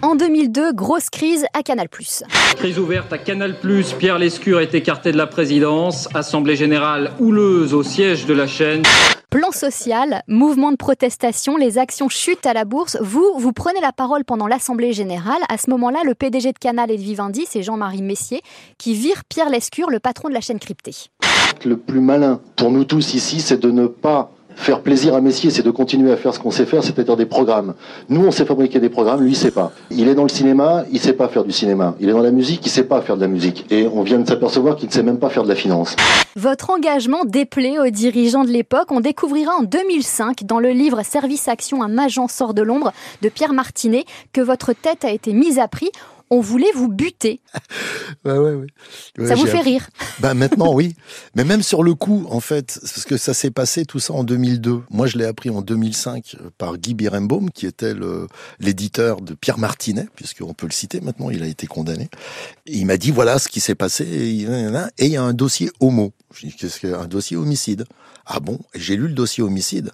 En 0.00 0.14
2002, 0.14 0.74
grosse 0.74 1.10
crise 1.10 1.44
à 1.54 1.64
Canal+. 1.64 1.88
Crise 1.88 2.78
ouverte 2.78 3.12
à 3.12 3.18
Canal+, 3.18 3.56
Pierre 3.98 4.18
Lescure 4.20 4.60
est 4.60 4.72
écarté 4.72 5.10
de 5.10 5.16
la 5.16 5.26
présidence, 5.26 6.08
Assemblée 6.14 6.54
générale 6.54 7.10
houleuse 7.18 7.74
au 7.74 7.82
siège 7.82 8.24
de 8.24 8.32
la 8.32 8.46
chaîne. 8.46 8.84
Plan 9.28 9.50
social, 9.50 10.22
mouvement 10.28 10.70
de 10.70 10.76
protestation, 10.76 11.56
les 11.56 11.78
actions 11.78 12.08
chutent 12.08 12.46
à 12.46 12.52
la 12.52 12.64
bourse. 12.64 12.96
Vous, 13.00 13.34
vous 13.38 13.52
prenez 13.52 13.80
la 13.80 13.90
parole 13.90 14.24
pendant 14.24 14.46
l'Assemblée 14.46 14.92
générale. 14.92 15.42
À 15.48 15.58
ce 15.58 15.68
moment-là, 15.70 16.02
le 16.04 16.14
PDG 16.14 16.52
de 16.52 16.58
Canal 16.58 16.92
et 16.92 16.96
de 16.96 17.02
Vivendi, 17.02 17.44
c'est 17.48 17.64
Jean-Marie 17.64 18.02
Messier, 18.02 18.40
qui 18.78 18.94
vire 18.94 19.24
Pierre 19.28 19.50
Lescure, 19.50 19.90
le 19.90 19.98
patron 19.98 20.28
de 20.28 20.34
la 20.34 20.40
chaîne 20.40 20.60
cryptée. 20.60 20.94
Le 21.64 21.76
plus 21.76 22.00
malin 22.00 22.40
pour 22.54 22.70
nous 22.70 22.84
tous 22.84 23.14
ici, 23.14 23.40
c'est 23.40 23.58
de 23.58 23.72
ne 23.72 23.88
pas 23.88 24.30
faire 24.58 24.80
plaisir 24.80 25.14
à 25.14 25.20
Messier, 25.20 25.50
c'est 25.50 25.62
de 25.62 25.70
continuer 25.70 26.12
à 26.12 26.16
faire 26.16 26.34
ce 26.34 26.40
qu'on 26.40 26.50
sait 26.50 26.66
faire, 26.66 26.82
c'est-à-dire 26.82 27.16
des 27.16 27.26
programmes. 27.26 27.74
Nous, 28.08 28.20
on 28.20 28.30
sait 28.30 28.44
fabriquer 28.44 28.80
des 28.80 28.88
programmes, 28.88 29.22
lui, 29.22 29.30
il 29.30 29.36
sait 29.36 29.50
pas. 29.50 29.72
Il 29.90 30.08
est 30.08 30.14
dans 30.14 30.24
le 30.24 30.28
cinéma, 30.28 30.84
il 30.92 31.00
sait 31.00 31.12
pas 31.12 31.28
faire 31.28 31.44
du 31.44 31.52
cinéma. 31.52 31.94
Il 32.00 32.08
est 32.08 32.12
dans 32.12 32.20
la 32.20 32.32
musique, 32.32 32.66
il 32.66 32.70
sait 32.70 32.84
pas 32.84 33.00
faire 33.00 33.16
de 33.16 33.20
la 33.20 33.28
musique. 33.28 33.64
Et 33.70 33.86
on 33.86 34.02
vient 34.02 34.18
de 34.18 34.28
s'apercevoir 34.28 34.76
qu'il 34.76 34.88
ne 34.88 34.92
sait 34.92 35.02
même 35.02 35.18
pas 35.18 35.30
faire 35.30 35.44
de 35.44 35.48
la 35.48 35.54
finance. 35.54 35.94
Votre 36.36 36.70
engagement 36.70 37.24
déplaît 37.24 37.78
aux 37.78 37.90
dirigeants 37.90 38.44
de 38.44 38.50
l'époque. 38.50 38.90
On 38.90 39.00
découvrira 39.00 39.52
en 39.54 39.62
2005, 39.62 40.44
dans 40.44 40.58
le 40.58 40.70
livre 40.70 41.02
Service 41.02 41.48
Action, 41.48 41.82
un 41.82 41.96
agent 41.96 42.28
sort 42.28 42.52
de 42.52 42.62
l'ombre 42.62 42.92
de 43.22 43.28
Pierre 43.28 43.52
Martinet, 43.52 44.04
que 44.32 44.40
votre 44.40 44.72
tête 44.72 45.04
a 45.04 45.10
été 45.10 45.32
mise 45.32 45.58
à 45.58 45.68
prix. 45.68 45.90
On 46.30 46.40
voulait 46.40 46.70
vous 46.74 46.88
buter. 46.88 47.40
Ouais, 48.24 48.32
ouais, 48.36 48.54
ouais. 48.54 48.66
Ouais, 49.18 49.28
Ça 49.28 49.34
vous 49.34 49.46
fait 49.46 49.58
appris- 49.58 49.70
rire. 49.72 49.88
Ben 50.20 50.34
maintenant 50.34 50.72
oui, 50.74 50.94
mais 51.34 51.44
même 51.44 51.62
sur 51.62 51.82
le 51.82 51.94
coup 51.94 52.26
en 52.30 52.40
fait, 52.40 52.78
parce 52.80 53.04
que 53.04 53.16
ça 53.16 53.32
s'est 53.34 53.50
passé 53.50 53.84
tout 53.84 54.00
ça 54.00 54.14
en 54.14 54.24
2002. 54.24 54.82
Moi 54.90 55.06
je 55.06 55.18
l'ai 55.18 55.24
appris 55.24 55.50
en 55.50 55.60
2005 55.62 56.36
par 56.56 56.76
Guy 56.78 56.94
Birembaum 56.94 57.50
qui 57.50 57.66
était 57.66 57.94
l'éditeur 58.60 59.20
de 59.20 59.34
Pierre 59.34 59.58
Martinet 59.58 60.06
puisqu'on 60.16 60.54
peut 60.54 60.66
le 60.66 60.72
citer 60.72 61.00
maintenant, 61.00 61.30
il 61.30 61.42
a 61.42 61.46
été 61.46 61.66
condamné. 61.66 62.08
Et 62.66 62.78
il 62.78 62.86
m'a 62.86 62.96
dit 62.96 63.10
voilà 63.10 63.38
ce 63.38 63.48
qui 63.48 63.60
s'est 63.60 63.74
passé 63.74 64.04
et 64.04 64.30
il 64.30 65.06
y 65.10 65.16
a 65.16 65.22
un 65.22 65.32
dossier 65.34 65.70
homo. 65.80 66.12
Je 66.34 66.46
dis 66.46 66.52
qu'est-ce 66.54 66.80
que 66.80 66.92
un 66.92 67.06
dossier 67.06 67.36
homicide 67.36 67.84
Ah 68.26 68.40
bon? 68.40 68.58
Et 68.74 68.80
j'ai 68.80 68.96
lu 68.96 69.08
le 69.08 69.14
dossier 69.14 69.42
homicide. 69.44 69.92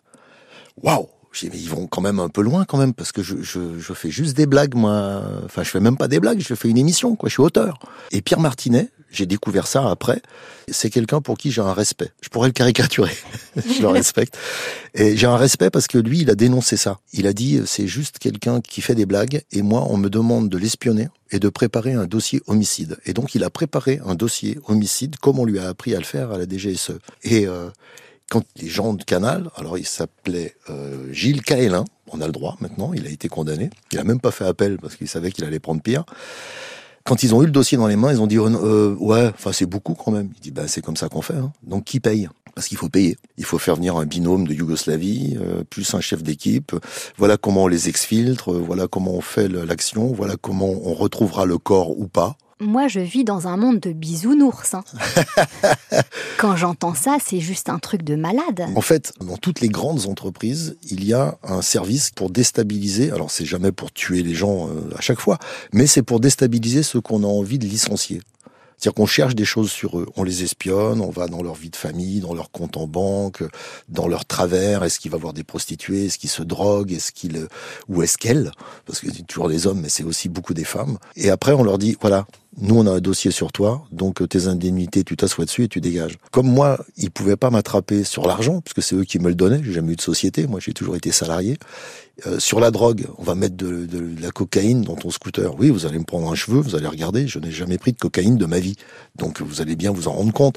Waouh 0.83 1.09
dit, 1.41 1.51
mais 1.53 1.59
ils 1.59 1.69
vont 1.69 1.87
quand 1.87 2.01
même 2.01 2.21
un 2.21 2.29
peu 2.29 2.43
loin 2.43 2.65
quand 2.65 2.79
même 2.79 2.95
parce 2.95 3.13
que 3.13 3.23
je, 3.23 3.43
je, 3.43 3.79
je 3.79 3.93
fais 3.93 4.11
juste 4.11 4.37
des 4.37 4.47
blagues 4.47 4.75
moi. 4.75 5.23
Enfin 5.45 5.63
je 5.63 5.71
fais 5.71 5.81
même 5.81 5.97
pas 5.97 6.09
des 6.09 6.21
blagues, 6.21 6.41
je 6.41 6.55
fais 6.55 6.69
une 6.69 6.79
émission 6.79 7.17
quoi. 7.17 7.29
Je 7.29 7.35
suis 7.35 7.43
auteur. 7.43 7.79
Et 8.11 8.23
Pierre 8.23 8.41
Martinet, 8.41 8.91
j'ai 9.11 9.27
découvert 9.27 9.67
ça 9.67 9.91
après. 9.91 10.21
C'est 10.69 10.91
quelqu'un 10.91 11.21
pour 11.21 11.39
qui 11.39 11.51
j'ai 11.51 11.61
un 11.61 11.73
respect. 11.73 12.11
Je 12.21 12.29
pourrais 12.29 12.49
le 12.49 12.53
caricaturer. 12.53 13.13
je 13.57 13.81
le 13.81 13.89
respecte. 13.89 14.37
Et 14.95 15.17
j'ai 15.17 15.27
un 15.27 15.37
respect 15.37 15.71
parce 15.71 15.87
que 15.87 15.99
lui, 15.99 16.21
il 16.21 16.31
a 16.31 16.35
dénoncé 16.35 16.77
ça. 16.77 16.99
Il 17.13 17.27
a 17.27 17.33
dit 17.33 17.61
c'est 17.67 17.87
juste 17.87 18.19
quelqu'un 18.19 18.61
qui 18.61 18.81
fait 18.81 18.95
des 18.95 19.07
blagues 19.07 19.43
et 19.53 19.63
moi 19.63 19.87
on 19.89 19.97
me 19.97 20.09
demande 20.11 20.49
de 20.49 20.59
l'espionner 20.59 21.09
et 21.31 21.39
de 21.39 21.49
préparer 21.49 21.93
un 21.93 22.07
dossier 22.07 22.43
homicide. 22.47 22.99
Et 23.07 23.13
donc 23.13 23.35
il 23.35 23.45
a 23.45 23.51
préparé 23.51 24.01
un 24.05 24.15
dossier 24.15 24.59
homicide 24.67 25.17
comme 25.17 25.39
on 25.39 25.45
lui 25.45 25.59
a 25.59 25.69
appris 25.69 25.95
à 25.95 25.99
le 25.99 26.05
faire 26.05 26.33
à 26.33 26.39
la 26.39 26.47
DGSE. 26.47 26.99
Et 27.23 27.47
euh, 27.47 27.69
quand 28.31 28.43
les 28.57 28.69
gens 28.69 28.95
de 28.95 29.05
Canal, 29.05 29.51
alors 29.57 29.79
il 29.79 29.87
s'appelait 29.87 30.57
euh, 30.71 31.13
Gilles 31.13 31.43
Caélin, 31.43 31.85
on 32.11 32.21
a 32.21 32.27
le 32.27 32.33
droit 32.33 32.57
maintenant, 32.61 32.93
il 32.95 33.07
a 33.07 33.11
été 33.11 33.29
condamné, 33.29 33.71
il 33.93 33.99
a 33.99 34.05
même 34.05 34.21
pas 34.21 34.31
fait 34.31 34.47
appel 34.47 34.79
parce 34.79 34.97
qu'il 34.97 35.09
savait 35.09 35.31
qu'il 35.31 35.45
allait 35.45 35.61
prendre 35.61 35.83
pire. 35.83 36.05
Quand 37.05 37.23
ils 37.23 37.35
ont 37.35 37.43
eu 37.43 37.47
le 37.47 37.53
dossier 37.53 37.77
dans 37.77 37.87
les 37.87 37.97
mains, 37.97 38.13
ils 38.13 38.21
ont 38.23 38.27
dit 38.27 38.39
euh, 38.39 38.95
ouais, 38.99 39.27
enfin 39.35 39.53
c'est 39.53 39.67
beaucoup 39.67 39.95
quand 39.95 40.11
même. 40.11 40.31
Il 40.37 40.41
dit 40.41 40.51
ben 40.51 40.67
c'est 40.67 40.81
comme 40.81 40.97
ça 40.97 41.11
qu'on 41.11 41.21
fait. 41.21 41.35
Hein. 41.35 41.53
Donc 41.63 41.85
qui 41.85 42.01
paye? 42.01 42.29
Parce 42.55 42.69
qu'il 42.69 42.79
faut 42.79 42.89
payer. 42.89 43.19
Il 43.37 43.45
faut 43.45 43.59
faire 43.59 43.77
venir 43.77 43.97
un 43.97 44.07
binôme 44.07 44.47
de 44.47 44.55
Yougoslavie 44.55 45.37
euh, 45.39 45.65
plus 45.65 45.93
un 45.95 46.01
chef 46.01 46.23
d'équipe. 46.23 46.75
Voilà 47.19 47.37
comment 47.37 47.65
on 47.65 47.69
les 47.69 47.91
exfiltre. 47.91 48.53
Voilà 48.53 48.87
comment 48.87 49.13
on 49.13 49.21
fait 49.21 49.49
l'action. 49.49 50.07
Voilà 50.13 50.37
comment 50.41 50.71
on 50.71 50.95
retrouvera 50.95 51.45
le 51.45 51.59
corps 51.59 51.91
ou 51.99 52.07
pas. 52.07 52.39
Moi, 52.65 52.89
je 52.89 53.01
vis 53.01 53.25
dans 53.25 53.47
un 53.47 53.59
monde 53.59 53.79
de 53.79 53.93
bisounours. 53.93 54.73
Hein. 54.73 54.85
Quand 56.39 56.57
j'entends 56.57 56.95
ça, 56.95 57.19
c'est 57.25 57.41
juste 57.41 57.69
un 57.69 57.79
truc 57.79 58.03
de 58.03 58.17
malade. 58.17 58.65
En 58.75 58.81
fait, 58.81 59.13
dans 59.21 59.37
toutes 59.37 59.61
les 59.61 59.69
grandes 59.69 60.07
entreprises, 60.07 60.77
il 60.83 61.05
y 61.05 61.13
a 61.13 61.37
un 61.43 61.61
service 61.61 62.11
pour 62.11 62.31
déstabiliser. 62.31 63.13
Alors, 63.13 63.31
c'est 63.31 63.45
jamais 63.45 63.71
pour 63.71 63.93
tuer 63.93 64.23
les 64.23 64.35
gens 64.35 64.69
euh, 64.69 64.89
à 64.97 65.03
chaque 65.03 65.21
fois, 65.21 65.39
mais 65.75 65.87
c'est 65.87 66.03
pour 66.03 66.21
déstabiliser 66.21 66.83
ceux 66.83 67.03
qu'on 67.03 67.23
a 67.23 67.27
envie 67.27 67.59
de 67.59 67.67
licencier. 67.67 68.23
C'est-à-dire 68.79 68.95
qu'on 68.95 69.07
cherche 69.07 69.35
des 69.35 69.45
choses 69.45 69.71
sur 69.71 69.99
eux, 69.99 70.07
on 70.17 70.25
les 70.25 70.43
espionne, 70.43 71.01
on 71.01 71.11
va 71.11 71.29
dans 71.29 71.43
leur 71.43 71.55
vie 71.55 71.71
de 71.71 71.77
famille, 71.77 72.21
dans 72.21 72.35
leur 72.35 72.51
compte 72.51 72.77
en 72.77 72.87
banque, 72.87 73.43
dans 73.89 74.09
leur 74.09 74.25
travers. 74.25 74.85
Est-ce 74.85 74.99
qu'il 74.99 75.11
va 75.11 75.17
voir 75.17 75.33
des 75.33 75.45
prostituées? 75.45 76.07
Est-ce 76.07 76.19
qu'ils 76.19 76.31
se 76.31 76.43
droguent? 76.43 76.93
Est-ce 76.93 77.13
qu'il 77.13 77.37
euh, 77.37 77.49
ou 77.89 78.03
est-ce 78.03 78.19
qu'elles? 78.19 78.51
Parce 78.87 79.01
que 79.01 79.13
c'est 79.13 79.27
toujours 79.27 79.49
des 79.49 79.67
hommes, 79.67 79.81
mais 79.81 79.89
c'est 79.89 80.03
aussi 80.03 80.29
beaucoup 80.29 80.55
des 80.55 80.65
femmes. 80.65 80.99
Et 81.17 81.31
après, 81.31 81.53
on 81.53 81.63
leur 81.63 81.79
dit 81.79 81.97
voilà, 82.01 82.27
nous 82.59 82.77
on 82.77 82.87
a 82.87 82.91
un 82.91 83.01
dossier 83.01 83.31
sur 83.31 83.53
toi, 83.53 83.85
donc 83.91 84.23
euh, 84.23 84.27
tes 84.27 84.47
indemnités, 84.47 85.05
tu 85.05 85.17
t'assois 85.17 85.45
dessus 85.45 85.65
et 85.65 85.69
tu 85.69 85.81
dégages. 85.81 86.19
Comme 86.31 86.47
moi, 86.47 86.85
ils 86.97 87.11
pouvaient 87.11 87.37
pas 87.37 87.51
m'attraper 87.51 88.05
sur 88.05 88.27
l'argent, 88.27 88.61
puisque 88.61 88.83
c'est 88.83 88.95
eux 88.95 89.05
qui 89.05 89.19
me 89.19 89.29
le 89.29 89.35
donnaient, 89.35 89.61
j'ai 89.65 89.73
jamais 89.73 89.93
eu 89.93 89.97
de 89.97 90.01
société, 90.01 90.47
moi 90.47 90.61
j'ai 90.61 90.73
toujours 90.73 90.97
été 90.97 91.11
salarié. 91.13 91.59
Euh, 92.27 92.39
sur 92.39 92.61
la 92.61 92.71
drogue, 92.71 93.07
on 93.19 93.25
va 93.25 93.35
mettre 93.35 93.57
de, 93.57 93.89
la 94.21 94.31
cocaïne 94.31 94.83
dans 94.83 94.95
ton 94.95 95.11
scooter. 95.11 95.59
Oui, 95.59 95.71
vous 95.71 95.85
allez 95.87 95.99
me 95.99 96.05
prendre 96.05 96.31
un 96.31 96.35
cheveu, 96.35 96.61
vous 96.61 96.77
allez 96.77 96.87
regarder, 96.87 97.27
je 97.27 97.39
n'ai 97.39 97.51
jamais 97.51 97.79
pris 97.79 97.93
de 97.93 97.99
cocaïne 97.99 98.37
de 98.37 98.47
ma 98.47 98.61
vie. 98.61 98.77
Donc 99.17 99.41
vous 99.41 99.61
allez 99.61 99.75
bien 99.75 99.91
vous 99.91 100.07
en 100.07 100.13
rendre 100.13 100.33
compte. 100.33 100.57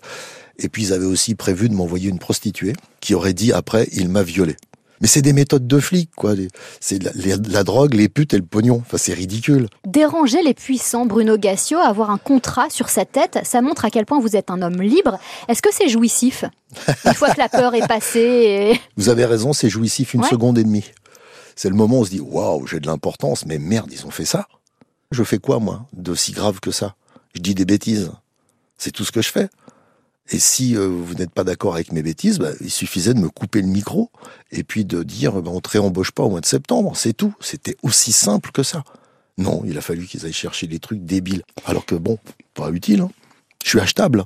Et 0.60 0.70
puis 0.70 0.84
ils 0.84 0.94
avaient 0.94 1.06
aussi 1.06 1.36
prévu 1.36 1.70
de 1.70 1.74
m'envoyer 1.74 2.10
une 2.10 2.20
prostituée 2.20 2.74
qui 3.00 3.16
aurait 3.16 3.34
dit 3.34 3.52
après, 3.52 3.88
il 3.92 4.10
m'a 4.10 4.24
violé. 4.24 4.56
Mais 5.02 5.08
c'est 5.08 5.22
des 5.22 5.34
méthodes 5.34 5.68
de 5.68 5.80
flics, 5.80 6.12
quoi. 6.16 6.34
C'est 6.80 7.00
la, 7.02 7.64
drogue, 7.64 7.94
les 7.94 8.10
putes 8.10 8.34
et 8.34 8.38
le 8.38 8.46
pognon. 8.46 8.82
Enfin, 8.86 8.98
c'est 8.98 9.14
ridicule. 9.14 9.68
Déranger 9.86 10.42
les 10.42 10.54
puissants, 10.54 11.06
Bruno 11.06 11.38
Gassio, 11.38 11.78
avoir 11.78 12.10
un 12.10 12.18
contrat 12.18 12.70
sur 12.70 12.90
sa 12.90 13.06
tête, 13.06 13.40
ça 13.44 13.62
montre 13.62 13.86
à 13.86 13.90
quel 13.90 14.06
point 14.06 14.20
vous 14.20 14.36
êtes 14.36 14.50
un 14.50 14.62
homme 14.62 14.82
libre. 14.82 15.20
Est-ce 15.48 15.62
que 15.62 15.74
c'est 15.74 15.90
jouissif 15.90 16.46
Une 17.06 17.14
fois 17.14 17.30
que 17.30 17.40
la 17.40 17.50
peur 17.50 17.76
est 17.76 17.88
passée. 17.88 18.80
Vous 18.98 19.10
avez 19.10 19.26
raison, 19.26 19.54
c'est 19.54 19.70
jouissif 19.70 20.14
une 20.14 20.24
seconde 20.24 20.58
et 20.58 20.64
demie. 20.64 20.86
C'est 21.56 21.70
le 21.70 21.76
moment 21.76 21.98
où 21.98 22.02
on 22.02 22.06
se 22.06 22.12
dit 22.12 22.20
waouh, 22.20 22.68
j'ai 22.68 22.80
de 22.80 22.88
l'importance, 22.88 23.46
mais 23.46 23.58
merde, 23.58 23.92
ils 23.92 24.06
ont 24.06 24.12
fait 24.12 24.26
ça. 24.26 24.48
Je 25.12 25.24
fais 25.24 25.40
quoi, 25.40 25.60
moi, 25.60 25.88
de 25.94 26.14
si 26.16 26.32
grave 26.32 26.60
que 26.60 26.72
ça? 26.72 26.96
Je 27.34 27.42
dis 27.42 27.56
des 27.56 27.66
bêtises. 27.66 28.12
C'est 28.78 28.92
tout 28.92 29.06
ce 29.06 29.12
que 29.12 29.22
je 29.22 29.32
fais. 29.32 29.50
Et 30.30 30.40
si 30.40 30.76
euh, 30.76 30.88
vous 30.88 31.14
n'êtes 31.16 31.32
pas 31.32 31.44
d'accord 31.44 31.76
avec 31.76 31.92
mes 31.92 32.04
bêtises, 32.04 32.40
bah, 32.40 32.52
il 32.60 32.70
suffisait 32.70 33.14
de 33.14 33.20
me 33.20 33.30
couper 33.30 33.62
le 33.62 33.68
micro 33.68 34.12
et 34.52 34.64
puis 34.64 34.84
de 34.84 35.04
dire 35.04 35.42
bah, 35.42 35.52
on 35.54 35.56
ne 35.56 35.70
réembauche 35.70 36.12
pas 36.12 36.24
au 36.24 36.30
mois 36.30 36.42
de 36.42 36.46
septembre, 36.46 36.94
c'est 36.96 37.14
tout. 37.14 37.34
C'était 37.40 37.78
aussi 37.82 38.12
simple 38.12 38.52
que 38.52 38.64
ça. 38.64 38.84
Non, 39.38 39.62
il 39.66 39.78
a 39.78 39.82
fallu 39.82 40.06
qu'ils 40.06 40.26
aillent 40.26 40.34
chercher 40.34 40.68
des 40.68 40.80
trucs 40.80 41.06
débiles. 41.06 41.44
Alors 41.66 41.86
que 41.86 41.96
bon, 41.96 42.18
pas 42.54 42.70
utile. 42.72 43.02
Hein. 43.02 43.12
Je 43.64 43.70
suis 43.70 43.80
achetable. 43.80 44.26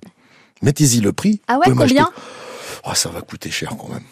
Mettez-y 0.62 1.02
le 1.02 1.12
prix. 1.12 1.42
Ah 1.48 1.58
ouais, 1.60 1.66
combien 1.76 2.10
oh, 2.86 2.94
Ça 2.96 3.10
va 3.10 3.22
coûter 3.22 3.52
cher 3.52 3.76
quand 3.78 3.90
même. 3.90 4.04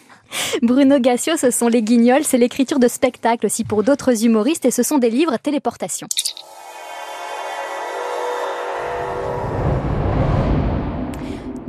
Bruno 0.62 0.98
Gassio, 1.00 1.36
ce 1.36 1.50
sont 1.50 1.68
les 1.68 1.82
guignols, 1.82 2.24
c'est 2.24 2.38
l'écriture 2.38 2.78
de 2.78 2.86
spectacles 2.88 3.46
aussi 3.46 3.64
pour 3.64 3.82
d'autres 3.82 4.24
humoristes 4.24 4.64
et 4.64 4.70
ce 4.70 4.82
sont 4.82 4.98
des 4.98 5.10
livres 5.10 5.36
téléportation. 5.38 6.06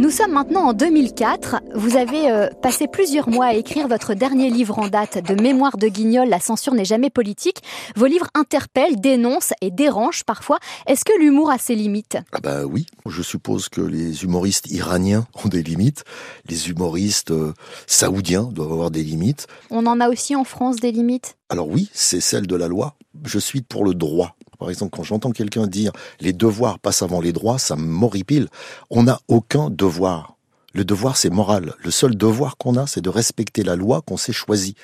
Nous 0.01 0.09
sommes 0.09 0.31
maintenant 0.31 0.61
en 0.61 0.73
2004. 0.73 1.57
Vous 1.75 1.95
avez 1.95 2.31
euh, 2.31 2.49
passé 2.63 2.87
plusieurs 2.87 3.29
mois 3.29 3.45
à 3.45 3.53
écrire 3.53 3.87
votre 3.87 4.15
dernier 4.15 4.49
livre 4.49 4.79
en 4.79 4.87
date 4.87 5.23
de 5.23 5.39
Mémoire 5.39 5.77
de 5.77 5.87
Guignol, 5.89 6.27
La 6.27 6.39
censure 6.39 6.73
n'est 6.73 6.85
jamais 6.85 7.11
politique. 7.11 7.61
Vos 7.95 8.07
livres 8.07 8.25
interpellent, 8.33 8.99
dénoncent 8.99 9.53
et 9.61 9.69
dérangent 9.69 10.23
parfois. 10.23 10.57
Est-ce 10.87 11.05
que 11.05 11.15
l'humour 11.19 11.51
a 11.51 11.59
ses 11.59 11.75
limites? 11.75 12.17
Ah 12.31 12.39
bah 12.41 12.65
oui, 12.65 12.87
je 13.05 13.21
suppose 13.21 13.69
que 13.69 13.81
les 13.81 14.23
humoristes 14.23 14.71
iraniens 14.71 15.27
ont 15.45 15.49
des 15.49 15.61
limites. 15.61 16.03
Les 16.49 16.71
humoristes 16.71 17.29
euh, 17.29 17.53
saoudiens 17.85 18.49
doivent 18.51 18.73
avoir 18.73 18.89
des 18.89 19.03
limites. 19.03 19.45
On 19.69 19.85
en 19.85 19.99
a 19.99 20.09
aussi 20.09 20.35
en 20.35 20.45
France 20.45 20.77
des 20.77 20.91
limites? 20.91 21.37
Alors 21.49 21.67
oui, 21.67 21.91
c'est 21.93 22.21
celle 22.21 22.47
de 22.47 22.55
la 22.55 22.67
loi. 22.67 22.95
Je 23.23 23.37
suis 23.37 23.61
pour 23.61 23.85
le 23.85 23.93
droit. 23.93 24.35
Par 24.61 24.69
exemple, 24.69 24.95
quand 24.95 25.01
j'entends 25.01 25.31
quelqu'un 25.31 25.65
dire 25.65 25.91
les 26.19 26.33
devoirs 26.33 26.77
passent 26.77 27.01
avant 27.01 27.19
les 27.19 27.33
droits, 27.33 27.57
ça 27.57 27.75
m'horripile. 27.75 28.47
On 28.91 29.01
n'a 29.01 29.19
aucun 29.27 29.71
devoir. 29.71 30.35
Le 30.75 30.85
devoir, 30.85 31.17
c'est 31.17 31.31
moral. 31.31 31.73
Le 31.83 31.89
seul 31.89 32.15
devoir 32.15 32.57
qu'on 32.57 32.75
a, 32.75 32.85
c'est 32.85 33.01
de 33.01 33.09
respecter 33.09 33.63
la 33.63 33.75
loi 33.75 34.03
qu'on 34.03 34.17
s'est 34.17 34.33
choisie. 34.33 34.75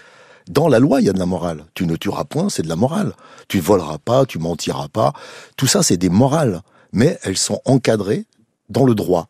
Dans 0.50 0.68
la 0.68 0.80
loi, 0.80 1.00
il 1.00 1.06
y 1.06 1.10
a 1.10 1.14
de 1.14 1.20
la 1.20 1.28
morale. 1.28 1.64
Tu 1.76 1.86
ne 1.86 1.96
tueras 1.96 2.24
point, 2.24 2.50
c'est 2.50 2.64
de 2.64 2.70
la 2.70 2.76
morale. 2.76 3.14
Tu 3.50 3.58
ne 3.58 3.62
voleras 3.62 4.00
pas, 4.00 4.26
tu 4.26 4.40
mentiras 4.40 4.88
pas. 4.88 5.14
Tout 5.58 5.68
ça, 5.68 5.84
c'est 5.84 5.98
des 5.98 6.10
morales. 6.10 6.64
Mais 6.92 7.20
elles 7.22 7.38
sont 7.38 7.62
encadrées 7.66 8.26
dans 8.70 8.84
le 8.84 8.96
droit. 8.96 9.28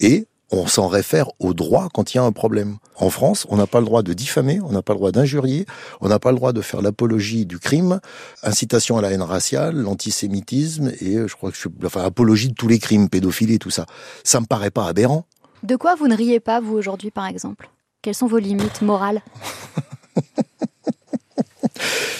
Et 0.00 0.26
on 0.52 0.66
s'en 0.66 0.86
réfère 0.86 1.30
au 1.38 1.54
droit 1.54 1.88
quand 1.92 2.12
il 2.12 2.18
y 2.18 2.20
a 2.20 2.22
un 2.22 2.32
problème. 2.32 2.76
En 2.96 3.10
France, 3.10 3.46
on 3.48 3.56
n'a 3.56 3.66
pas 3.66 3.80
le 3.80 3.86
droit 3.86 4.02
de 4.02 4.12
diffamer, 4.12 4.60
on 4.60 4.70
n'a 4.70 4.82
pas 4.82 4.92
le 4.92 4.98
droit 4.98 5.10
d'injurier, 5.10 5.66
on 6.00 6.08
n'a 6.08 6.18
pas 6.18 6.30
le 6.30 6.36
droit 6.36 6.52
de 6.52 6.60
faire 6.60 6.82
l'apologie 6.82 7.46
du 7.46 7.58
crime, 7.58 8.00
incitation 8.42 8.98
à 8.98 9.02
la 9.02 9.10
haine 9.10 9.22
raciale, 9.22 9.76
l'antisémitisme 9.76 10.92
et 11.00 11.16
euh, 11.16 11.26
je 11.26 11.34
crois 11.34 11.50
que 11.50 11.56
je, 11.56 11.68
enfin 11.84 12.04
apologie 12.04 12.48
de 12.48 12.54
tous 12.54 12.68
les 12.68 12.78
crimes, 12.78 13.08
pédophilie, 13.08 13.58
tout 13.58 13.70
ça. 13.70 13.86
Ça 14.24 14.40
me 14.40 14.46
paraît 14.46 14.70
pas 14.70 14.86
aberrant. 14.86 15.24
De 15.62 15.76
quoi 15.76 15.94
vous 15.94 16.08
ne 16.08 16.16
riez 16.16 16.40
pas 16.40 16.60
vous 16.60 16.76
aujourd'hui 16.76 17.10
par 17.10 17.26
exemple? 17.26 17.70
Quelles 18.02 18.14
sont 18.14 18.26
vos 18.26 18.38
limites 18.38 18.82
morales? 18.82 19.22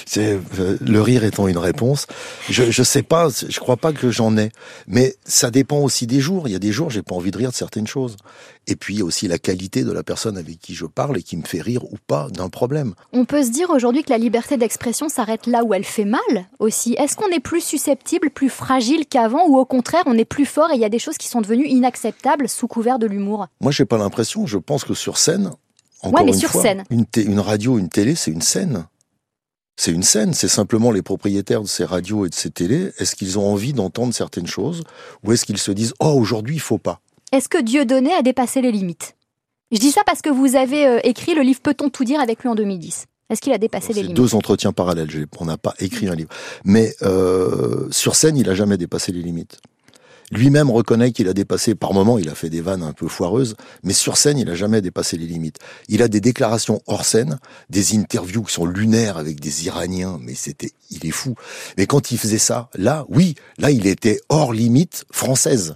C'est 0.06 0.38
euh, 0.58 0.76
le 0.80 1.02
rire 1.02 1.24
étant 1.24 1.48
une 1.48 1.58
réponse. 1.58 2.06
Je 2.48 2.70
je 2.70 2.82
sais 2.82 3.02
pas, 3.02 3.28
je 3.30 3.58
crois 3.60 3.76
pas 3.76 3.92
que 3.92 4.10
j'en 4.10 4.36
ai, 4.36 4.50
mais 4.86 5.14
ça 5.24 5.50
dépend 5.50 5.78
aussi 5.78 6.06
des 6.06 6.20
jours. 6.20 6.48
Il 6.48 6.52
y 6.52 6.54
a 6.54 6.58
des 6.58 6.72
jours 6.72 6.90
j'ai 6.90 7.02
pas 7.02 7.14
envie 7.14 7.30
de 7.30 7.38
rire 7.38 7.50
de 7.50 7.54
certaines 7.54 7.86
choses. 7.86 8.16
Et 8.66 8.76
puis 8.76 8.94
il 8.94 8.98
y 8.98 9.02
a 9.02 9.04
aussi 9.04 9.26
la 9.26 9.38
qualité 9.38 9.82
de 9.84 9.90
la 9.92 10.02
personne 10.02 10.36
avec 10.36 10.60
qui 10.60 10.74
je 10.74 10.86
parle 10.86 11.18
et 11.18 11.22
qui 11.22 11.36
me 11.36 11.44
fait 11.44 11.60
rire 11.60 11.84
ou 11.84 11.96
pas 12.06 12.28
d'un 12.30 12.48
problème. 12.48 12.94
On 13.12 13.24
peut 13.24 13.42
se 13.42 13.50
dire 13.50 13.70
aujourd'hui 13.70 14.04
que 14.04 14.10
la 14.10 14.18
liberté 14.18 14.56
d'expression 14.56 15.08
s'arrête 15.08 15.46
là 15.46 15.64
où 15.64 15.74
elle 15.74 15.84
fait 15.84 16.04
mal 16.04 16.20
aussi. 16.58 16.94
Est-ce 16.98 17.16
qu'on 17.16 17.28
est 17.28 17.40
plus 17.40 17.62
susceptible, 17.62 18.30
plus 18.30 18.50
fragile 18.50 19.06
qu'avant 19.06 19.46
ou 19.48 19.56
au 19.56 19.64
contraire 19.64 20.02
on 20.06 20.16
est 20.16 20.24
plus 20.24 20.46
fort 20.46 20.70
et 20.70 20.74
il 20.74 20.80
y 20.80 20.84
a 20.84 20.90
des 20.90 20.98
choses 20.98 21.18
qui 21.18 21.28
sont 21.28 21.40
devenues 21.40 21.66
inacceptables 21.66 22.48
sous 22.48 22.68
couvert 22.68 22.98
de 22.98 23.06
l'humour? 23.06 23.46
Moi 23.60 23.72
j'ai 23.72 23.84
pas 23.84 23.98
l'impression. 23.98 24.46
Je 24.46 24.58
pense 24.58 24.84
que 24.84 24.94
sur 24.94 25.18
scène, 25.18 25.50
encore 26.02 26.24
mais 26.24 26.32
une 26.32 26.38
sur 26.38 26.50
fois, 26.50 26.62
scène. 26.62 26.84
Une, 26.90 27.06
une 27.16 27.40
radio, 27.40 27.78
une 27.78 27.88
télé, 27.88 28.14
c'est 28.14 28.30
une 28.30 28.42
scène 28.42 28.84
c'est 29.76 29.92
une 29.92 30.02
scène, 30.02 30.34
c'est 30.34 30.48
simplement 30.48 30.90
les 30.90 31.02
propriétaires 31.02 31.62
de 31.62 31.66
ces 31.66 31.84
radios 31.84 32.26
et 32.26 32.28
de 32.28 32.34
ces 32.34 32.50
télés. 32.50 32.92
Est-ce 32.98 33.16
qu'ils 33.16 33.38
ont 33.38 33.50
envie 33.50 33.72
d'entendre 33.72 34.14
certaines 34.14 34.46
choses 34.46 34.84
ou 35.24 35.32
est-ce 35.32 35.44
qu'ils 35.44 35.58
se 35.58 35.72
disent 35.72 35.94
oh 36.00 36.12
aujourd'hui 36.12 36.56
il 36.56 36.60
faut 36.60 36.78
pas? 36.78 37.00
Est-ce 37.32 37.48
que 37.48 37.60
Dieudonné 37.60 38.12
a 38.12 38.22
dépassé 38.22 38.60
les 38.60 38.72
limites? 38.72 39.16
Je 39.70 39.78
dis 39.78 39.90
ça 39.90 40.02
parce 40.04 40.20
que 40.20 40.28
vous 40.28 40.54
avez 40.54 40.86
euh, 40.86 41.00
écrit 41.02 41.34
le 41.34 41.40
livre 41.42 41.60
Peut-on 41.60 41.88
tout 41.88 42.04
dire 42.04 42.20
avec 42.20 42.42
lui 42.42 42.48
en 42.48 42.54
2010. 42.54 43.06
Est-ce 43.30 43.40
qu'il 43.40 43.52
a 43.54 43.58
dépassé 43.58 43.94
les 43.94 44.02
limites? 44.02 44.16
Deux 44.16 44.34
entretiens 44.34 44.72
parallèles. 44.72 45.08
On 45.40 45.46
n'a 45.46 45.56
pas 45.56 45.74
écrit 45.78 46.08
un 46.08 46.14
livre, 46.14 46.28
mais 46.64 46.94
euh, 47.02 47.88
sur 47.90 48.14
scène 48.14 48.36
il 48.36 48.50
a 48.50 48.54
jamais 48.54 48.76
dépassé 48.76 49.12
les 49.12 49.22
limites. 49.22 49.58
Lui-même 50.32 50.70
reconnaît 50.70 51.12
qu'il 51.12 51.28
a 51.28 51.34
dépassé, 51.34 51.74
par 51.74 51.92
moments, 51.92 52.18
il 52.18 52.30
a 52.30 52.34
fait 52.34 52.48
des 52.48 52.62
vannes 52.62 52.82
un 52.82 52.94
peu 52.94 53.06
foireuses, 53.06 53.54
mais 53.82 53.92
sur 53.92 54.16
scène, 54.16 54.38
il 54.38 54.46
n'a 54.46 54.54
jamais 54.54 54.80
dépassé 54.80 55.18
les 55.18 55.26
limites. 55.26 55.58
Il 55.88 56.02
a 56.02 56.08
des 56.08 56.22
déclarations 56.22 56.80
hors 56.86 57.04
scène, 57.04 57.38
des 57.68 57.94
interviews 57.94 58.42
qui 58.42 58.54
sont 58.54 58.64
lunaires 58.64 59.18
avec 59.18 59.40
des 59.40 59.66
Iraniens, 59.66 60.18
mais 60.22 60.34
c'était, 60.34 60.72
il 60.90 61.04
est 61.04 61.10
fou. 61.10 61.34
Mais 61.76 61.84
quand 61.84 62.12
il 62.12 62.18
faisait 62.18 62.38
ça, 62.38 62.70
là, 62.74 63.04
oui, 63.10 63.34
là, 63.58 63.70
il 63.70 63.86
était 63.86 64.20
hors 64.30 64.54
limite 64.54 65.04
française. 65.12 65.74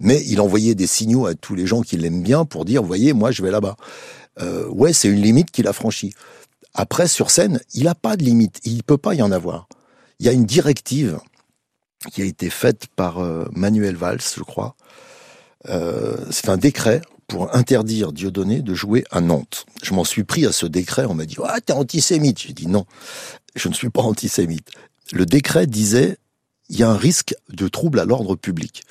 Mais 0.00 0.20
il 0.26 0.40
envoyait 0.40 0.74
des 0.74 0.88
signaux 0.88 1.26
à 1.26 1.34
tous 1.36 1.54
les 1.54 1.68
gens 1.68 1.82
qui 1.82 1.96
l'aiment 1.96 2.24
bien 2.24 2.44
pour 2.44 2.64
dire, 2.64 2.82
voyez, 2.82 3.12
moi, 3.12 3.30
je 3.30 3.44
vais 3.44 3.52
là-bas. 3.52 3.76
Euh, 4.40 4.66
ouais, 4.70 4.92
c'est 4.92 5.06
une 5.06 5.22
limite 5.22 5.52
qu'il 5.52 5.68
a 5.68 5.72
franchie. 5.72 6.12
Après, 6.74 7.06
sur 7.06 7.30
scène, 7.30 7.60
il 7.74 7.84
n'a 7.84 7.94
pas 7.94 8.16
de 8.16 8.24
limite. 8.24 8.58
Il 8.64 8.82
peut 8.82 8.98
pas 8.98 9.14
y 9.14 9.22
en 9.22 9.30
avoir. 9.30 9.68
Il 10.18 10.26
y 10.26 10.28
a 10.28 10.32
une 10.32 10.46
directive 10.46 11.20
qui 12.10 12.22
a 12.22 12.24
été 12.24 12.50
faite 12.50 12.86
par 12.96 13.18
euh, 13.18 13.46
Manuel 13.52 13.96
Valls, 13.96 14.20
je 14.36 14.42
crois. 14.42 14.76
Euh, 15.68 16.16
c'est 16.30 16.48
un 16.48 16.56
décret 16.56 17.00
pour 17.26 17.54
interdire 17.54 18.12
Dieudonné 18.12 18.62
de 18.62 18.74
jouer 18.74 19.04
à 19.10 19.20
Nantes. 19.20 19.66
Je 19.82 19.94
m'en 19.94 20.04
suis 20.04 20.24
pris 20.24 20.46
à 20.46 20.52
ce 20.52 20.66
décret, 20.66 21.06
on 21.06 21.14
m'a 21.14 21.24
dit 21.24 21.36
«Ah, 21.44 21.60
t'es 21.60 21.72
antisémite!» 21.72 22.38
J'ai 22.40 22.52
dit 22.52 22.66
«Non, 22.68 22.84
je 23.54 23.68
ne 23.68 23.74
suis 23.74 23.90
pas 23.90 24.02
antisémite.» 24.02 24.70
Le 25.12 25.26
décret 25.26 25.66
disait 25.66 26.18
«Il 26.68 26.78
y 26.78 26.82
a 26.82 26.90
un 26.90 26.96
risque 26.96 27.34
de 27.50 27.68
trouble 27.68 28.00
à 28.00 28.04
l'ordre 28.04 28.36
public.» 28.36 28.82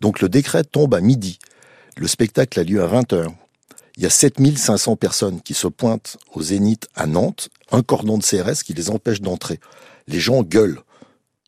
Donc 0.00 0.20
le 0.20 0.28
décret 0.28 0.64
tombe 0.64 0.94
à 0.94 1.00
midi. 1.00 1.38
Le 1.96 2.06
spectacle 2.06 2.60
a 2.60 2.64
lieu 2.64 2.82
à 2.82 2.88
20h. 2.88 3.28
Il 3.96 4.02
y 4.02 4.06
a 4.06 4.10
7500 4.10 4.96
personnes 4.96 5.40
qui 5.40 5.54
se 5.54 5.68
pointent 5.68 6.18
au 6.34 6.42
Zénith 6.42 6.86
à 6.94 7.06
Nantes, 7.06 7.48
un 7.72 7.82
cordon 7.82 8.18
de 8.18 8.22
CRS 8.22 8.62
qui 8.62 8.74
les 8.74 8.90
empêche 8.90 9.22
d'entrer. 9.22 9.58
Les 10.06 10.20
gens 10.20 10.42
gueulent. 10.42 10.82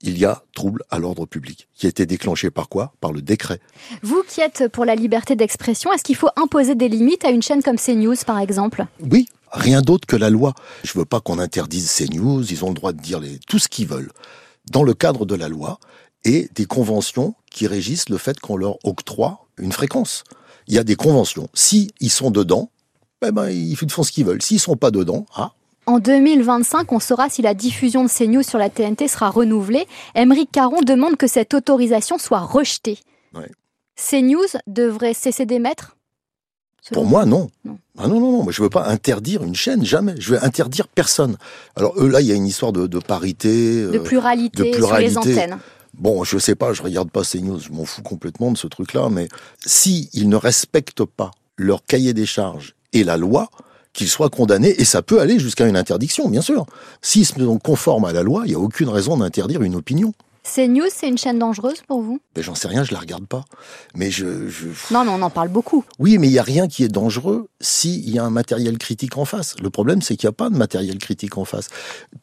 Il 0.03 0.16
y 0.16 0.24
a 0.24 0.44
trouble 0.55 0.84
à 0.90 0.99
l'ordre 0.99 1.26
public, 1.26 1.68
qui 1.74 1.86
a 1.86 1.88
été 1.88 2.07
déclenché 2.07 2.51
par 2.51 2.68
quoi? 2.68 2.92
Par 3.01 3.12
le 3.12 3.20
décret. 3.20 3.61
Vous 4.03 4.22
qui 4.28 4.40
êtes 4.40 4.68
pour 4.68 4.84
la 4.84 4.94
liberté 4.94 5.34
d'expression, 5.34 5.92
est-ce 5.92 6.05
qu'il 6.05 6.14
faut 6.14 6.30
imposer 6.36 6.76
des 6.76 6.88
limites 6.88 7.24
à 7.24 7.30
une 7.30 7.42
chaîne 7.42 7.62
comme 7.62 7.78
CNews, 7.78 8.14
par 8.24 8.38
exemple? 8.38 8.86
Oui, 9.11 9.26
rien 9.51 9.80
d'autre 9.80 10.07
que 10.07 10.14
la 10.14 10.30
loi. 10.30 10.55
Je 10.84 10.96
veux 10.96 11.05
pas 11.05 11.20
qu'on 11.20 11.40
interdise 11.40 11.92
CNews, 11.92 12.44
ils 12.49 12.64
ont 12.64 12.68
le 12.68 12.74
droit 12.74 12.92
de 12.92 13.01
dire 13.01 13.18
les... 13.18 13.40
tout 13.49 13.59
ce 13.59 13.66
qu'ils 13.66 13.88
veulent, 13.88 14.12
dans 14.70 14.84
le 14.84 14.94
cadre 14.94 15.26
de 15.26 15.34
la 15.34 15.49
loi 15.49 15.80
et 16.24 16.49
des 16.55 16.66
conventions 16.66 17.34
qui 17.51 17.66
régissent 17.66 18.09
le 18.09 18.18
fait 18.18 18.38
qu'on 18.38 18.57
leur 18.57 18.78
octroie 18.84 19.49
une 19.57 19.72
fréquence. 19.72 20.22
Il 20.68 20.74
y 20.74 20.78
a 20.78 20.84
des 20.84 20.96
conventions. 20.96 21.49
Si 21.55 21.90
ils 21.99 22.11
sont 22.11 22.30
dedans, 22.30 22.70
eh 23.26 23.32
ben, 23.32 23.49
ils 23.51 23.76
font 23.76 24.03
ce 24.03 24.12
qu'ils 24.12 24.26
veulent. 24.26 24.42
S'ils 24.42 24.61
sont 24.61 24.76
pas 24.76 24.90
dedans, 24.90 25.26
ah, 25.34 25.53
En 25.89 26.01
2025, 26.01 26.93
on 26.93 27.01
saura 27.01 27.30
si 27.30 27.41
la 27.41 27.55
diffusion 27.55 28.05
de 28.05 28.11
CNews 28.11 28.43
sur 28.43 28.59
la 28.59 28.68
TNT 28.68 29.09
sera 29.09 29.30
renouvelée. 29.30 29.86
Émeric 30.14 30.53
Caron 30.53 30.82
demande 30.82 31.16
que 31.16 31.26
cette 31.26 31.55
autorisation 31.55 32.18
soit 32.18 32.41
rejetée. 32.41 32.99
Ouais. 33.34 33.51
CNews 33.97 34.45
devrait 34.66 35.14
cesser 35.14 35.47
d'émettre? 35.47 35.97
Selon 36.82 37.01
Pour 37.01 37.11
moi, 37.11 37.24
non. 37.24 37.49
Non. 37.64 37.78
Ah 37.97 38.07
non, 38.07 38.20
non, 38.20 38.32
non. 38.32 38.43
Moi, 38.43 38.53
je 38.53 38.61
veux 38.61 38.68
pas 38.68 38.86
interdire 38.86 39.43
une 39.43 39.55
chaîne, 39.55 39.82
jamais. 39.82 40.14
Je 40.18 40.34
veux 40.34 40.45
interdire 40.45 40.89
personne. 40.89 41.39
Alors, 41.74 41.95
eux, 41.97 42.09
là, 42.09 42.20
il 42.20 42.26
y 42.26 42.32
a 42.32 42.34
une 42.34 42.47
histoire 42.47 42.74
de, 42.74 42.86
de 42.86 42.99
parité. 42.99 43.49
De 43.84 43.97
euh, 43.97 44.03
pluralité, 44.03 44.72
de 44.72 44.76
sur 44.76 44.95
les 44.99 45.16
antennes. 45.16 45.59
Bon, 45.95 46.22
je 46.22 46.36
sais 46.36 46.55
pas, 46.55 46.74
je 46.74 46.82
regarde 46.82 47.11
pas 47.11 47.22
CNews, 47.22 47.61
je 47.61 47.72
m'en 47.72 47.86
fous 47.86 48.03
complètement 48.03 48.53
de 48.53 48.59
ce 48.59 48.66
truc-là, 48.66 49.09
mais 49.11 49.28
si 49.64 50.11
ils 50.12 50.28
ne 50.28 50.36
respectent 50.36 51.07
pas 51.07 51.30
leur 51.57 51.82
cahier 51.86 52.12
des 52.12 52.26
charges 52.26 52.74
et 52.93 53.05
la 53.05 53.16
loi, 53.16 53.49
qu'ils 53.99 54.09
soient 54.09 54.30
condamnés, 54.30 54.80
et 54.80 54.84
ça 54.84 55.03
peut 55.03 55.20
aller 55.20 55.40
jusqu'à 55.40 55.66
une 55.66 55.76
interdiction, 55.76 56.28
bien 56.28 56.40
sûr. 56.40 56.66
S'ils 57.03 57.26
sont 57.26 57.59
conformes 57.59 58.05
à 58.05 58.12
la 58.12 58.22
loi, 58.22 58.42
il 58.46 58.51
n'y 58.51 58.55
a 58.55 58.59
aucune 58.61 58.88
raison 58.88 59.16
d'interdire 59.16 59.61
une 59.62 59.74
opinion. 59.74 60.14
CNews, 60.44 60.86
c'est 60.94 61.09
une 61.09 61.18
chaîne 61.18 61.38
dangereuse 61.38 61.82
pour 61.86 62.01
vous? 62.01 62.20
Ben, 62.34 62.42
j'en 62.42 62.55
sais 62.55 62.68
rien, 62.68 62.84
je 62.84 62.92
la 62.92 63.01
regarde 63.01 63.26
pas. 63.26 63.44
Mais 63.94 64.11
je, 64.11 64.49
je... 64.49 64.68
Non, 64.94 65.05
mais 65.05 65.11
on 65.11 65.20
en 65.20 65.28
parle 65.30 65.49
beaucoup. 65.49 65.84
Oui, 65.99 66.16
mais 66.16 66.28
il 66.28 66.32
y 66.32 66.38
a 66.38 66.42
rien 66.44 66.68
qui 66.68 66.84
est 66.84 66.88
dangereux 66.88 67.49
s'il 67.61 68.09
y 68.09 68.18
a 68.18 68.24
un 68.24 68.30
matériel 68.30 68.78
critique 68.78 69.18
en 69.18 69.24
face. 69.26 69.57
Le 69.61 69.68
problème, 69.68 70.01
c'est 70.01 70.16
qu'il 70.16 70.26
n'y 70.28 70.30
a 70.30 70.32
pas 70.32 70.49
de 70.49 70.57
matériel 70.57 70.96
critique 70.99 71.36
en 71.36 71.44
face. 71.44 71.68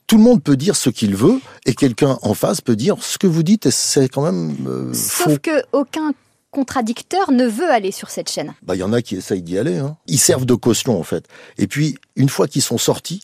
Tout 0.08 0.18
le 0.18 0.24
monde 0.24 0.42
peut 0.42 0.56
dire 0.58 0.76
ce 0.78 0.90
qu'il 0.90 1.16
veut, 1.16 1.40
et 1.68 1.76
quelqu'un 1.76 2.18
en 2.24 2.34
face 2.34 2.62
peut 2.62 2.78
dire 2.78 2.96
ce 3.02 3.18
que 3.20 3.28
vous 3.28 3.44
dites, 3.44 3.70
c'est 3.70 4.08
quand 4.10 4.24
même 4.24 4.56
euh, 4.66 4.92
Sauf 4.94 5.34
faux. 5.34 5.38
que 5.44 5.62
aucun 5.74 6.12
contradicteur 6.56 7.32
ne 7.32 7.46
veut 7.46 7.70
aller 7.70 7.92
sur 7.92 8.10
cette 8.10 8.32
chaîne. 8.32 8.54
Bah, 8.64 8.76
il 8.76 8.80
y 8.80 8.84
en 8.84 8.94
a 8.94 9.02
qui 9.02 9.18
essayent 9.18 9.42
d'y 9.42 9.58
aller. 9.58 9.78
Hein. 9.78 9.98
Ils 10.08 10.18
servent 10.18 10.46
de 10.46 10.56
caution, 10.56 10.98
en 10.98 11.04
fait. 11.04 11.28
Et 11.58 11.68
puis, 11.68 11.98
une 12.16 12.30
fois 12.30 12.48
qu'ils 12.48 12.62
sont 12.62 12.78
sortis, 12.78 13.22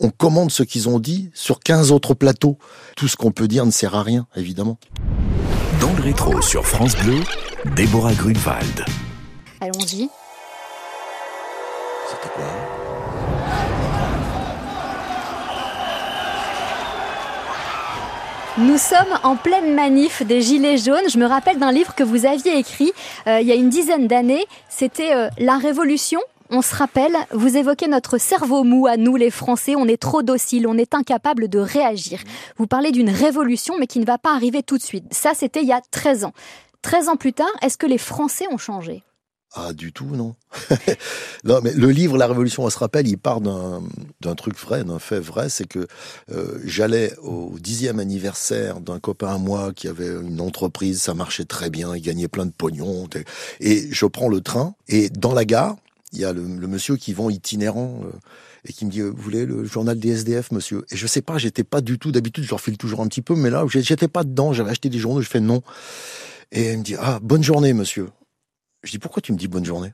on 0.00 0.10
commande 0.10 0.50
ce 0.50 0.64
qu'ils 0.64 0.88
ont 0.88 0.98
dit 0.98 1.30
sur 1.32 1.60
15 1.60 1.92
autres 1.92 2.14
plateaux. 2.14 2.58
Tout 2.96 3.06
ce 3.06 3.16
qu'on 3.16 3.30
peut 3.30 3.46
dire 3.46 3.64
ne 3.64 3.70
sert 3.70 3.94
à 3.94 4.02
rien, 4.02 4.26
évidemment. 4.34 4.78
Dans 5.80 5.92
le 5.92 6.02
rétro 6.02 6.42
sur 6.42 6.66
France 6.66 6.96
Bleu, 6.96 7.20
Déborah 7.76 8.14
Grunewald. 8.14 8.84
Allons-y. 9.60 10.08
C'était 12.08 12.34
quoi 12.34 12.75
Nous 18.58 18.78
sommes 18.78 19.18
en 19.22 19.36
pleine 19.36 19.74
manif 19.74 20.22
des 20.22 20.40
Gilets 20.40 20.78
jaunes. 20.78 21.10
Je 21.10 21.18
me 21.18 21.26
rappelle 21.26 21.58
d'un 21.58 21.72
livre 21.72 21.94
que 21.94 22.02
vous 22.02 22.24
aviez 22.24 22.56
écrit 22.56 22.90
euh, 23.26 23.38
il 23.42 23.46
y 23.46 23.52
a 23.52 23.54
une 23.54 23.68
dizaine 23.68 24.06
d'années. 24.06 24.46
C'était 24.70 25.14
euh, 25.14 25.28
La 25.36 25.58
Révolution. 25.58 26.20
On 26.48 26.62
se 26.62 26.74
rappelle, 26.74 27.14
vous 27.32 27.58
évoquez 27.58 27.86
notre 27.86 28.16
cerveau 28.16 28.64
mou 28.64 28.86
à 28.86 28.96
nous 28.96 29.16
les 29.16 29.30
Français, 29.30 29.74
on 29.76 29.86
est 29.86 30.00
trop 30.00 30.22
docile, 30.22 30.66
on 30.66 30.78
est 30.78 30.94
incapable 30.94 31.48
de 31.48 31.58
réagir. 31.58 32.20
Vous 32.56 32.66
parlez 32.66 32.92
d'une 32.92 33.10
révolution 33.10 33.74
mais 33.78 33.86
qui 33.86 33.98
ne 33.98 34.06
va 34.06 34.16
pas 34.16 34.32
arriver 34.32 34.62
tout 34.62 34.78
de 34.78 34.82
suite. 34.82 35.04
Ça, 35.10 35.32
c'était 35.34 35.60
il 35.60 35.68
y 35.68 35.72
a 35.72 35.82
13 35.90 36.24
ans. 36.24 36.32
13 36.80 37.10
ans 37.10 37.16
plus 37.16 37.34
tard, 37.34 37.52
est-ce 37.60 37.76
que 37.76 37.86
les 37.86 37.98
Français 37.98 38.46
ont 38.50 38.58
changé? 38.58 39.02
Ah, 39.58 39.72
du 39.72 39.90
tout, 39.90 40.04
non. 40.04 40.34
non, 41.44 41.60
mais 41.64 41.72
le 41.72 41.88
livre 41.88 42.18
La 42.18 42.26
Révolution, 42.26 42.64
on 42.64 42.70
se 42.70 42.78
rappelle, 42.78 43.08
il 43.08 43.16
part 43.16 43.40
d'un 43.40 44.34
truc 44.36 44.58
vrai, 44.58 44.84
d'un 44.84 44.98
fait 44.98 45.18
vrai, 45.18 45.48
c'est 45.48 45.66
que 45.66 45.86
euh, 46.30 46.58
j'allais 46.66 47.16
au 47.22 47.54
dixième 47.58 47.98
anniversaire 47.98 48.80
d'un 48.80 48.98
copain 48.98 49.34
à 49.34 49.38
moi 49.38 49.72
qui 49.72 49.88
avait 49.88 50.08
une 50.08 50.42
entreprise, 50.42 51.00
ça 51.00 51.14
marchait 51.14 51.46
très 51.46 51.70
bien, 51.70 51.96
il 51.96 52.02
gagnait 52.02 52.28
plein 52.28 52.44
de 52.44 52.52
pognon, 52.52 53.08
et 53.60 53.88
je 53.90 54.04
prends 54.04 54.28
le 54.28 54.42
train, 54.42 54.74
et 54.88 55.08
dans 55.08 55.32
la 55.32 55.46
gare, 55.46 55.76
il 56.12 56.18
y 56.18 56.26
a 56.26 56.34
le, 56.34 56.42
monsieur 56.42 56.96
qui 56.96 57.14
vend 57.14 57.30
itinérant 57.30 58.02
euh, 58.04 58.12
et 58.68 58.74
qui 58.74 58.84
me 58.84 58.90
dit 58.90 59.00
vous 59.00 59.16
voulez 59.16 59.46
le 59.46 59.64
journal 59.64 59.98
des 59.98 60.10
SDF 60.10 60.52
monsieur? 60.52 60.84
Et 60.90 60.96
je 60.96 61.06
sais 61.06 61.20
pas 61.22 61.36
j'étais 61.36 61.64
pas 61.64 61.80
du 61.80 61.98
tout 61.98 62.12
d'habitude 62.12 62.44
je 62.44 62.50
leur 62.50 62.60
file 62.60 62.78
toujours 62.78 63.00
un 63.00 63.08
petit 63.08 63.22
peu 63.22 63.34
mais 63.34 63.50
là 63.50 63.64
j'étais 63.68 64.08
pas 64.08 64.22
dedans 64.22 64.52
j'avais 64.52 64.70
acheté 64.70 64.88
des 64.88 64.98
journaux 64.98 65.20
je 65.20 65.28
fais 65.28 65.40
non. 65.40 65.62
Et 66.52 66.72
il 66.72 66.78
me 66.78 66.84
dit 66.84 66.94
ah 66.98 67.18
bonne 67.22 67.42
journée 67.42 67.72
monsieur 67.72 68.06
je 68.86 68.92
dis 68.92 68.98
pourquoi 68.98 69.20
tu 69.20 69.32
me 69.32 69.38
dis 69.38 69.48
bonne 69.48 69.64
journée? 69.64 69.92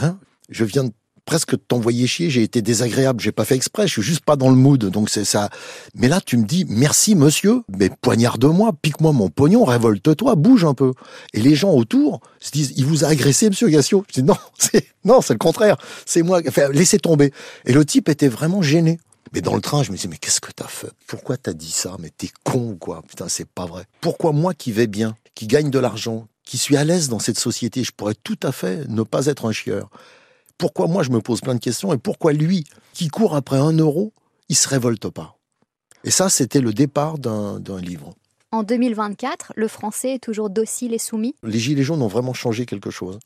Hein? 0.00 0.18
Je 0.48 0.64
viens 0.64 0.84
de 0.84 0.92
presque 1.24 1.54
t'envoyer 1.68 2.06
chier, 2.06 2.30
j'ai 2.30 2.42
été 2.42 2.62
désagréable, 2.62 3.20
j'ai 3.20 3.32
pas 3.32 3.44
fait 3.44 3.54
exprès, 3.54 3.86
je 3.86 3.92
suis 3.92 4.02
juste 4.02 4.24
pas 4.24 4.36
dans 4.36 4.50
le 4.50 4.56
mood, 4.56 4.84
donc 4.86 5.10
c'est 5.10 5.24
ça. 5.24 5.48
Mais 5.94 6.08
là, 6.08 6.20
tu 6.20 6.36
me 6.36 6.44
dis, 6.44 6.66
merci 6.68 7.14
monsieur, 7.14 7.62
mais 7.68 7.90
poignarde-moi, 8.00 8.72
pique-moi 8.80 9.12
mon 9.12 9.28
pognon, 9.28 9.64
révolte-toi, 9.64 10.34
bouge 10.34 10.64
un 10.64 10.74
peu. 10.74 10.92
Et 11.32 11.40
les 11.40 11.54
gens 11.54 11.72
autour 11.72 12.20
se 12.40 12.50
disent, 12.50 12.72
il 12.76 12.84
vous 12.84 13.04
a 13.04 13.08
agressé, 13.08 13.48
monsieur 13.48 13.68
Gassio. 13.68 14.04
Je 14.08 14.20
dis, 14.20 14.22
non, 14.22 14.36
c'est, 14.58 14.86
non, 15.04 15.20
c'est 15.20 15.34
le 15.34 15.38
contraire, 15.38 15.76
c'est 16.06 16.22
moi, 16.22 16.40
enfin, 16.48 16.68
laissez 16.72 16.98
tomber. 16.98 17.32
Et 17.64 17.72
le 17.72 17.84
type 17.84 18.08
était 18.08 18.28
vraiment 18.28 18.62
gêné. 18.62 18.98
Mais 19.32 19.40
dans 19.40 19.54
le 19.54 19.60
train, 19.60 19.84
je 19.84 19.92
me 19.92 19.96
disais, 19.96 20.08
mais 20.08 20.16
qu'est-ce 20.16 20.40
que 20.40 20.50
t'as 20.50 20.66
fait? 20.66 20.90
Pourquoi 21.06 21.36
t'as 21.36 21.52
dit 21.52 21.70
ça? 21.70 21.96
Mais 22.00 22.10
t'es 22.10 22.30
con 22.42 22.70
ou 22.70 22.76
quoi? 22.76 23.02
Putain, 23.06 23.28
c'est 23.28 23.48
pas 23.48 23.66
vrai. 23.66 23.84
Pourquoi 24.00 24.32
moi 24.32 24.54
qui 24.54 24.72
vais 24.72 24.88
bien, 24.88 25.14
qui 25.36 25.46
gagne 25.46 25.70
de 25.70 25.78
l'argent, 25.78 26.26
qui 26.44 26.58
suis 26.58 26.76
à 26.76 26.84
l'aise 26.84 27.08
dans 27.08 27.18
cette 27.18 27.38
société, 27.38 27.84
je 27.84 27.92
pourrais 27.92 28.14
tout 28.14 28.38
à 28.42 28.52
fait 28.52 28.88
ne 28.88 29.02
pas 29.02 29.26
être 29.26 29.46
un 29.46 29.52
chieur 29.52 29.90
pourquoi 30.60 30.86
moi 30.86 31.02
je 31.02 31.10
me 31.10 31.20
pose 31.20 31.40
plein 31.40 31.54
de 31.54 31.60
questions 31.60 31.92
et 31.92 31.98
pourquoi 31.98 32.32
lui, 32.32 32.64
qui 32.92 33.08
court 33.08 33.34
après 33.34 33.56
un 33.56 33.72
euro, 33.72 34.12
il 34.50 34.56
se 34.56 34.68
révolte 34.68 35.08
pas? 35.08 35.38
Et 36.04 36.10
ça, 36.10 36.28
c'était 36.28 36.60
le 36.60 36.72
départ 36.72 37.18
d'un 37.18 37.80
livre. 37.80 38.14
En 38.52 38.62
2024, 38.62 39.54
le 39.56 39.68
français 39.68 40.14
est 40.14 40.18
toujours 40.18 40.50
docile 40.50 40.92
et 40.92 40.98
soumis? 40.98 41.34
Les 41.42 41.58
Gilets 41.58 41.82
jaunes 41.82 42.02
ont 42.02 42.08
vraiment 42.08 42.34
changé 42.34 42.66
quelque 42.66 42.90
chose. 42.90 43.18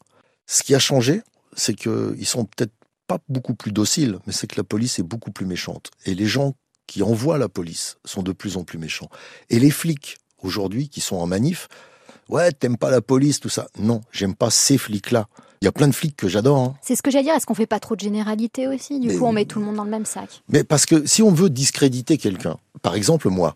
Ce 0.46 0.62
qui 0.62 0.74
a 0.74 0.78
changé, 0.78 1.22
c'est 1.56 1.74
qu'ils 1.74 2.26
sont 2.26 2.44
peut-être 2.44 2.72
pas 3.06 3.18
beaucoup 3.28 3.54
plus 3.54 3.72
dociles, 3.72 4.18
mais 4.26 4.32
c'est 4.32 4.46
que 4.46 4.56
la 4.56 4.64
police 4.64 4.98
est 4.98 5.02
beaucoup 5.02 5.32
plus 5.32 5.46
méchante. 5.46 5.90
Et 6.06 6.14
les 6.14 6.26
gens 6.26 6.54
qui 6.86 7.02
envoient 7.02 7.38
la 7.38 7.48
police 7.48 7.96
sont 8.04 8.22
de 8.22 8.32
plus 8.32 8.56
en 8.56 8.64
plus 8.64 8.78
méchants. 8.78 9.08
Et 9.50 9.58
les 9.58 9.70
flics, 9.70 10.18
aujourd'hui, 10.42 10.88
qui 10.88 11.00
sont 11.00 11.16
en 11.16 11.26
manif, 11.26 11.68
ouais, 12.28 12.52
t'aimes 12.52 12.76
pas 12.76 12.90
la 12.90 13.00
police, 13.00 13.40
tout 13.40 13.48
ça. 13.48 13.68
Non, 13.78 14.00
j'aime 14.12 14.34
pas 14.34 14.50
ces 14.50 14.78
flics-là. 14.78 15.26
Il 15.60 15.64
y 15.64 15.68
a 15.68 15.72
plein 15.72 15.88
de 15.88 15.94
flics 15.94 16.16
que 16.16 16.28
j'adore, 16.28 16.58
hein. 16.58 16.74
C'est 16.82 16.94
ce 16.96 17.02
que 17.02 17.10
j'allais 17.10 17.24
dire. 17.24 17.34
Est-ce 17.34 17.46
qu'on 17.46 17.54
fait 17.54 17.66
pas 17.66 17.80
trop 17.80 17.96
de 17.96 18.00
généralité 18.00 18.66
aussi? 18.68 19.00
Du 19.00 19.08
Mais- 19.08 19.16
coup, 19.16 19.24
on 19.24 19.32
met 19.32 19.46
tout 19.46 19.60
le 19.60 19.64
monde 19.64 19.76
dans 19.76 19.84
le 19.84 19.90
même 19.90 20.04
sac. 20.04 20.42
Mais 20.48 20.62
parce 20.62 20.84
que 20.84 21.06
si 21.06 21.22
on 21.22 21.30
veut 21.30 21.48
discréditer 21.48 22.18
quelqu'un, 22.18 22.56
par 22.82 22.94
exemple 22.94 23.28
moi, 23.30 23.54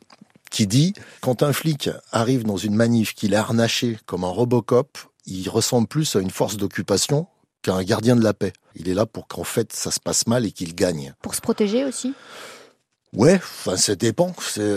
qui 0.50 0.66
dit 0.66 0.94
quand 1.20 1.42
un 1.42 1.52
flic 1.52 1.90
arrive 2.12 2.44
dans 2.44 2.56
une 2.56 2.74
manif 2.74 3.14
qu'il 3.14 3.34
est 3.34 3.36
harnaché 3.36 3.98
comme 4.06 4.24
un 4.24 4.28
Robocop, 4.30 4.96
il 5.26 5.46
ressemble 5.50 5.86
plus 5.86 6.16
à 6.16 6.20
une 6.20 6.30
force 6.30 6.56
d'occupation 6.56 7.26
qu'à 7.60 7.74
un 7.74 7.82
gardien 7.82 8.16
de 8.16 8.22
la 8.24 8.32
paix. 8.32 8.54
Il 8.74 8.88
est 8.88 8.94
là 8.94 9.04
pour 9.04 9.26
qu'en 9.28 9.44
fait 9.44 9.74
ça 9.74 9.90
se 9.90 10.00
passe 10.00 10.26
mal 10.26 10.46
et 10.46 10.52
qu'il 10.52 10.74
gagne. 10.74 11.12
Pour 11.20 11.34
se 11.34 11.42
protéger 11.42 11.84
aussi? 11.84 12.14
Ouais, 13.14 13.36
enfin 13.36 13.76
ça 13.76 13.94
dépend. 13.94 14.34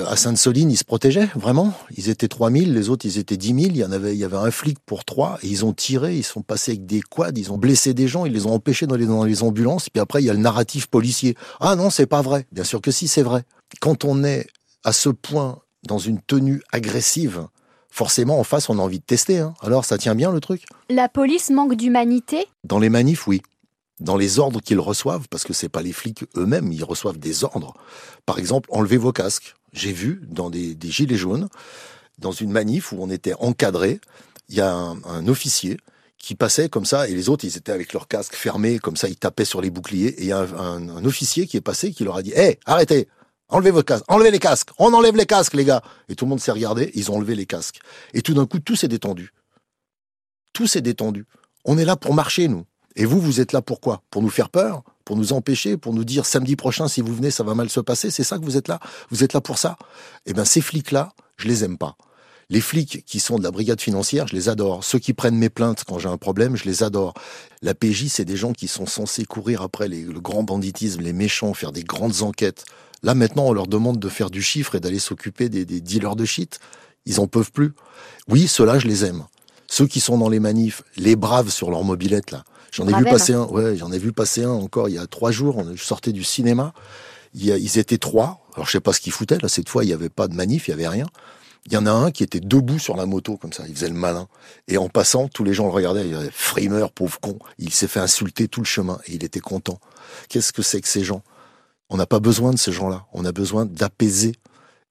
À 0.07 0.15
Sainte-Soline, 0.15 0.71
ils 0.71 0.77
se 0.77 0.84
protégeaient, 0.84 1.29
vraiment. 1.36 1.73
Ils 1.97 2.09
étaient 2.09 2.27
3000, 2.27 2.73
les 2.73 2.89
autres 2.89 3.05
ils 3.05 3.17
étaient 3.17 3.38
10 3.38 3.47
000. 3.47 3.59
Il 3.59 3.77
y 3.77 3.84
en 3.84 3.91
avait, 3.91 4.13
il 4.13 4.19
y 4.19 4.23
avait 4.23 4.38
un 4.38 4.51
flic 4.51 4.79
pour 4.86 5.03
trois 5.03 5.38
et 5.43 5.47
ils 5.47 5.65
ont 5.65 5.73
tiré, 5.73 6.15
ils 6.15 6.23
sont 6.23 6.41
passés 6.41 6.71
avec 6.71 6.86
des 6.86 7.01
quads, 7.01 7.32
ils 7.36 7.51
ont 7.51 7.57
blessé 7.57 7.93
des 7.93 8.07
gens, 8.07 8.25
ils 8.25 8.34
les 8.34 8.45
ont 8.45 8.53
empêchés 8.53 8.88
dans 8.88 8.95
les, 8.95 9.05
dans 9.05 9.23
les 9.25 9.43
ambulances. 9.43 9.89
Puis 9.89 9.99
après, 9.99 10.21
il 10.21 10.25
y 10.25 10.29
a 10.29 10.34
le 10.34 10.39
narratif 10.39 10.88
policier. 10.88 11.36
Ah 11.59 11.75
non, 11.75 11.89
c'est 11.89 12.05
pas 12.05 12.21
vrai. 12.21 12.47
Bien 12.51 12.63
sûr 12.63 12.82
que 12.82 12.91
si, 12.91 13.07
c'est 13.07 13.23
vrai. 13.23 13.43
Quand 13.79 14.05
on 14.05 14.23
est 14.23 14.47
à 14.84 14.93
ce 14.93 15.09
point 15.09 15.59
dans 15.88 15.97
une 15.97 16.21
tenue 16.21 16.61
agressive, 16.71 17.47
forcément 17.89 18.39
en 18.39 18.43
face 18.43 18.69
on 18.69 18.79
a 18.79 18.82
envie 18.82 18.99
de 18.99 19.05
tester. 19.05 19.39
Hein. 19.39 19.53
Alors 19.61 19.86
ça 19.86 19.97
tient 19.97 20.15
bien 20.15 20.32
le 20.32 20.39
truc? 20.39 20.63
La 20.89 21.09
police 21.09 21.49
manque 21.49 21.75
d'humanité? 21.75 22.45
Dans 22.63 22.79
les 22.79 22.89
manifs, 22.89 23.27
oui. 23.27 23.41
Dans 24.02 24.18
les 24.18 24.39
ordres 24.39 24.62
qu'ils 24.62 24.80
reçoivent, 24.80 25.28
parce 25.30 25.43
que 25.43 25.54
c'est 25.54 25.70
pas 25.70 25.84
les 25.84 25.93
flics 25.93 26.26
eux-mêmes, 26.36 26.72
ils 26.72 26.84
reçoivent 26.84 27.20
des 27.20 27.43
ordres. 27.43 27.76
Par 28.26 28.39
exemple, 28.39 28.68
enlevez 28.72 28.97
vos 28.97 29.12
casques. 29.12 29.54
J'ai 29.74 29.93
vu 29.93 30.24
dans 30.28 30.49
des, 30.49 30.76
gilets 30.82 31.18
jaunes, 31.18 31.47
dans 32.18 32.32
une 32.32 32.52
manif 32.52 32.91
où 32.91 32.97
on 32.99 33.12
était 33.12 33.36
encadré, 33.36 34.02
il 34.49 34.56
y 34.56 34.62
a 34.62 34.74
un, 34.74 35.28
officier 35.28 35.78
qui 36.18 36.34
passait 36.34 36.68
comme 36.68 36.86
ça, 36.86 37.08
et 37.08 37.14
les 37.14 37.30
autres, 37.30 37.45
ils 37.45 37.58
étaient 37.58 37.72
avec 37.72 37.93
leurs 37.93 38.08
casques 38.08 38.34
fermés, 38.34 38.80
comme 38.80 38.97
ça, 38.97 39.08
ils 39.08 39.18
tapaient 39.18 39.45
sur 39.45 39.62
les 39.62 39.70
boucliers, 39.70 40.10
et 40.10 40.22
il 40.22 40.28
y 40.28 40.32
a 40.32 40.39
un 40.39 41.06
officier 41.06 41.45
qui 41.45 41.58
est 41.58 41.62
passé, 41.62 41.91
qui 41.91 42.04
leur 42.04 42.18
a 42.18 42.24
dit, 42.24 42.34
hé, 42.36 42.60
arrêtez, 42.66 43.08
enlevez 43.49 43.72
vos 43.72 43.84
casques, 43.84 44.06
enlevez 44.08 44.32
les 44.32 44.39
casques, 44.39 44.70
on 44.80 44.93
enlève 44.93 45.16
les 45.16 45.28
casques, 45.28 45.54
les 45.54 45.66
gars. 45.66 45.84
Et 46.10 46.16
tout 46.16 46.26
le 46.26 46.30
monde 46.30 46.39
s'est 46.39 46.52
regardé, 46.52 46.91
ils 46.95 47.12
ont 47.12 47.18
enlevé 47.18 47.36
les 47.36 47.45
casques. 47.45 47.80
Et 48.14 48.24
tout 48.24 48.34
d'un 48.34 48.47
coup, 48.47 48.60
tout 48.60 48.76
s'est 48.76 48.88
détendu. 48.88 49.32
Tout 50.54 50.66
s'est 50.66 50.82
détendu. 50.82 51.26
On 51.66 51.78
est 51.78 51.86
là 51.86 51.95
pour 51.95 52.16
marcher, 52.16 52.47
nous. 52.47 52.66
Et 52.95 53.05
vous, 53.05 53.19
vous 53.19 53.39
êtes 53.39 53.53
là 53.53 53.61
pourquoi? 53.61 54.03
Pour 54.11 54.21
nous 54.21 54.29
faire 54.29 54.49
peur 54.49 54.83
Pour 55.05 55.17
nous 55.17 55.33
empêcher 55.33 55.77
Pour 55.77 55.93
nous 55.93 56.03
dire 56.03 56.25
samedi 56.25 56.55
prochain, 56.55 56.87
si 56.87 57.01
vous 57.01 57.15
venez, 57.15 57.31
ça 57.31 57.43
va 57.43 57.55
mal 57.55 57.69
se 57.69 57.79
passer 57.79 58.11
C'est 58.11 58.23
ça 58.23 58.37
que 58.37 58.43
vous 58.43 58.57
êtes 58.57 58.67
là? 58.67 58.79
Vous 59.09 59.23
êtes 59.23 59.33
là 59.33 59.41
pour 59.41 59.57
ça? 59.57 59.77
Eh 60.25 60.33
bien, 60.33 60.45
ces 60.45 60.61
flics-là, 60.61 61.13
je 61.37 61.47
les 61.47 61.63
aime 61.63 61.77
pas. 61.77 61.95
Les 62.49 62.59
flics 62.59 63.05
qui 63.05 63.21
sont 63.21 63.37
de 63.37 63.43
la 63.43 63.51
brigade 63.51 63.79
financière, 63.79 64.27
je 64.27 64.35
les 64.35 64.49
adore. 64.49 64.83
Ceux 64.83 64.99
qui 64.99 65.13
prennent 65.13 65.37
mes 65.37 65.49
plaintes 65.49 65.85
quand 65.87 65.99
j'ai 65.99 66.09
un 66.09 66.17
problème, 66.17 66.57
je 66.57 66.65
les 66.65 66.83
adore. 66.83 67.13
La 67.61 67.73
PJ, 67.73 68.07
c'est 68.07 68.25
des 68.25 68.35
gens 68.35 68.51
qui 68.51 68.67
sont 68.67 68.85
censés 68.85 69.23
courir 69.23 69.61
après 69.61 69.87
le 69.87 70.19
grand 70.19 70.43
banditisme, 70.43 71.01
les 71.01 71.13
méchants, 71.13 71.53
faire 71.53 71.71
des 71.71 71.85
grandes 71.85 72.23
enquêtes. 72.23 72.65
Là, 73.03 73.15
maintenant, 73.15 73.45
on 73.45 73.53
leur 73.53 73.67
demande 73.67 73.99
de 73.99 74.09
faire 74.09 74.29
du 74.29 74.41
chiffre 74.41 74.75
et 74.75 74.81
d'aller 74.81 74.99
s'occuper 74.99 75.47
des, 75.47 75.63
des 75.63 75.79
dealers 75.79 76.17
de 76.17 76.25
shit. 76.25 76.59
Ils 77.05 77.21
en 77.21 77.27
peuvent 77.27 77.53
plus. 77.53 77.73
Oui, 78.27 78.49
ceux-là, 78.49 78.79
je 78.79 78.87
les 78.87 79.05
aime. 79.05 79.23
Ceux 79.67 79.87
qui 79.87 80.01
sont 80.01 80.17
dans 80.17 80.27
les 80.27 80.41
manifs, 80.41 80.83
les 80.97 81.15
braves 81.15 81.49
sur 81.49 81.71
leur 81.71 81.85
mobilette, 81.85 82.31
là. 82.31 82.43
J'en 82.72 82.88
ai 82.88 82.93
vu 82.93 83.03
passer 83.03 83.34
un, 83.34 83.43
ouais, 83.43 83.76
j'en 83.76 83.91
ai 83.91 83.99
vu 83.99 84.13
passer 84.13 84.43
un 84.43 84.51
encore 84.51 84.88
il 84.89 84.95
y 84.95 84.97
a 84.97 85.05
trois 85.05 85.32
jours. 85.32 85.63
Je 85.76 85.84
sortais 85.84 86.13
du 86.13 86.24
cinéma. 86.24 86.74
Ils 87.34 87.78
étaient 87.78 87.97
trois. 87.97 88.45
Alors, 88.55 88.65
je 88.65 88.72
sais 88.72 88.80
pas 88.80 88.93
ce 88.93 88.99
qu'ils 88.99 89.13
foutaient, 89.13 89.38
là. 89.38 89.47
Cette 89.47 89.69
fois, 89.69 89.84
il 89.84 89.88
n'y 89.88 89.93
avait 89.93 90.09
pas 90.09 90.28
de 90.28 90.36
manif, 90.36 90.67
il 90.67 90.72
y 90.72 90.74
avait 90.74 90.88
rien. 90.88 91.05
Il 91.67 91.74
y 91.74 91.78
en 91.78 91.86
a 91.86 91.91
un 91.91 92.11
qui 92.11 92.24
était 92.24 92.39
debout 92.39 92.80
sur 92.80 92.97
la 92.97 93.05
moto, 93.05 93.38
comme 93.38 93.53
ça. 93.53 93.63
Il 93.67 93.76
faisait 93.76 93.88
le 93.88 93.93
malin. 93.93 94.28
Et 94.67 94.78
en 94.78 94.89
passant, 94.89 95.28
tous 95.28 95.43
les 95.43 95.53
gens 95.53 95.65
le 95.65 95.72
regardaient. 95.72 96.07
Il 96.07 96.17
disait, 96.17 96.32
frimeur, 96.32 96.91
pauvre 96.91 97.19
con. 97.19 97.38
Il 97.59 97.72
s'est 97.72 97.88
fait 97.88 97.99
insulter 97.99 98.47
tout 98.47 98.61
le 98.61 98.65
chemin. 98.65 98.99
Et 99.05 99.13
il 99.13 99.24
était 99.24 99.39
content. 99.39 99.80
Qu'est-ce 100.28 100.51
que 100.51 100.61
c'est 100.61 100.82
que 100.82 100.88
ces 100.88 101.03
gens? 101.03 101.24
On 101.89 101.97
n'a 101.97 102.07
pas 102.07 102.19
besoin 102.19 102.51
de 102.51 102.57
ces 102.57 102.72
gens-là. 102.72 103.05
On 103.13 103.26
a 103.26 103.32
besoin 103.32 103.65
d'apaiser. 103.65 104.34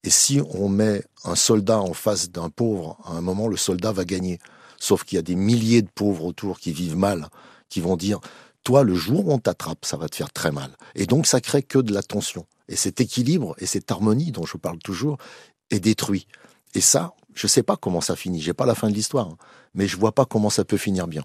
Et 0.04 0.10
si 0.10 0.40
on 0.54 0.68
met 0.68 1.02
un 1.24 1.34
soldat 1.34 1.80
en 1.80 1.92
face 1.92 2.30
d'un 2.30 2.50
pauvre, 2.50 2.98
à 3.04 3.12
un 3.12 3.20
moment, 3.20 3.48
le 3.48 3.56
soldat 3.56 3.92
va 3.92 4.04
gagner. 4.04 4.38
Sauf 4.78 5.04
qu'il 5.04 5.16
y 5.16 5.18
a 5.18 5.22
des 5.22 5.34
milliers 5.34 5.82
de 5.82 5.90
pauvres 5.94 6.24
autour 6.24 6.58
qui 6.60 6.72
vivent 6.72 6.96
mal, 6.96 7.28
qui 7.70 7.80
vont 7.80 7.96
dire, 7.96 8.20
toi, 8.64 8.82
le 8.82 8.94
jour 8.94 9.26
où 9.26 9.32
on 9.32 9.38
t'attrape, 9.38 9.84
ça 9.86 9.96
va 9.96 10.08
te 10.08 10.16
faire 10.16 10.30
très 10.30 10.52
mal. 10.52 10.70
Et 10.94 11.06
donc, 11.06 11.26
ça 11.26 11.40
crée 11.40 11.62
que 11.62 11.78
de 11.78 11.94
la 11.94 12.02
tension. 12.02 12.44
Et 12.68 12.76
cet 12.76 13.00
équilibre 13.00 13.54
et 13.58 13.66
cette 13.66 13.90
harmonie 13.90 14.32
dont 14.32 14.44
je 14.44 14.58
parle 14.58 14.78
toujours 14.78 15.16
est 15.70 15.80
détruit. 15.80 16.26
Et 16.74 16.80
ça, 16.80 17.14
je 17.34 17.46
sais 17.46 17.62
pas 17.62 17.76
comment 17.76 18.00
ça 18.00 18.16
finit. 18.16 18.40
J'ai 18.40 18.52
pas 18.52 18.66
la 18.66 18.74
fin 18.74 18.88
de 18.88 18.94
l'histoire, 18.94 19.28
hein. 19.28 19.36
mais 19.74 19.86
je 19.86 19.96
vois 19.96 20.12
pas 20.12 20.26
comment 20.26 20.50
ça 20.50 20.64
peut 20.64 20.76
finir 20.76 21.06
bien. 21.06 21.24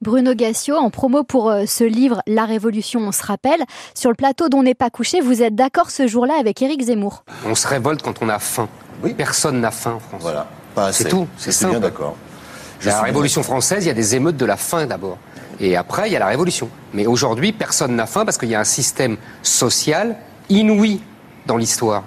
Bruno 0.00 0.34
Gassio, 0.34 0.76
en 0.76 0.90
promo 0.90 1.22
pour 1.22 1.50
euh, 1.50 1.64
ce 1.66 1.84
livre 1.84 2.22
La 2.26 2.44
Révolution, 2.44 3.00
on 3.00 3.12
se 3.12 3.24
rappelle, 3.24 3.62
sur 3.94 4.10
le 4.10 4.16
plateau 4.16 4.48
dont 4.48 4.62
n'est 4.62 4.74
pas 4.74 4.90
couché, 4.90 5.20
vous 5.20 5.42
êtes 5.42 5.54
d'accord 5.54 5.90
ce 5.90 6.06
jour-là 6.06 6.34
avec 6.38 6.62
Éric 6.62 6.82
Zemmour? 6.82 7.24
On 7.44 7.54
se 7.54 7.68
révolte 7.68 8.02
quand 8.02 8.22
on 8.22 8.28
a 8.28 8.38
faim. 8.38 8.68
Oui. 9.02 9.14
Personne 9.14 9.60
n'a 9.60 9.70
faim 9.70 9.92
en 9.92 10.00
France. 10.00 10.22
Voilà, 10.22 10.48
pas 10.74 10.86
assez. 10.86 11.04
C'est 11.04 11.10
tout, 11.10 11.26
c'est 11.36 11.68
bien 11.68 11.80
d'accord. 11.80 12.16
La 12.84 13.02
Révolution 13.02 13.42
française, 13.42 13.84
il 13.84 13.88
y 13.88 13.90
a 13.90 13.94
des 13.94 14.14
émeutes 14.14 14.38
de 14.38 14.46
la 14.46 14.56
faim 14.56 14.86
d'abord. 14.86 15.18
Et 15.60 15.76
après, 15.76 16.08
il 16.08 16.12
y 16.12 16.16
a 16.16 16.18
la 16.18 16.28
Révolution. 16.28 16.70
Mais 16.94 17.06
aujourd'hui, 17.06 17.52
personne 17.52 17.94
n'a 17.94 18.06
faim 18.06 18.24
parce 18.24 18.38
qu'il 18.38 18.48
y 18.48 18.54
a 18.54 18.60
un 18.60 18.64
système 18.64 19.16
social 19.42 20.16
inouï 20.48 21.00
dans 21.46 21.56
l'histoire. 21.56 22.04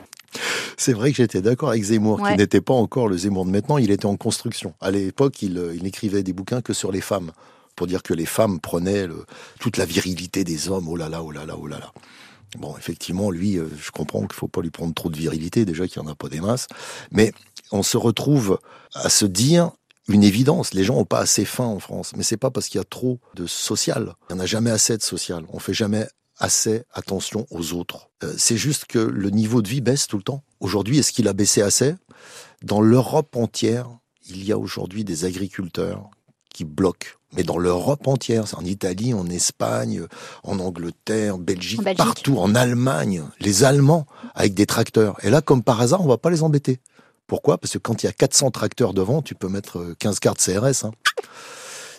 C'est 0.78 0.94
vrai 0.94 1.12
que 1.12 1.18
j'étais 1.18 1.42
d'accord 1.42 1.70
avec 1.70 1.84
Zemmour, 1.84 2.20
Ouais. 2.20 2.32
qui 2.32 2.38
n'était 2.38 2.62
pas 2.62 2.74
encore 2.74 3.08
le 3.08 3.16
Zemmour 3.18 3.46
de 3.46 3.52
maintenant, 3.52 3.78
il 3.78 3.92
était 3.92 4.08
en 4.08 4.16
construction. 4.18 4.74
À 4.82 4.90
l'époque, 4.90 5.42
il, 5.44 5.58
euh, 5.60 5.76
il 5.76 5.84
n'écrivait 5.84 6.24
des 6.24 6.34
bouquins 6.34 6.62
que 6.62 6.74
sur 6.74 6.92
les 6.92 7.02
femmes, 7.02 7.32
pour 7.76 7.86
dire 7.86 8.02
que 8.02 8.14
les 8.16 8.26
femmes 8.26 8.60
prenaient 8.60 9.06
le- 9.06 9.26
toute 9.60 9.78
la 9.78 9.86
virilité 9.86 10.44
des 10.44 10.70
hommes, 10.70 10.88
oh 10.90 10.96
là 10.96 11.08
là, 11.10 11.22
oh 11.22 11.32
là 11.32 11.46
là, 11.46 11.56
oh 11.60 11.68
là 11.68 11.78
là. 11.80 11.92
Bon, 12.58 12.76
effectivement, 12.78 13.30
lui, 13.32 13.58
euh, 13.58 13.68
je 13.80 13.92
comprends 13.92 14.22
qu'il 14.22 14.34
faut 14.34 14.48
pas 14.48 14.62
lui 14.62 14.70
prendre 14.72 14.94
trop 14.94 15.10
de 15.10 15.18
virilité, 15.18 15.66
déjà 15.66 15.88
qu'il 15.88 16.02
n'y 16.02 16.08
en 16.08 16.12
a 16.12 16.16
pas 16.16 16.30
des 16.30 16.42
masses, 16.42 16.68
mais 17.12 17.32
on 17.72 17.84
se 17.84 17.98
retrouve 17.98 18.60
à 18.96 19.10
se 19.10 19.26
dire 19.26 19.72
une 20.08 20.24
évidence, 20.24 20.74
les 20.74 20.84
gens 20.84 20.96
ont 20.98 21.06
pas 21.06 21.20
assez 21.20 21.46
faim 21.46 21.66
en 21.66 21.80
France, 21.80 22.14
mais 22.16 22.24
c'est 22.24 22.38
pas 22.38 22.52
parce 22.52 22.68
qu'il 22.68 22.80
y 22.80 22.82
a 22.82 22.86
trop 22.86 23.20
de 23.36 23.48
social, 23.48 24.16
il 24.30 24.36
n'y 24.36 24.42
en 24.42 24.44
a 24.44 24.46
jamais 24.46 24.72
assez 24.72 24.98
de 24.98 25.04
social, 25.04 25.46
on 25.50 25.60
fait 25.60 25.74
jamais 25.74 26.08
assez 26.38 26.84
attention 26.94 27.46
aux 27.52 27.74
autres. 27.74 28.10
Euh, 28.24 28.34
c'est 28.38 28.58
juste 28.58 28.86
que 28.86 29.00
le 29.00 29.30
niveau 29.30 29.62
de 29.62 29.70
vie 29.70 29.82
baisse 29.82 30.08
tout 30.08 30.18
le 30.18 30.24
temps. 30.24 30.44
Aujourd'hui, 30.60 30.98
est-ce 30.98 31.12
qu'il 31.14 31.28
a 31.28 31.34
baissé 31.34 31.62
assez? 31.62 31.96
Dans 32.64 32.82
l'Europe 32.82 33.36
entière, 33.36 33.90
il 34.28 34.44
y 34.44 34.52
a 34.52 34.58
aujourd'hui 34.58 35.04
des 35.04 35.26
agriculteurs 35.26 36.10
qui 36.54 36.66
bloquent. 36.66 37.10
Mais 37.36 37.44
dans 37.44 37.58
l'Europe 37.58 38.08
entière, 38.08 38.48
c'est 38.48 38.56
en 38.56 38.64
Italie, 38.66 39.14
en 39.14 39.28
Espagne, 39.28 40.06
en 40.44 40.60
Angleterre, 40.60 41.40
Belgique, 41.40 41.80
En 41.80 41.84
Belgique. 41.84 41.98
partout, 41.98 42.38
en 42.38 42.54
Allemagne, 42.54 43.24
les 43.40 43.64
Allemands 43.64 44.06
avec 44.36 44.54
des 44.54 44.68
tracteurs. 44.68 45.18
Et 45.24 45.30
là, 45.32 45.42
comme 45.42 45.64
par 45.64 45.82
hasard, 45.82 46.02
on 46.02 46.08
va 46.08 46.18
pas 46.18 46.30
les 46.30 46.44
embêter. 46.44 46.80
Pourquoi? 47.28 47.58
Parce 47.58 47.74
que 47.74 47.78
quand 47.78 48.04
il 48.04 48.06
y 48.06 48.10
a 48.10 48.14
400 48.14 48.52
tracteurs 48.52 48.94
devant, 48.94 49.22
tu 49.22 49.36
peux 49.36 49.48
mettre 49.48 49.80
euh, 49.80 49.96
15 50.00 50.20
cartes 50.20 50.40
CRS. 50.40 50.86
hein. 50.86 50.92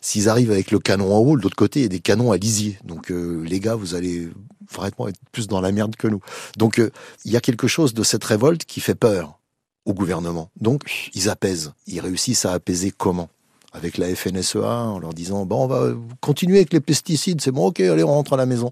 S'ils 0.01 0.29
arrivent 0.29 0.51
avec 0.51 0.71
le 0.71 0.79
canon 0.79 1.15
en 1.15 1.19
haut, 1.19 1.37
de 1.37 1.43
l'autre 1.43 1.57
côté, 1.57 1.81
il 1.81 1.83
y 1.85 1.87
a 1.87 1.89
des 1.89 2.01
canons 2.01 2.31
à 2.31 2.37
lisier. 2.37 2.79
Donc, 2.85 3.11
euh, 3.11 3.43
les 3.47 3.59
gars, 3.59 3.75
vous 3.75 3.95
allez 3.95 4.29
vraiment 4.71 5.09
être 5.09 5.19
plus 5.33 5.47
dans 5.49 5.63
la 5.63 5.73
merde 5.73 5.97
que 5.97 6.09
nous. 6.09 6.21
Donc, 6.59 6.79
euh, 6.79 6.91
il 7.25 7.33
y 7.33 7.37
a 7.37 7.41
quelque 7.41 7.67
chose 7.67 7.95
de 7.95 8.03
cette 8.03 8.25
révolte 8.25 8.65
qui 8.67 8.81
fait 8.81 8.95
peur 8.95 9.39
au 9.87 9.95
gouvernement. 9.95 10.51
Donc, 10.61 11.11
ils 11.15 11.31
apaisent. 11.31 11.73
Ils 11.87 12.01
réussissent 12.01 12.45
à 12.45 12.53
apaiser 12.53 12.91
comment? 12.91 13.31
Avec 13.73 13.99
la 13.99 14.15
FNSEA, 14.15 14.85
en 14.85 14.99
leur 14.99 15.15
disant, 15.15 15.47
bon, 15.47 15.65
on 15.65 15.67
va 15.67 15.95
continuer 16.21 16.59
avec 16.59 16.73
les 16.73 16.81
pesticides, 16.81 17.41
c'est 17.41 17.51
bon, 17.51 17.67
ok, 17.67 17.81
allez, 17.81 18.05
on 18.05 18.09
rentre 18.09 18.35
à 18.35 18.37
la 18.37 18.47
maison. 18.47 18.71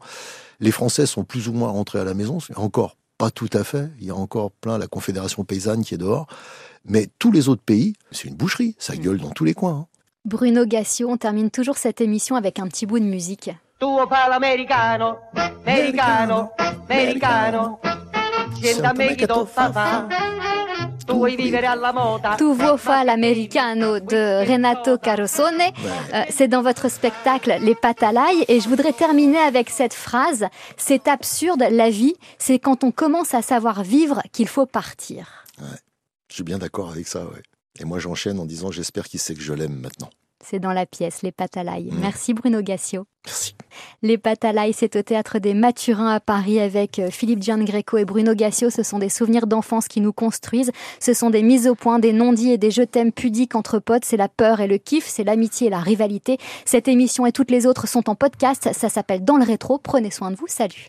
Les 0.61 0.71
Français 0.71 1.07
sont 1.07 1.25
plus 1.25 1.49
ou 1.49 1.53
moins 1.53 1.71
rentrés 1.71 1.99
à 1.99 2.05
la 2.05 2.15
maison, 2.15 2.39
encore 2.55 2.97
pas 3.23 3.31
tout 3.31 3.51
à 3.53 3.63
fait. 3.63 3.89
Il 4.01 4.07
y 4.09 4.11
a 4.11 4.17
encore 4.17 4.51
plein 4.51 4.79
la 4.79 4.89
Confédération 4.89 5.45
paysanne 5.45 5.85
qui 5.85 5.95
est 5.95 5.97
dehors. 5.97 6.27
Mais 6.85 7.09
tous 7.21 7.31
les 7.31 7.49
autres 7.49 7.63
pays, 7.63 7.95
c'est 8.11 8.27
une 8.27 8.35
boucherie. 8.35 8.75
Ça 8.81 8.97
gueule 8.97 9.19
dans 9.19 9.31
tous 9.31 9.45
les 9.45 9.55
coins. 9.55 9.83
hein. 9.83 9.87
Bruno 10.25 10.65
Gassio, 10.67 11.09
on 11.09 11.17
termine 11.17 11.49
toujours 11.53 11.79
cette 11.79 12.01
émission 12.01 12.35
avec 12.35 12.59
un 12.59 12.67
petit 12.67 12.85
bout 12.85 12.99
de 12.99 13.05
musique. 13.05 13.53
Tuo 13.79 14.01
americano, 14.11 15.19
americano. 15.65 16.51
Sienta. 18.61 18.93
Tu 21.13 21.19
vuoi 21.19 21.37
vivere 21.37 21.67
alla 21.67 21.93
moda. 21.93 22.35
Tu 22.37 22.55
vuoi 22.55 22.79
fa 22.79 23.05
l'americano 23.05 24.01
de 24.01 24.45
Renato 24.47 24.97
Carosone. 24.99 25.61
Euh, 26.15 26.25
c'est 26.31 26.49
dans 26.49 26.63
votre 26.63 26.91
spectacle 26.91 27.59
Les 27.61 27.75
pâtes 27.75 28.03
à 28.03 28.13
l'ail. 28.13 28.45
Et 28.49 28.61
je 28.61 28.69
voudrais 28.69 28.93
terminer 28.93 29.39
avec 29.39 29.69
cette 29.69 29.95
phrase. 29.95 30.47
C'est 30.77 31.09
absurde, 31.09 31.65
la 31.71 31.91
vie. 31.91 32.15
C'est 32.39 32.59
quand 32.59 32.83
on 32.83 32.91
commence 32.91 33.35
à 33.35 33.43
savoir 33.43 33.83
vivre 33.83 34.23
qu'il 34.33 34.49
faut 34.49 34.67
partir. 34.67 35.45
Je 36.29 36.35
suis 36.35 36.45
bien 36.45 36.59
d'accord 36.59 36.91
avec 36.91 37.07
ça, 37.07 37.25
ouais. 37.27 37.43
Et 37.79 37.85
moi, 37.85 37.99
j'enchaîne 37.99 38.39
en 38.39 38.47
disant 38.47 38.71
j'espère 38.71 39.05
qu'il 39.05 39.21
sait 39.21 39.35
que 39.35 39.43
je 39.43 39.53
l'aime 39.53 39.79
maintenant. 39.79 40.11
C'est 40.43 40.59
dans 40.59 40.73
la 40.73 40.87
pièce 40.87 41.23
Les 41.23 41.33
pâtes 41.33 41.57
à 41.57 41.65
l'ail. 41.65 41.85
Mm. 41.85 42.01
Merci 42.01 42.35
Bruno 42.35 42.61
Gassio. 42.61 43.07
Merci. 43.25 43.55
Les 44.03 44.21
l'ail, 44.53 44.73
c'est 44.73 44.97
au 44.97 45.03
théâtre 45.03 45.39
des 45.39 45.55
Mathurins 45.55 46.13
à 46.13 46.21
Paris 46.21 46.61
avec 46.61 46.99
euh, 46.99 47.09
Philippe 47.11 47.43
Giangreco 47.43 47.97
et 47.97 48.05
Bruno 48.05 48.35
Gassio. 48.35 48.69
Ce 48.69 48.83
sont 48.83 48.99
des 48.99 49.09
souvenirs 49.09 49.47
d'enfance 49.47 49.87
qui 49.87 50.01
nous 50.01 50.13
construisent. 50.13 50.73
Ce 50.99 51.15
sont 51.15 51.31
des 51.31 51.43
mises 51.43 51.69
au 51.69 51.75
point, 51.75 52.01
des 52.01 52.13
non-dits 52.13 52.51
et 52.51 52.59
des 52.59 52.73
je 52.73 52.83
t'aime 52.83 53.13
pudiques 53.13 53.55
entre 53.55 53.79
potes. 53.79 54.05
C'est 54.05 54.17
la 54.17 54.29
peur 54.29 54.61
et 54.61 54.67
le 54.67 54.79
kiff, 54.79 55.07
c'est 55.07 55.25
l'amitié 55.25 55.69
et 55.69 55.71
la 55.71 55.79
rivalité. 55.79 56.39
Cette 56.65 56.89
émission 56.89 57.25
et 57.27 57.33
toutes 57.33 57.51
les 57.51 57.67
autres 57.67 57.87
sont 57.87 58.11
en 58.11 58.17
podcast. 58.17 58.71
Ça 58.73 58.89
s'appelle 58.89 59.25
Dans 59.25 59.37
le 59.37 59.45
rétro. 59.45 59.79
Prenez 59.79 60.11
soin 60.11 60.31
de 60.31 60.37
vous. 60.37 60.49
Salut. 60.49 60.75